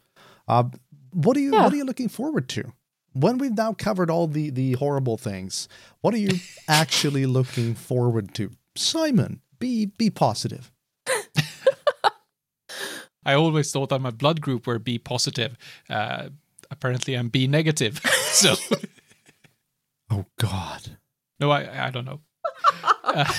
Uh, 0.49 0.65
what 1.13 1.37
are 1.37 1.41
you 1.41 1.53
Yeah. 1.53 1.63
What 1.65 1.73
are 1.73 1.77
you 1.77 1.85
looking 1.85 2.09
forward 2.09 2.49
to? 2.51 2.73
When 3.13 3.39
we've 3.39 3.57
now 3.57 3.73
covered 3.75 4.11
all 4.11 4.27
the 4.27 4.51
the 4.51 4.73
horrible 4.73 5.17
things, 5.17 5.69
what 6.01 6.15
are 6.15 6.19
you 6.19 6.39
actually 6.69 7.27
looking 7.27 7.75
forward 7.75 8.35
to? 8.35 8.51
Simon, 8.77 9.41
be 9.59 9.87
be 9.87 10.11
positive. 10.11 10.73
I 13.27 13.35
always 13.35 13.73
thought 13.73 13.89
that 13.89 14.01
my 14.01 14.11
blood 14.11 14.41
group 14.43 14.67
were 14.67 14.79
B 14.79 14.99
positive. 14.99 15.57
Uh, 15.89 16.29
apparently, 16.71 17.15
I'm 17.15 17.29
B 17.29 17.47
negative. 17.47 18.01
so 18.33 18.55
Oh 20.11 20.27
God. 20.39 20.99
no, 21.41 21.51
I 21.51 21.87
I 21.87 21.91
don't 21.91 22.05
know. 22.05 22.21
Uh, 23.05 23.33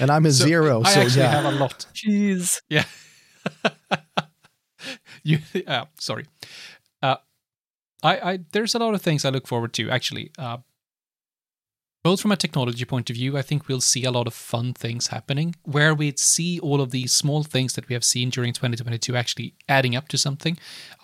And 0.00 0.10
I'm 0.10 0.26
a 0.26 0.32
so 0.32 0.44
zero, 0.44 0.82
I 0.84 0.92
so 0.94 1.00
actually 1.00 1.22
yeah. 1.22 1.30
have 1.42 1.44
a 1.54 1.56
lot. 1.56 1.86
Jeez. 1.94 2.60
Yeah. 2.68 2.84
you. 5.54 5.62
Uh, 5.66 5.86
sorry. 5.98 6.26
Uh, 7.02 7.16
I 8.02 8.32
I 8.32 8.38
there's 8.52 8.74
a 8.74 8.78
lot 8.78 8.94
of 8.94 9.02
things 9.02 9.24
I 9.24 9.30
look 9.30 9.46
forward 9.46 9.72
to 9.74 9.90
actually. 9.90 10.30
Uh, 10.38 10.58
both 12.04 12.20
from 12.20 12.30
a 12.30 12.36
technology 12.36 12.84
point 12.84 13.10
of 13.10 13.16
view, 13.16 13.36
I 13.36 13.42
think 13.42 13.66
we'll 13.66 13.80
see 13.80 14.04
a 14.04 14.12
lot 14.12 14.28
of 14.28 14.34
fun 14.34 14.74
things 14.74 15.08
happening 15.08 15.56
where 15.64 15.92
we 15.92 16.14
see 16.16 16.60
all 16.60 16.80
of 16.80 16.92
these 16.92 17.12
small 17.12 17.42
things 17.42 17.72
that 17.72 17.88
we 17.88 17.94
have 17.94 18.04
seen 18.04 18.30
during 18.30 18.52
2022 18.52 19.16
actually 19.16 19.54
adding 19.68 19.96
up 19.96 20.06
to 20.10 20.16
something. 20.16 20.56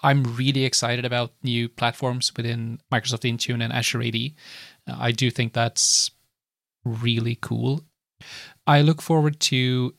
I'm 0.05 0.23
really 0.37 0.65
excited 0.65 1.05
about 1.05 1.33
new 1.43 1.69
platforms 1.69 2.33
within 2.37 2.81
Microsoft 2.93 3.29
Intune 3.29 3.65
and 3.65 3.73
Azure 3.73 4.05
AD. 4.05 4.15
Uh, 4.87 4.97
I 5.01 5.11
do 5.11 5.29
think 5.29 5.53
that's 5.53 6.13
really 6.85 7.37
cool. 7.43 7.83
I 8.65 8.83
look 8.83 9.03
forward 9.03 9.41
to 9.51 9.97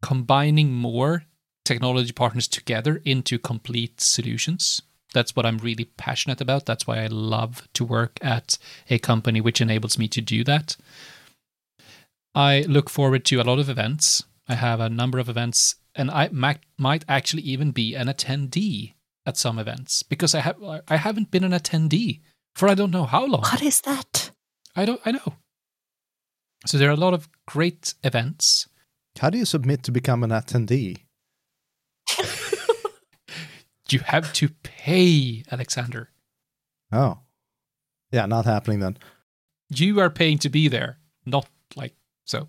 combining 0.00 0.72
more 0.72 1.24
technology 1.64 2.12
partners 2.12 2.48
together 2.48 3.00
into 3.04 3.38
complete 3.38 4.00
solutions. 4.00 4.82
That's 5.12 5.36
what 5.36 5.46
I'm 5.46 5.58
really 5.58 5.84
passionate 5.84 6.40
about. 6.40 6.66
That's 6.66 6.86
why 6.86 6.98
I 6.98 7.06
love 7.06 7.68
to 7.74 7.84
work 7.84 8.18
at 8.20 8.58
a 8.90 8.98
company 8.98 9.40
which 9.40 9.60
enables 9.60 9.98
me 9.98 10.08
to 10.08 10.20
do 10.20 10.44
that. 10.44 10.76
I 12.34 12.62
look 12.62 12.90
forward 12.90 13.24
to 13.26 13.40
a 13.40 13.44
lot 13.44 13.60
of 13.60 13.70
events. 13.70 14.24
I 14.48 14.56
have 14.56 14.80
a 14.80 14.88
number 14.88 15.18
of 15.18 15.28
events, 15.28 15.76
and 15.94 16.10
I 16.10 16.28
might, 16.32 16.58
might 16.76 17.04
actually 17.08 17.42
even 17.42 17.70
be 17.70 17.94
an 17.94 18.08
attendee 18.08 18.94
at 19.26 19.36
some 19.36 19.58
events 19.58 20.02
because 20.02 20.34
I 20.34 20.40
have 20.40 20.56
I 20.88 20.96
haven't 20.96 21.30
been 21.30 21.44
an 21.44 21.52
attendee 21.52 22.20
for 22.54 22.68
I 22.68 22.74
don't 22.74 22.90
know 22.90 23.04
how 23.04 23.24
long. 23.24 23.42
What 23.42 23.62
is 23.62 23.80
that? 23.82 24.30
I 24.76 24.84
don't 24.84 25.00
I 25.04 25.12
know. 25.12 25.36
So 26.66 26.78
there 26.78 26.88
are 26.88 26.92
a 26.92 26.96
lot 26.96 27.14
of 27.14 27.28
great 27.46 27.94
events. 28.02 28.68
How 29.18 29.30
do 29.30 29.38
you 29.38 29.44
submit 29.44 29.82
to 29.84 29.92
become 29.92 30.24
an 30.24 30.30
attendee? 30.30 31.03
You 33.94 34.00
have 34.00 34.32
to 34.32 34.48
pay, 34.64 35.44
Alexander. 35.52 36.10
Oh. 36.90 37.20
Yeah, 38.10 38.26
not 38.26 38.44
happening 38.44 38.80
then. 38.80 38.98
You 39.68 40.00
are 40.00 40.10
paying 40.10 40.38
to 40.38 40.48
be 40.48 40.66
there, 40.66 40.98
not 41.24 41.46
like 41.76 41.94
so. 42.24 42.48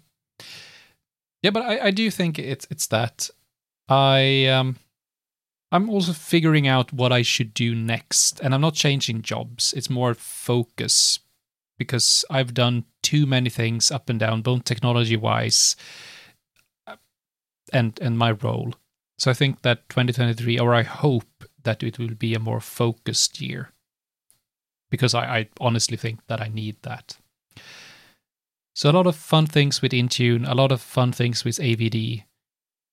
Yeah, 1.43 1.51
but 1.51 1.61
I, 1.61 1.85
I 1.85 1.91
do 1.91 2.09
think 2.09 2.39
it's 2.39 2.65
it's 2.71 2.87
that. 2.87 3.29
I 3.87 4.47
um 4.47 4.77
I'm 5.71 5.87
also 5.87 6.13
figuring 6.13 6.67
out 6.67 6.91
what 6.91 7.11
I 7.11 7.21
should 7.21 7.53
do 7.53 7.75
next. 7.75 8.39
And 8.39 8.55
I'm 8.55 8.61
not 8.61 8.73
changing 8.73 9.21
jobs. 9.21 9.71
It's 9.73 9.89
more 9.89 10.15
focus 10.15 11.19
because 11.77 12.25
I've 12.27 12.55
done 12.55 12.85
too 13.03 13.27
many 13.27 13.51
things 13.51 13.91
up 13.91 14.09
and 14.09 14.19
down, 14.19 14.41
both 14.41 14.63
technology 14.63 15.15
wise 15.15 15.75
and 17.71 17.99
and 18.01 18.17
my 18.17 18.31
role. 18.31 18.73
So 19.17 19.31
I 19.31 19.33
think 19.33 19.61
that 19.61 19.87
2023, 19.89 20.59
or 20.59 20.73
I 20.73 20.83
hope 20.83 21.45
that 21.63 21.83
it 21.83 21.97
will 21.97 22.15
be 22.15 22.33
a 22.33 22.39
more 22.39 22.59
focused 22.59 23.41
year. 23.41 23.71
Because 24.89 25.13
I, 25.13 25.37
I 25.37 25.49
honestly 25.59 25.97
think 25.97 26.19
that 26.27 26.41
I 26.41 26.47
need 26.47 26.77
that. 26.83 27.17
So 28.75 28.89
a 28.89 28.93
lot 28.93 29.07
of 29.07 29.15
fun 29.15 29.45
things 29.45 29.81
with 29.81 29.93
Intune, 29.93 30.47
a 30.47 30.53
lot 30.53 30.71
of 30.71 30.81
fun 30.81 31.11
things 31.11 31.45
with 31.45 31.57
AVD. 31.57 32.23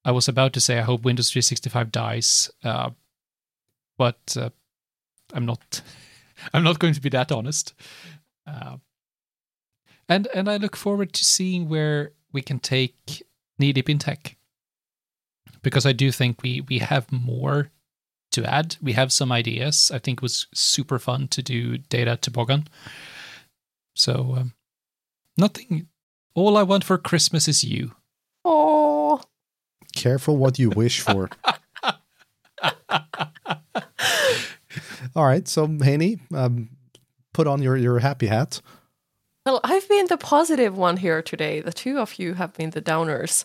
I 0.04 0.12
was 0.12 0.28
about 0.28 0.52
to 0.54 0.60
say 0.60 0.78
I 0.78 0.82
hope 0.82 1.04
Windows 1.04 1.30
365 1.30 1.92
dies, 1.92 2.50
uh, 2.64 2.90
but 3.98 4.36
uh, 4.38 4.50
I'm 5.32 5.46
not. 5.46 5.82
I'm 6.52 6.64
not 6.64 6.80
going 6.80 6.94
to 6.94 7.00
be 7.00 7.08
that 7.10 7.30
honest. 7.30 7.74
Uh, 8.46 8.78
and 10.08 10.28
and 10.34 10.48
I 10.48 10.56
look 10.56 10.76
forward 10.76 11.12
to 11.12 11.24
seeing 11.24 11.68
where 11.68 12.12
we 12.32 12.42
can 12.42 12.58
take 12.58 13.22
Knee 13.58 13.72
Deep 13.72 13.88
in 13.88 13.98
Tech 13.98 14.36
because 15.62 15.86
I 15.86 15.92
do 15.92 16.10
think 16.12 16.42
we 16.42 16.60
we 16.68 16.78
have 16.78 17.10
more 17.10 17.70
to 18.32 18.44
add. 18.44 18.76
We 18.82 18.92
have 18.92 19.12
some 19.12 19.30
ideas. 19.32 19.90
I 19.92 19.98
think 19.98 20.18
it 20.18 20.22
was 20.22 20.46
super 20.54 20.98
fun 20.98 21.28
to 21.28 21.42
do 21.42 21.78
data 21.78 22.16
toboggan. 22.20 22.68
So 23.94 24.34
um, 24.38 24.54
nothing. 25.36 25.88
All 26.34 26.56
I 26.56 26.62
want 26.62 26.84
for 26.84 26.96
Christmas 26.96 27.46
is 27.46 27.62
you. 27.62 27.92
Oh, 28.44 29.20
Careful 29.94 30.36
what 30.38 30.58
you 30.58 30.70
wish 30.70 31.00
for. 31.00 31.28
All 35.14 35.26
right, 35.26 35.46
so 35.46 35.66
Heini, 35.66 36.18
um, 36.34 36.70
put 37.34 37.46
on 37.46 37.60
your, 37.60 37.76
your 37.76 37.98
happy 37.98 38.26
hat. 38.28 38.62
well, 39.44 39.60
I've 39.62 39.86
been 39.88 40.06
the 40.06 40.16
positive 40.16 40.76
one 40.76 40.96
here 40.96 41.20
today. 41.20 41.60
The 41.60 41.72
two 41.72 41.98
of 41.98 42.18
you 42.18 42.34
have 42.34 42.54
been 42.54 42.70
the 42.70 42.80
downers. 42.80 43.44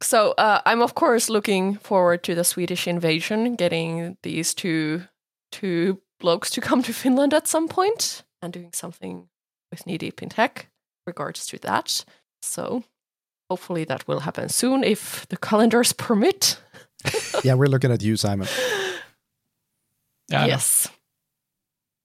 So 0.00 0.34
uh, 0.38 0.60
I'm 0.64 0.82
of 0.82 0.94
course 0.94 1.28
looking 1.28 1.76
forward 1.76 2.22
to 2.24 2.34
the 2.34 2.44
Swedish 2.44 2.86
invasion, 2.86 3.56
getting 3.56 4.16
these 4.22 4.54
two 4.54 5.02
two 5.50 6.00
blokes 6.20 6.50
to 6.50 6.60
come 6.60 6.82
to 6.82 6.92
Finland 6.92 7.34
at 7.34 7.48
some 7.48 7.68
point 7.68 8.22
and 8.42 8.52
doing 8.52 8.72
something 8.72 9.28
with 9.70 9.86
Knee 9.86 9.98
Deep 9.98 10.22
in 10.22 10.28
Tech 10.28 10.68
regards 11.06 11.46
to 11.46 11.58
that. 11.58 12.04
So 12.42 12.84
hopefully 13.50 13.84
that 13.84 14.06
will 14.06 14.20
happen 14.20 14.48
soon 14.48 14.84
if 14.84 15.26
the 15.28 15.36
calendars 15.36 15.92
permit. 15.92 16.58
Yeah, 17.44 17.54
we're 17.54 17.68
looking 17.68 17.92
at 17.92 18.02
you, 18.02 18.16
Simon. 18.16 18.48
Yeah, 20.28 20.46
yes. 20.46 20.88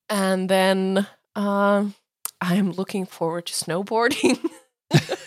And 0.07 0.47
then 0.47 1.07
um, 1.35 1.95
I 2.39 2.55
am 2.55 2.71
looking 2.73 3.07
forward 3.07 3.47
to 3.47 3.53
snowboarding. 3.53 4.37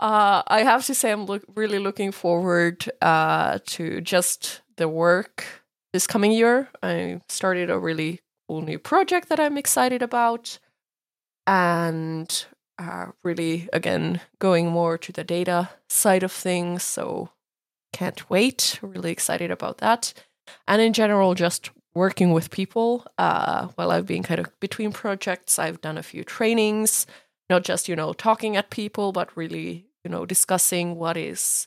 uh, 0.00 0.42
I 0.46 0.62
have 0.62 0.86
to 0.86 0.94
say, 0.94 1.12
I'm 1.12 1.26
look, 1.26 1.44
really 1.54 1.78
looking 1.78 2.10
forward 2.10 2.90
uh, 3.02 3.58
to 3.66 4.00
just 4.00 4.62
the 4.76 4.88
work 4.88 5.44
this 5.92 6.06
coming 6.06 6.32
year. 6.32 6.68
I 6.82 7.20
started 7.28 7.70
a 7.70 7.78
really 7.78 8.20
cool 8.48 8.62
new 8.62 8.78
project 8.78 9.28
that 9.28 9.38
I'm 9.38 9.58
excited 9.58 10.02
about. 10.02 10.58
And 11.46 12.44
uh, 12.78 13.06
really, 13.22 13.68
again, 13.74 14.22
going 14.38 14.68
more 14.68 14.96
to 14.96 15.12
the 15.12 15.24
data 15.24 15.68
side 15.88 16.22
of 16.22 16.32
things. 16.32 16.82
So 16.82 17.30
can't 17.92 18.30
wait. 18.30 18.78
Really 18.80 19.12
excited 19.12 19.50
about 19.50 19.78
that. 19.78 20.14
And 20.66 20.80
in 20.80 20.94
general, 20.94 21.34
just 21.34 21.70
working 21.94 22.32
with 22.32 22.50
people. 22.50 23.06
Uh, 23.18 23.66
while 23.74 23.90
I've 23.90 24.06
been 24.06 24.22
kind 24.22 24.40
of 24.40 24.58
between 24.60 24.92
projects, 24.92 25.58
I've 25.58 25.80
done 25.82 25.98
a 25.98 26.02
few 26.02 26.24
trainings, 26.24 27.06
not 27.50 27.64
just, 27.64 27.88
you 27.88 27.96
know, 27.96 28.14
talking 28.14 28.56
at 28.56 28.70
people, 28.70 29.12
but 29.12 29.36
really, 29.36 29.89
you 30.04 30.10
know, 30.10 30.26
discussing 30.26 30.96
what 30.96 31.16
is 31.16 31.66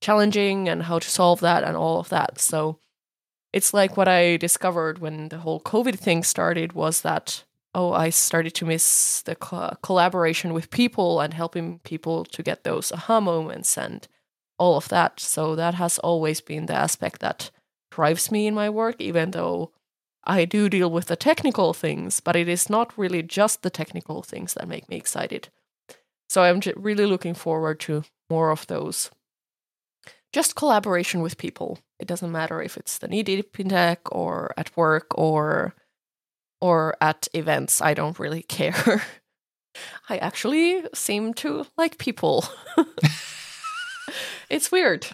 challenging 0.00 0.68
and 0.68 0.84
how 0.84 0.98
to 0.98 1.10
solve 1.10 1.40
that 1.40 1.64
and 1.64 1.76
all 1.76 2.00
of 2.00 2.08
that. 2.08 2.38
So 2.38 2.78
it's 3.52 3.74
like 3.74 3.96
what 3.96 4.08
I 4.08 4.36
discovered 4.36 4.98
when 4.98 5.28
the 5.28 5.38
whole 5.38 5.60
COVID 5.60 5.98
thing 5.98 6.22
started 6.22 6.72
was 6.72 7.02
that, 7.02 7.44
oh, 7.74 7.92
I 7.92 8.10
started 8.10 8.54
to 8.54 8.66
miss 8.66 9.22
the 9.22 9.34
co- 9.34 9.76
collaboration 9.82 10.52
with 10.52 10.70
people 10.70 11.20
and 11.20 11.34
helping 11.34 11.78
people 11.80 12.24
to 12.26 12.42
get 12.42 12.64
those 12.64 12.92
aha 12.92 13.20
moments 13.20 13.76
and 13.76 14.06
all 14.58 14.76
of 14.76 14.88
that. 14.88 15.20
So 15.20 15.54
that 15.56 15.74
has 15.74 15.98
always 15.98 16.40
been 16.40 16.66
the 16.66 16.74
aspect 16.74 17.20
that 17.20 17.50
drives 17.90 18.30
me 18.30 18.46
in 18.46 18.54
my 18.54 18.70
work, 18.70 18.96
even 18.98 19.30
though 19.30 19.72
I 20.24 20.44
do 20.44 20.68
deal 20.68 20.90
with 20.90 21.06
the 21.06 21.16
technical 21.16 21.72
things, 21.72 22.20
but 22.20 22.36
it 22.36 22.48
is 22.48 22.68
not 22.68 22.96
really 22.98 23.22
just 23.22 23.62
the 23.62 23.70
technical 23.70 24.22
things 24.22 24.54
that 24.54 24.68
make 24.68 24.88
me 24.88 24.96
excited. 24.96 25.48
So 26.28 26.42
I'm 26.42 26.60
really 26.76 27.06
looking 27.06 27.34
forward 27.34 27.80
to 27.80 28.04
more 28.30 28.50
of 28.50 28.66
those. 28.66 29.10
Just 30.32 30.56
collaboration 30.56 31.22
with 31.22 31.38
people. 31.38 31.78
It 31.98 32.06
doesn't 32.06 32.30
matter 32.30 32.62
if 32.62 32.76
it's 32.76 32.98
the 32.98 33.08
needy 33.08 33.42
tech 33.42 34.00
or 34.12 34.52
at 34.56 34.76
work 34.76 35.06
or 35.16 35.74
or 36.60 36.96
at 37.00 37.28
events. 37.32 37.80
I 37.80 37.94
don't 37.94 38.18
really 38.18 38.42
care. 38.48 39.02
I 40.08 40.18
actually 40.18 40.84
seem 40.92 41.34
to 41.34 41.66
like 41.76 41.98
people. 41.98 42.44
it's 44.50 44.70
weird. 44.70 45.06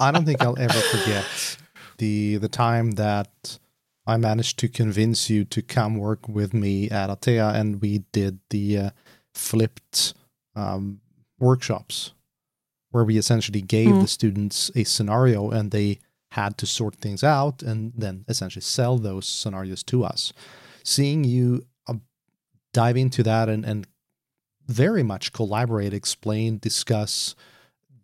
I 0.00 0.12
don't 0.12 0.24
think 0.24 0.42
I'll 0.42 0.58
ever 0.58 0.78
forget 0.78 1.58
the 1.98 2.36
the 2.38 2.48
time 2.48 2.92
that 2.92 3.58
I 4.06 4.16
managed 4.16 4.58
to 4.60 4.68
convince 4.68 5.28
you 5.28 5.44
to 5.46 5.62
come 5.62 5.96
work 5.96 6.28
with 6.28 6.54
me 6.54 6.90
at 6.90 7.10
Atea, 7.10 7.54
and 7.54 7.80
we 7.80 8.04
did 8.12 8.38
the 8.50 8.78
uh, 8.78 8.90
flipped 9.34 10.14
um, 10.56 11.00
workshops 11.38 12.12
where 12.90 13.04
we 13.04 13.16
essentially 13.18 13.60
gave 13.60 13.88
Mm. 13.94 14.00
the 14.02 14.08
students 14.08 14.70
a 14.76 14.84
scenario 14.84 15.50
and 15.50 15.70
they 15.70 15.98
had 16.30 16.56
to 16.58 16.66
sort 16.66 16.94
things 16.96 17.22
out 17.24 17.62
and 17.62 17.92
then 17.96 18.24
essentially 18.28 18.62
sell 18.62 18.98
those 18.98 19.26
scenarios 19.26 19.82
to 19.84 20.04
us. 20.04 20.32
Seeing 20.84 21.24
you 21.24 21.66
uh, 21.88 21.94
dive 22.72 22.96
into 22.96 23.22
that 23.22 23.48
and, 23.48 23.64
and 23.64 23.86
very 24.66 25.02
much 25.02 25.32
collaborate, 25.32 25.92
explain, 25.94 26.58
discuss, 26.58 27.34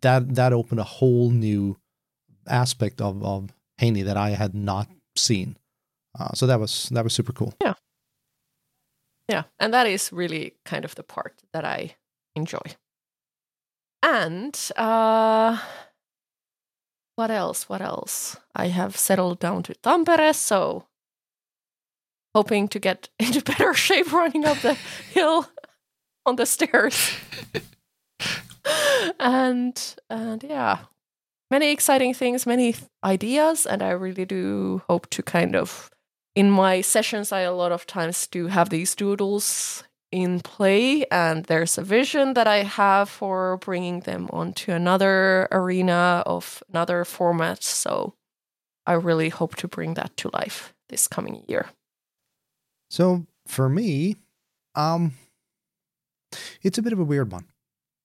that 0.01 0.35
that 0.35 0.53
opened 0.53 0.79
a 0.79 0.83
whole 0.99 1.29
new 1.31 1.77
aspect 2.47 3.01
of 3.01 3.23
of 3.23 3.53
Heini 3.79 4.03
that 4.03 4.17
I 4.17 4.31
had 4.31 4.53
not 4.53 4.87
seen. 5.15 5.57
Uh, 6.19 6.33
so 6.33 6.45
that 6.47 6.59
was 6.59 6.89
that 6.89 7.03
was 7.03 7.13
super 7.13 7.33
cool. 7.33 7.53
Yeah, 7.61 7.75
Yeah, 9.29 9.43
and 9.59 9.73
that 9.73 9.87
is 9.87 10.11
really 10.11 10.55
kind 10.65 10.85
of 10.85 10.95
the 10.95 11.03
part 11.03 11.41
that 11.53 11.63
I 11.65 11.95
enjoy. 12.35 12.75
And 14.03 14.57
uh 14.75 15.59
what 17.15 17.29
else? 17.29 17.69
What 17.69 17.81
else? 17.81 18.37
I 18.55 18.67
have 18.67 18.97
settled 18.97 19.39
down 19.39 19.63
to 19.63 19.75
Tampere, 19.75 20.33
so 20.33 20.85
hoping 22.33 22.67
to 22.69 22.79
get 22.79 23.09
into 23.19 23.41
better 23.41 23.73
shape 23.73 24.11
running 24.11 24.45
up 24.45 24.59
the 24.59 24.73
hill 25.13 25.47
on 26.25 26.35
the 26.35 26.45
stairs. 26.45 27.11
and 29.19 29.95
and 30.09 30.43
yeah, 30.43 30.79
many 31.49 31.71
exciting 31.71 32.13
things, 32.13 32.45
many 32.47 32.73
th- 32.73 32.85
ideas, 33.03 33.65
and 33.65 33.81
I 33.83 33.91
really 33.91 34.25
do 34.25 34.81
hope 34.89 35.09
to 35.11 35.21
kind 35.21 35.55
of 35.55 35.89
in 36.35 36.49
my 36.49 36.81
sessions, 36.81 37.31
I 37.31 37.41
a 37.41 37.53
lot 37.53 37.71
of 37.71 37.85
times 37.85 38.25
do 38.27 38.47
have 38.47 38.69
these 38.69 38.95
doodles 38.95 39.83
in 40.11 40.41
play, 40.41 41.05
and 41.05 41.45
there's 41.45 41.77
a 41.77 41.83
vision 41.83 42.33
that 42.33 42.47
I 42.47 42.63
have 42.63 43.09
for 43.09 43.57
bringing 43.57 44.01
them 44.01 44.29
onto 44.31 44.71
another 44.71 45.47
arena 45.51 46.23
of 46.25 46.61
another 46.69 47.05
format. 47.05 47.63
So 47.63 48.13
I 48.85 48.93
really 48.93 49.29
hope 49.29 49.55
to 49.57 49.67
bring 49.67 49.93
that 49.95 50.15
to 50.17 50.29
life 50.33 50.73
this 50.89 51.07
coming 51.07 51.43
year. 51.47 51.69
So 52.89 53.25
for 53.47 53.69
me, 53.69 54.17
um, 54.75 55.13
it's 56.61 56.77
a 56.77 56.81
bit 56.81 56.93
of 56.93 56.99
a 56.99 57.03
weird 57.05 57.31
one 57.31 57.45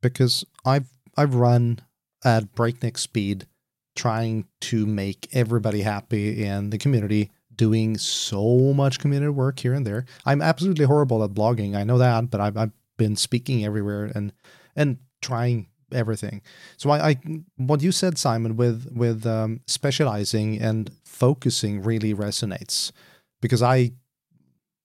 because 0.00 0.44
I've 0.64 0.88
I've 1.16 1.34
run 1.34 1.80
at 2.24 2.54
breakneck 2.54 2.98
speed, 2.98 3.46
trying 3.94 4.46
to 4.60 4.86
make 4.86 5.28
everybody 5.32 5.82
happy 5.82 6.44
in 6.44 6.70
the 6.70 6.78
community, 6.78 7.30
doing 7.56 7.98
so 7.98 8.72
much 8.74 8.98
community 8.98 9.30
work 9.30 9.58
here 9.60 9.72
and 9.74 9.86
there. 9.86 10.04
I'm 10.24 10.42
absolutely 10.42 10.84
horrible 10.84 11.22
at 11.24 11.30
blogging. 11.30 11.74
I 11.76 11.84
know 11.84 11.98
that, 11.98 12.30
but 12.30 12.40
I've 12.40 12.56
I've 12.56 12.72
been 12.96 13.16
speaking 13.16 13.64
everywhere 13.64 14.10
and 14.14 14.32
and 14.74 14.98
trying 15.22 15.66
everything. 15.92 16.42
So 16.76 16.90
I, 16.90 17.08
I 17.10 17.16
what 17.56 17.82
you 17.82 17.92
said, 17.92 18.18
Simon, 18.18 18.56
with 18.56 18.90
with 18.94 19.26
um, 19.26 19.60
specializing 19.66 20.58
and 20.60 20.90
focusing 21.04 21.82
really 21.82 22.14
resonates 22.14 22.92
because 23.40 23.62
I 23.62 23.92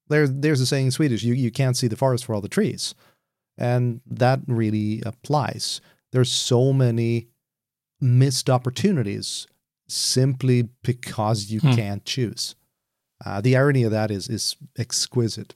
there 0.08 0.28
there's 0.28 0.62
a 0.62 0.66
saying 0.66 0.86
in 0.88 0.92
Swedish 0.92 1.24
you 1.24 1.34
you 1.34 1.52
can't 1.52 1.78
see 1.78 1.88
the 1.88 1.96
forest 1.96 2.26
for 2.26 2.34
all 2.36 2.42
the 2.42 2.50
trees, 2.50 2.94
and 3.58 4.02
that 4.06 4.40
really 4.48 5.02
applies. 5.06 5.82
There's 6.12 6.32
so 6.32 6.74
many 6.74 7.28
missed 8.02 8.50
opportunities 8.50 9.48
simply 9.88 10.70
because 10.84 11.52
you 11.52 11.60
Hmm. 11.60 11.76
can't 11.76 12.06
choose. 12.06 12.56
Uh, 13.26 13.42
the 13.42 13.56
irony 13.56 13.84
of 13.84 13.92
that 13.92 14.12
is 14.12 14.28
is 14.28 14.56
exquisite, 14.78 15.54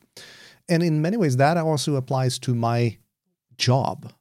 and 0.70 0.84
in 0.84 1.02
many 1.02 1.18
ways 1.18 1.38
that 1.38 1.58
also 1.58 1.96
applies 1.96 2.40
to 2.40 2.54
my 2.54 2.98
job. 3.58 4.12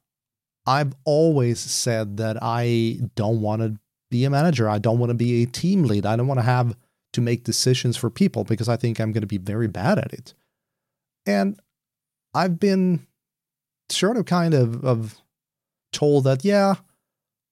I've 0.67 0.95
always 1.03 1.59
said 1.59 2.17
that 2.17 2.37
I 2.41 2.99
don't 3.15 3.41
want 3.41 3.61
to 3.61 3.77
be 4.09 4.25
a 4.25 4.29
manager. 4.29 4.67
I 4.67 4.79
don't 4.79 4.99
want 4.99 5.11
to 5.11 5.15
be 5.15 5.43
a 5.43 5.45
team 5.45 5.83
lead. 5.83 6.05
I 6.05 6.15
don't 6.15 6.27
want 6.27 6.39
to 6.39 6.45
have 6.45 6.75
to 7.13 7.21
make 7.21 7.43
decisions 7.43 7.95
for 7.97 8.09
people 8.09 8.43
because 8.43 8.67
I 8.67 8.75
think 8.75 8.99
I'm 8.99 9.11
going 9.11 9.21
to 9.21 9.27
be 9.27 9.37
very 9.37 9.67
bad 9.67 9.99
at 9.99 10.11
it. 10.11 10.33
And 11.25 11.59
I've 12.33 12.59
been 12.59 13.05
sort 13.89 14.17
of 14.17 14.25
kind 14.25 14.53
of, 14.53 14.83
of 14.83 15.15
told 15.91 16.25
that, 16.25 16.43
yeah, 16.43 16.75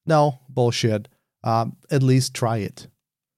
no, 0.05 0.39
bullshit. 0.49 1.07
Um, 1.43 1.75
at 1.91 2.01
least 2.01 2.33
try 2.33 2.57
it. 2.57 2.87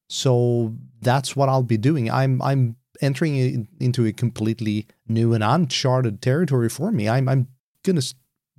So 0.08 0.76
that's 1.02 1.36
what 1.36 1.50
I'll 1.50 1.64
be 1.64 1.78
doing. 1.78 2.10
I'm 2.12 2.42
I'm 2.42 2.76
entering 3.02 3.36
in, 3.36 3.68
into 3.80 4.06
a 4.06 4.14
completely 4.14 4.88
new 5.08 5.34
and 5.34 5.44
uncharted 5.44 6.22
territory 6.22 6.70
for 6.70 6.92
me. 6.92 7.10
I'm 7.10 7.28
I'm 7.28 7.48
gonna 7.84 8.02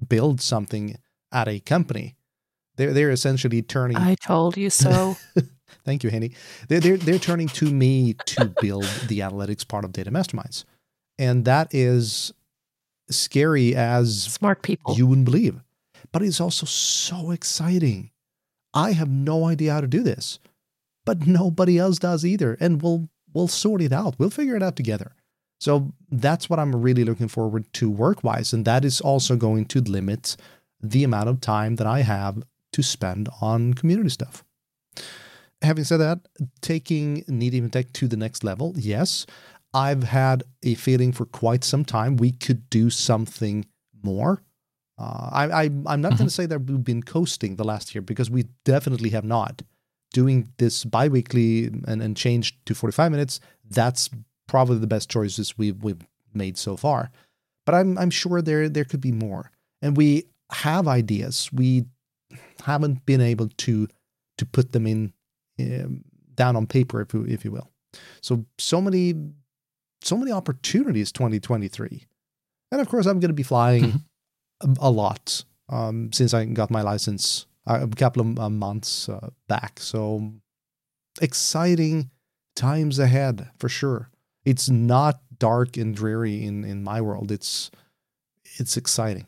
build 0.08 0.40
something 0.40 0.96
at 1.32 1.48
a 1.48 1.60
company. 1.60 2.16
They're 2.76 2.92
they're 2.92 3.10
essentially 3.10 3.62
turning. 3.62 3.96
I 3.96 4.14
told 4.16 4.56
you 4.56 4.70
so. 4.70 5.16
Thank 5.84 6.02
you, 6.04 6.10
Heini. 6.10 6.34
They're, 6.68 6.80
they're 6.80 6.96
they're 6.96 7.18
turning 7.18 7.48
to 7.48 7.66
me 7.66 8.14
to 8.26 8.46
build 8.60 8.84
the 9.08 9.20
analytics 9.20 9.66
part 9.66 9.84
of 9.84 9.92
Data 9.92 10.10
Masterminds, 10.10 10.64
and 11.18 11.44
that 11.44 11.72
is 11.72 12.32
scary 13.10 13.74
as 13.74 14.24
smart 14.24 14.62
people 14.62 14.94
you 14.96 15.06
wouldn't 15.06 15.24
believe, 15.24 15.62
but 16.12 16.22
it's 16.22 16.40
also 16.40 16.66
so 16.66 17.30
exciting. 17.30 18.10
I 18.74 18.92
have 18.92 19.08
no 19.08 19.46
idea 19.46 19.72
how 19.72 19.80
to 19.80 19.86
do 19.86 20.02
this, 20.02 20.38
but 21.06 21.26
nobody 21.26 21.78
else 21.78 21.98
does 21.98 22.26
either, 22.26 22.58
and 22.60 22.82
we'll 22.82 23.08
we'll 23.32 23.48
sort 23.48 23.80
it 23.80 23.92
out. 23.92 24.16
We'll 24.18 24.28
figure 24.28 24.56
it 24.56 24.62
out 24.62 24.76
together. 24.76 25.12
So 25.58 25.94
that's 26.10 26.50
what 26.50 26.58
I'm 26.58 26.76
really 26.76 27.04
looking 27.04 27.28
forward 27.28 27.72
to 27.74 27.88
work 27.88 28.22
wise, 28.22 28.52
and 28.52 28.66
that 28.66 28.84
is 28.84 29.00
also 29.00 29.36
going 29.36 29.64
to 29.66 29.80
limit 29.80 30.36
the 30.82 31.04
amount 31.04 31.30
of 31.30 31.40
time 31.40 31.76
that 31.76 31.86
I 31.86 32.02
have 32.02 32.42
to 32.74 32.82
spend 32.82 33.30
on 33.40 33.72
community 33.72 34.10
stuff. 34.10 34.44
Having 35.62 35.84
said 35.84 35.96
that, 35.98 36.18
taking 36.60 37.24
Knee 37.26 37.68
Tech 37.70 37.90
to 37.94 38.06
the 38.06 38.18
next 38.18 38.44
level, 38.44 38.74
yes, 38.76 39.24
I've 39.72 40.02
had 40.02 40.42
a 40.62 40.74
feeling 40.74 41.12
for 41.12 41.24
quite 41.24 41.64
some 41.64 41.84
time 41.84 42.16
we 42.16 42.32
could 42.32 42.68
do 42.68 42.90
something 42.90 43.64
more. 44.02 44.42
Uh, 44.98 45.30
I, 45.32 45.44
I, 45.44 45.64
am 45.64 45.82
not 45.82 45.94
mm-hmm. 45.94 46.08
going 46.08 46.28
to 46.28 46.30
say 46.30 46.46
that 46.46 46.64
we've 46.64 46.84
been 46.84 47.02
coasting 47.02 47.56
the 47.56 47.64
last 47.64 47.94
year 47.94 48.02
because 48.02 48.30
we 48.30 48.44
definitely 48.64 49.10
have 49.10 49.24
not. 49.24 49.62
Doing 50.12 50.52
this 50.58 50.84
biweekly 50.84 51.66
and, 51.66 52.02
and 52.02 52.16
change 52.16 52.58
to 52.64 52.74
45 52.74 53.10
minutes, 53.10 53.40
that's 53.68 54.10
probably 54.46 54.78
the 54.78 54.86
best 54.86 55.10
choices 55.10 55.58
we've, 55.58 55.82
we've 55.82 56.06
made 56.32 56.56
so 56.56 56.76
far. 56.76 57.10
But 57.64 57.74
I'm, 57.74 57.98
I'm 57.98 58.10
sure 58.10 58.40
there, 58.40 58.68
there 58.68 58.84
could 58.84 59.00
be 59.00 59.12
more. 59.12 59.50
And 59.82 59.96
we 59.96 60.24
have 60.50 60.88
ideas. 60.88 61.50
We 61.52 61.86
haven't 62.64 63.04
been 63.04 63.20
able 63.20 63.48
to, 63.48 63.88
to 64.38 64.46
put 64.46 64.72
them 64.72 64.86
in 64.86 65.12
um, 65.58 66.04
down 66.34 66.56
on 66.56 66.66
paper, 66.66 67.00
if 67.00 67.12
you, 67.12 67.24
if 67.24 67.44
you 67.44 67.50
will. 67.50 67.70
So, 68.20 68.44
so 68.58 68.80
many, 68.80 69.14
so 70.02 70.16
many 70.16 70.30
opportunities 70.32 71.10
2023. 71.12 72.06
And 72.72 72.80
of 72.80 72.88
course, 72.88 73.06
I'm 73.06 73.20
going 73.20 73.30
to 73.30 73.34
be 73.34 73.42
flying 73.42 73.84
mm-hmm. 73.84 74.72
a, 74.80 74.88
a, 74.88 74.90
lot 74.90 75.44
um, 75.68 76.12
since 76.12 76.34
I 76.34 76.44
got 76.44 76.70
my 76.70 76.82
license 76.82 77.46
a 77.66 77.86
couple 77.88 78.22
of 78.22 78.38
uh, 78.38 78.50
months 78.50 79.08
uh, 79.08 79.30
back. 79.48 79.80
So, 79.80 80.32
exciting 81.20 82.10
times 82.54 82.98
ahead 82.98 83.50
for 83.58 83.68
sure. 83.68 84.10
It's 84.44 84.70
not 84.70 85.20
dark 85.38 85.76
and 85.76 85.94
dreary 85.94 86.44
in, 86.44 86.64
in 86.64 86.82
my 86.82 87.00
world. 87.00 87.30
It's 87.30 87.70
it's 88.58 88.76
exciting. 88.76 89.26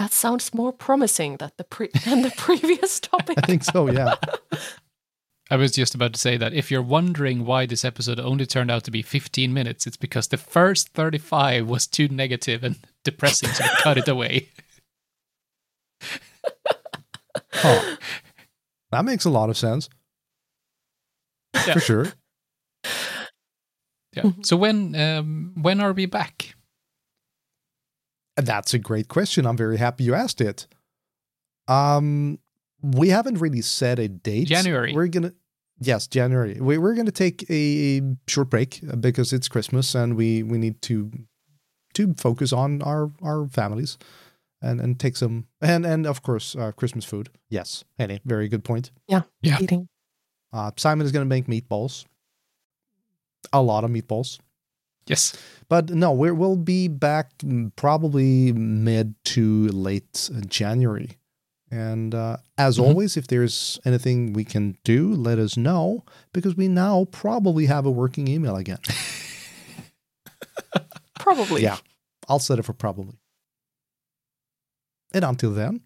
That 0.00 0.12
sounds 0.14 0.54
more 0.54 0.72
promising 0.72 1.36
than 1.36 1.50
the 1.58 1.64
pre- 1.64 1.90
than 2.06 2.22
the 2.22 2.30
previous 2.30 2.98
topic. 3.12 3.36
I 3.36 3.46
think 3.46 3.62
so. 3.62 3.90
Yeah. 3.90 4.14
I 5.50 5.56
was 5.56 5.72
just 5.72 5.94
about 5.94 6.14
to 6.14 6.18
say 6.18 6.38
that 6.38 6.54
if 6.54 6.70
you're 6.70 6.80
wondering 6.80 7.44
why 7.44 7.66
this 7.66 7.84
episode 7.84 8.18
only 8.18 8.46
turned 8.46 8.70
out 8.70 8.84
to 8.84 8.90
be 8.90 9.02
15 9.02 9.52
minutes, 9.52 9.86
it's 9.86 9.96
because 9.98 10.28
the 10.28 10.36
first 10.38 10.90
35 10.90 11.68
was 11.68 11.86
too 11.86 12.08
negative 12.08 12.64
and 12.64 12.76
depressing, 13.04 13.50
so 13.50 13.64
I 13.64 13.68
cut 13.82 13.98
it 13.98 14.08
away. 14.08 14.48
Oh, 17.64 17.96
that 18.90 19.04
makes 19.04 19.24
a 19.24 19.30
lot 19.30 19.50
of 19.50 19.56
sense. 19.56 19.88
Yeah. 21.54 21.74
For 21.74 21.80
sure. 21.80 22.06
Yeah. 24.14 24.30
So 24.42 24.56
when 24.56 24.94
um, 24.96 25.52
when 25.60 25.80
are 25.80 25.92
we 25.92 26.06
back? 26.06 26.54
That's 28.36 28.74
a 28.74 28.78
great 28.78 29.08
question. 29.08 29.46
I'm 29.46 29.56
very 29.56 29.76
happy 29.76 30.04
you 30.04 30.14
asked 30.14 30.40
it. 30.40 30.66
Um, 31.68 32.38
we 32.82 33.10
haven't 33.10 33.38
really 33.38 33.60
set 33.60 33.98
a 33.98 34.08
date. 34.08 34.48
January. 34.48 34.94
We're 34.94 35.08
gonna, 35.08 35.32
yes, 35.78 36.06
January. 36.06 36.58
We, 36.60 36.78
we're 36.78 36.94
gonna 36.94 37.10
take 37.12 37.44
a 37.50 38.02
short 38.26 38.50
break 38.50 38.80
because 38.98 39.32
it's 39.32 39.48
Christmas 39.48 39.94
and 39.94 40.16
we 40.16 40.42
we 40.42 40.58
need 40.58 40.80
to 40.82 41.10
to 41.94 42.14
focus 42.14 42.52
on 42.52 42.82
our 42.82 43.10
our 43.22 43.46
families 43.46 43.98
and 44.62 44.80
and 44.80 44.98
take 44.98 45.16
some 45.16 45.46
and 45.60 45.86
and 45.86 46.06
of 46.06 46.22
course 46.22 46.56
uh, 46.56 46.72
Christmas 46.72 47.04
food. 47.04 47.30
Yes, 47.48 47.84
Heini, 47.98 48.20
very 48.24 48.48
good 48.48 48.64
point. 48.64 48.90
Yeah, 49.08 49.22
yeah. 49.42 49.58
Eating. 49.60 49.88
Uh, 50.52 50.70
Simon 50.76 51.04
is 51.04 51.12
gonna 51.12 51.24
make 51.24 51.46
meatballs. 51.46 52.04
A 53.52 53.62
lot 53.62 53.84
of 53.84 53.90
meatballs. 53.90 54.38
Yes. 55.06 55.36
But 55.68 55.90
no, 55.90 56.12
we 56.12 56.30
will 56.30 56.56
be 56.56 56.88
back 56.88 57.30
probably 57.76 58.52
mid 58.52 59.14
to 59.26 59.68
late 59.68 60.30
January. 60.46 61.16
And 61.70 62.14
uh, 62.14 62.38
as 62.58 62.76
mm-hmm. 62.76 62.86
always, 62.86 63.16
if 63.16 63.28
there's 63.28 63.78
anything 63.84 64.32
we 64.32 64.44
can 64.44 64.76
do, 64.84 65.14
let 65.14 65.38
us 65.38 65.56
know 65.56 66.04
because 66.32 66.56
we 66.56 66.68
now 66.68 67.06
probably 67.12 67.66
have 67.66 67.86
a 67.86 67.90
working 67.90 68.28
email 68.28 68.56
again. 68.56 68.78
probably. 71.18 71.62
Yeah. 71.62 71.78
I'll 72.28 72.40
set 72.40 72.58
it 72.58 72.64
for 72.64 72.72
probably. 72.72 73.16
And 75.12 75.24
until 75.24 75.52
then, 75.52 75.80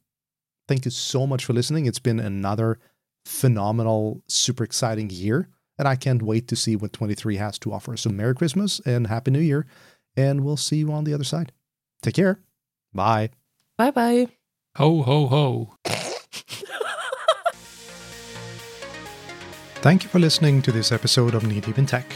thank 0.68 0.85
you 0.85 0.91
so 0.91 1.27
much 1.27 1.45
for 1.45 1.53
listening. 1.53 1.87
It's 1.87 1.99
been 1.99 2.20
another 2.20 2.79
phenomenal, 3.25 4.22
super 4.29 4.64
exciting 4.64 5.11
year. 5.11 5.49
And 5.79 5.89
I 5.89 5.97
can't 5.97 6.22
wait 6.22 6.47
to 6.49 6.57
see 6.57 6.77
what 6.77 6.93
23 6.93 7.37
has 7.37 7.59
to 7.61 7.72
offer. 7.72 7.97
So, 7.97 8.11
Merry 8.11 8.35
Christmas 8.35 8.81
and 8.87 9.09
Happy 9.09 9.31
New 9.33 9.41
Year. 9.41 9.66
And 10.16 10.45
we'll 10.45 10.57
see 10.57 10.77
you 10.77 10.93
on 10.93 11.05
the 11.05 11.14
other 11.14 11.25
side. 11.25 11.53
Take 12.03 12.14
care. 12.14 12.39
Bye. 12.93 13.31
Bye 13.77 13.91
bye. 13.91 14.29
Ho, 14.77 15.03
ho, 15.03 15.27
ho. 15.27 15.75
Thank 19.77 20.03
you 20.03 20.09
for 20.09 20.18
listening 20.18 20.62
to 20.62 20.72
this 20.72 20.93
episode 20.93 21.35
of 21.35 21.45
Knee 21.47 21.61
Deep 21.61 21.77
in 21.77 21.87
Tech. 21.87 22.07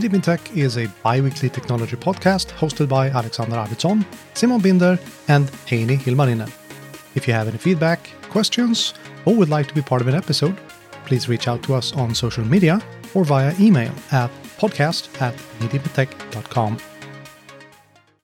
Deep 0.00 0.22
Tech 0.22 0.56
is 0.56 0.76
a 0.76 0.88
bi 1.02 1.20
weekly 1.20 1.48
technology 1.48 1.96
podcast 1.96 2.50
hosted 2.52 2.88
by 2.88 3.10
Alexander 3.10 3.56
Arvidsson, 3.56 4.04
Simon 4.34 4.60
Binder, 4.60 4.98
and 5.28 5.46
Heini 5.66 5.98
Ilmarinen. 5.98 6.50
If 7.14 7.28
you 7.28 7.34
have 7.34 7.46
any 7.48 7.58
feedback, 7.58 8.10
questions, 8.28 8.94
or 9.24 9.36
would 9.36 9.50
like 9.50 9.68
to 9.68 9.74
be 9.74 9.82
part 9.82 10.02
of 10.02 10.08
an 10.08 10.14
episode, 10.14 10.56
please 11.06 11.28
reach 11.28 11.46
out 11.46 11.62
to 11.64 11.74
us 11.74 11.92
on 11.92 12.14
social 12.14 12.44
media 12.44 12.80
or 13.14 13.24
via 13.24 13.54
email 13.60 13.92
at 14.10 14.30
podcast 14.58 15.08
at 15.22 15.34
kneedeepintech.com 15.60 16.78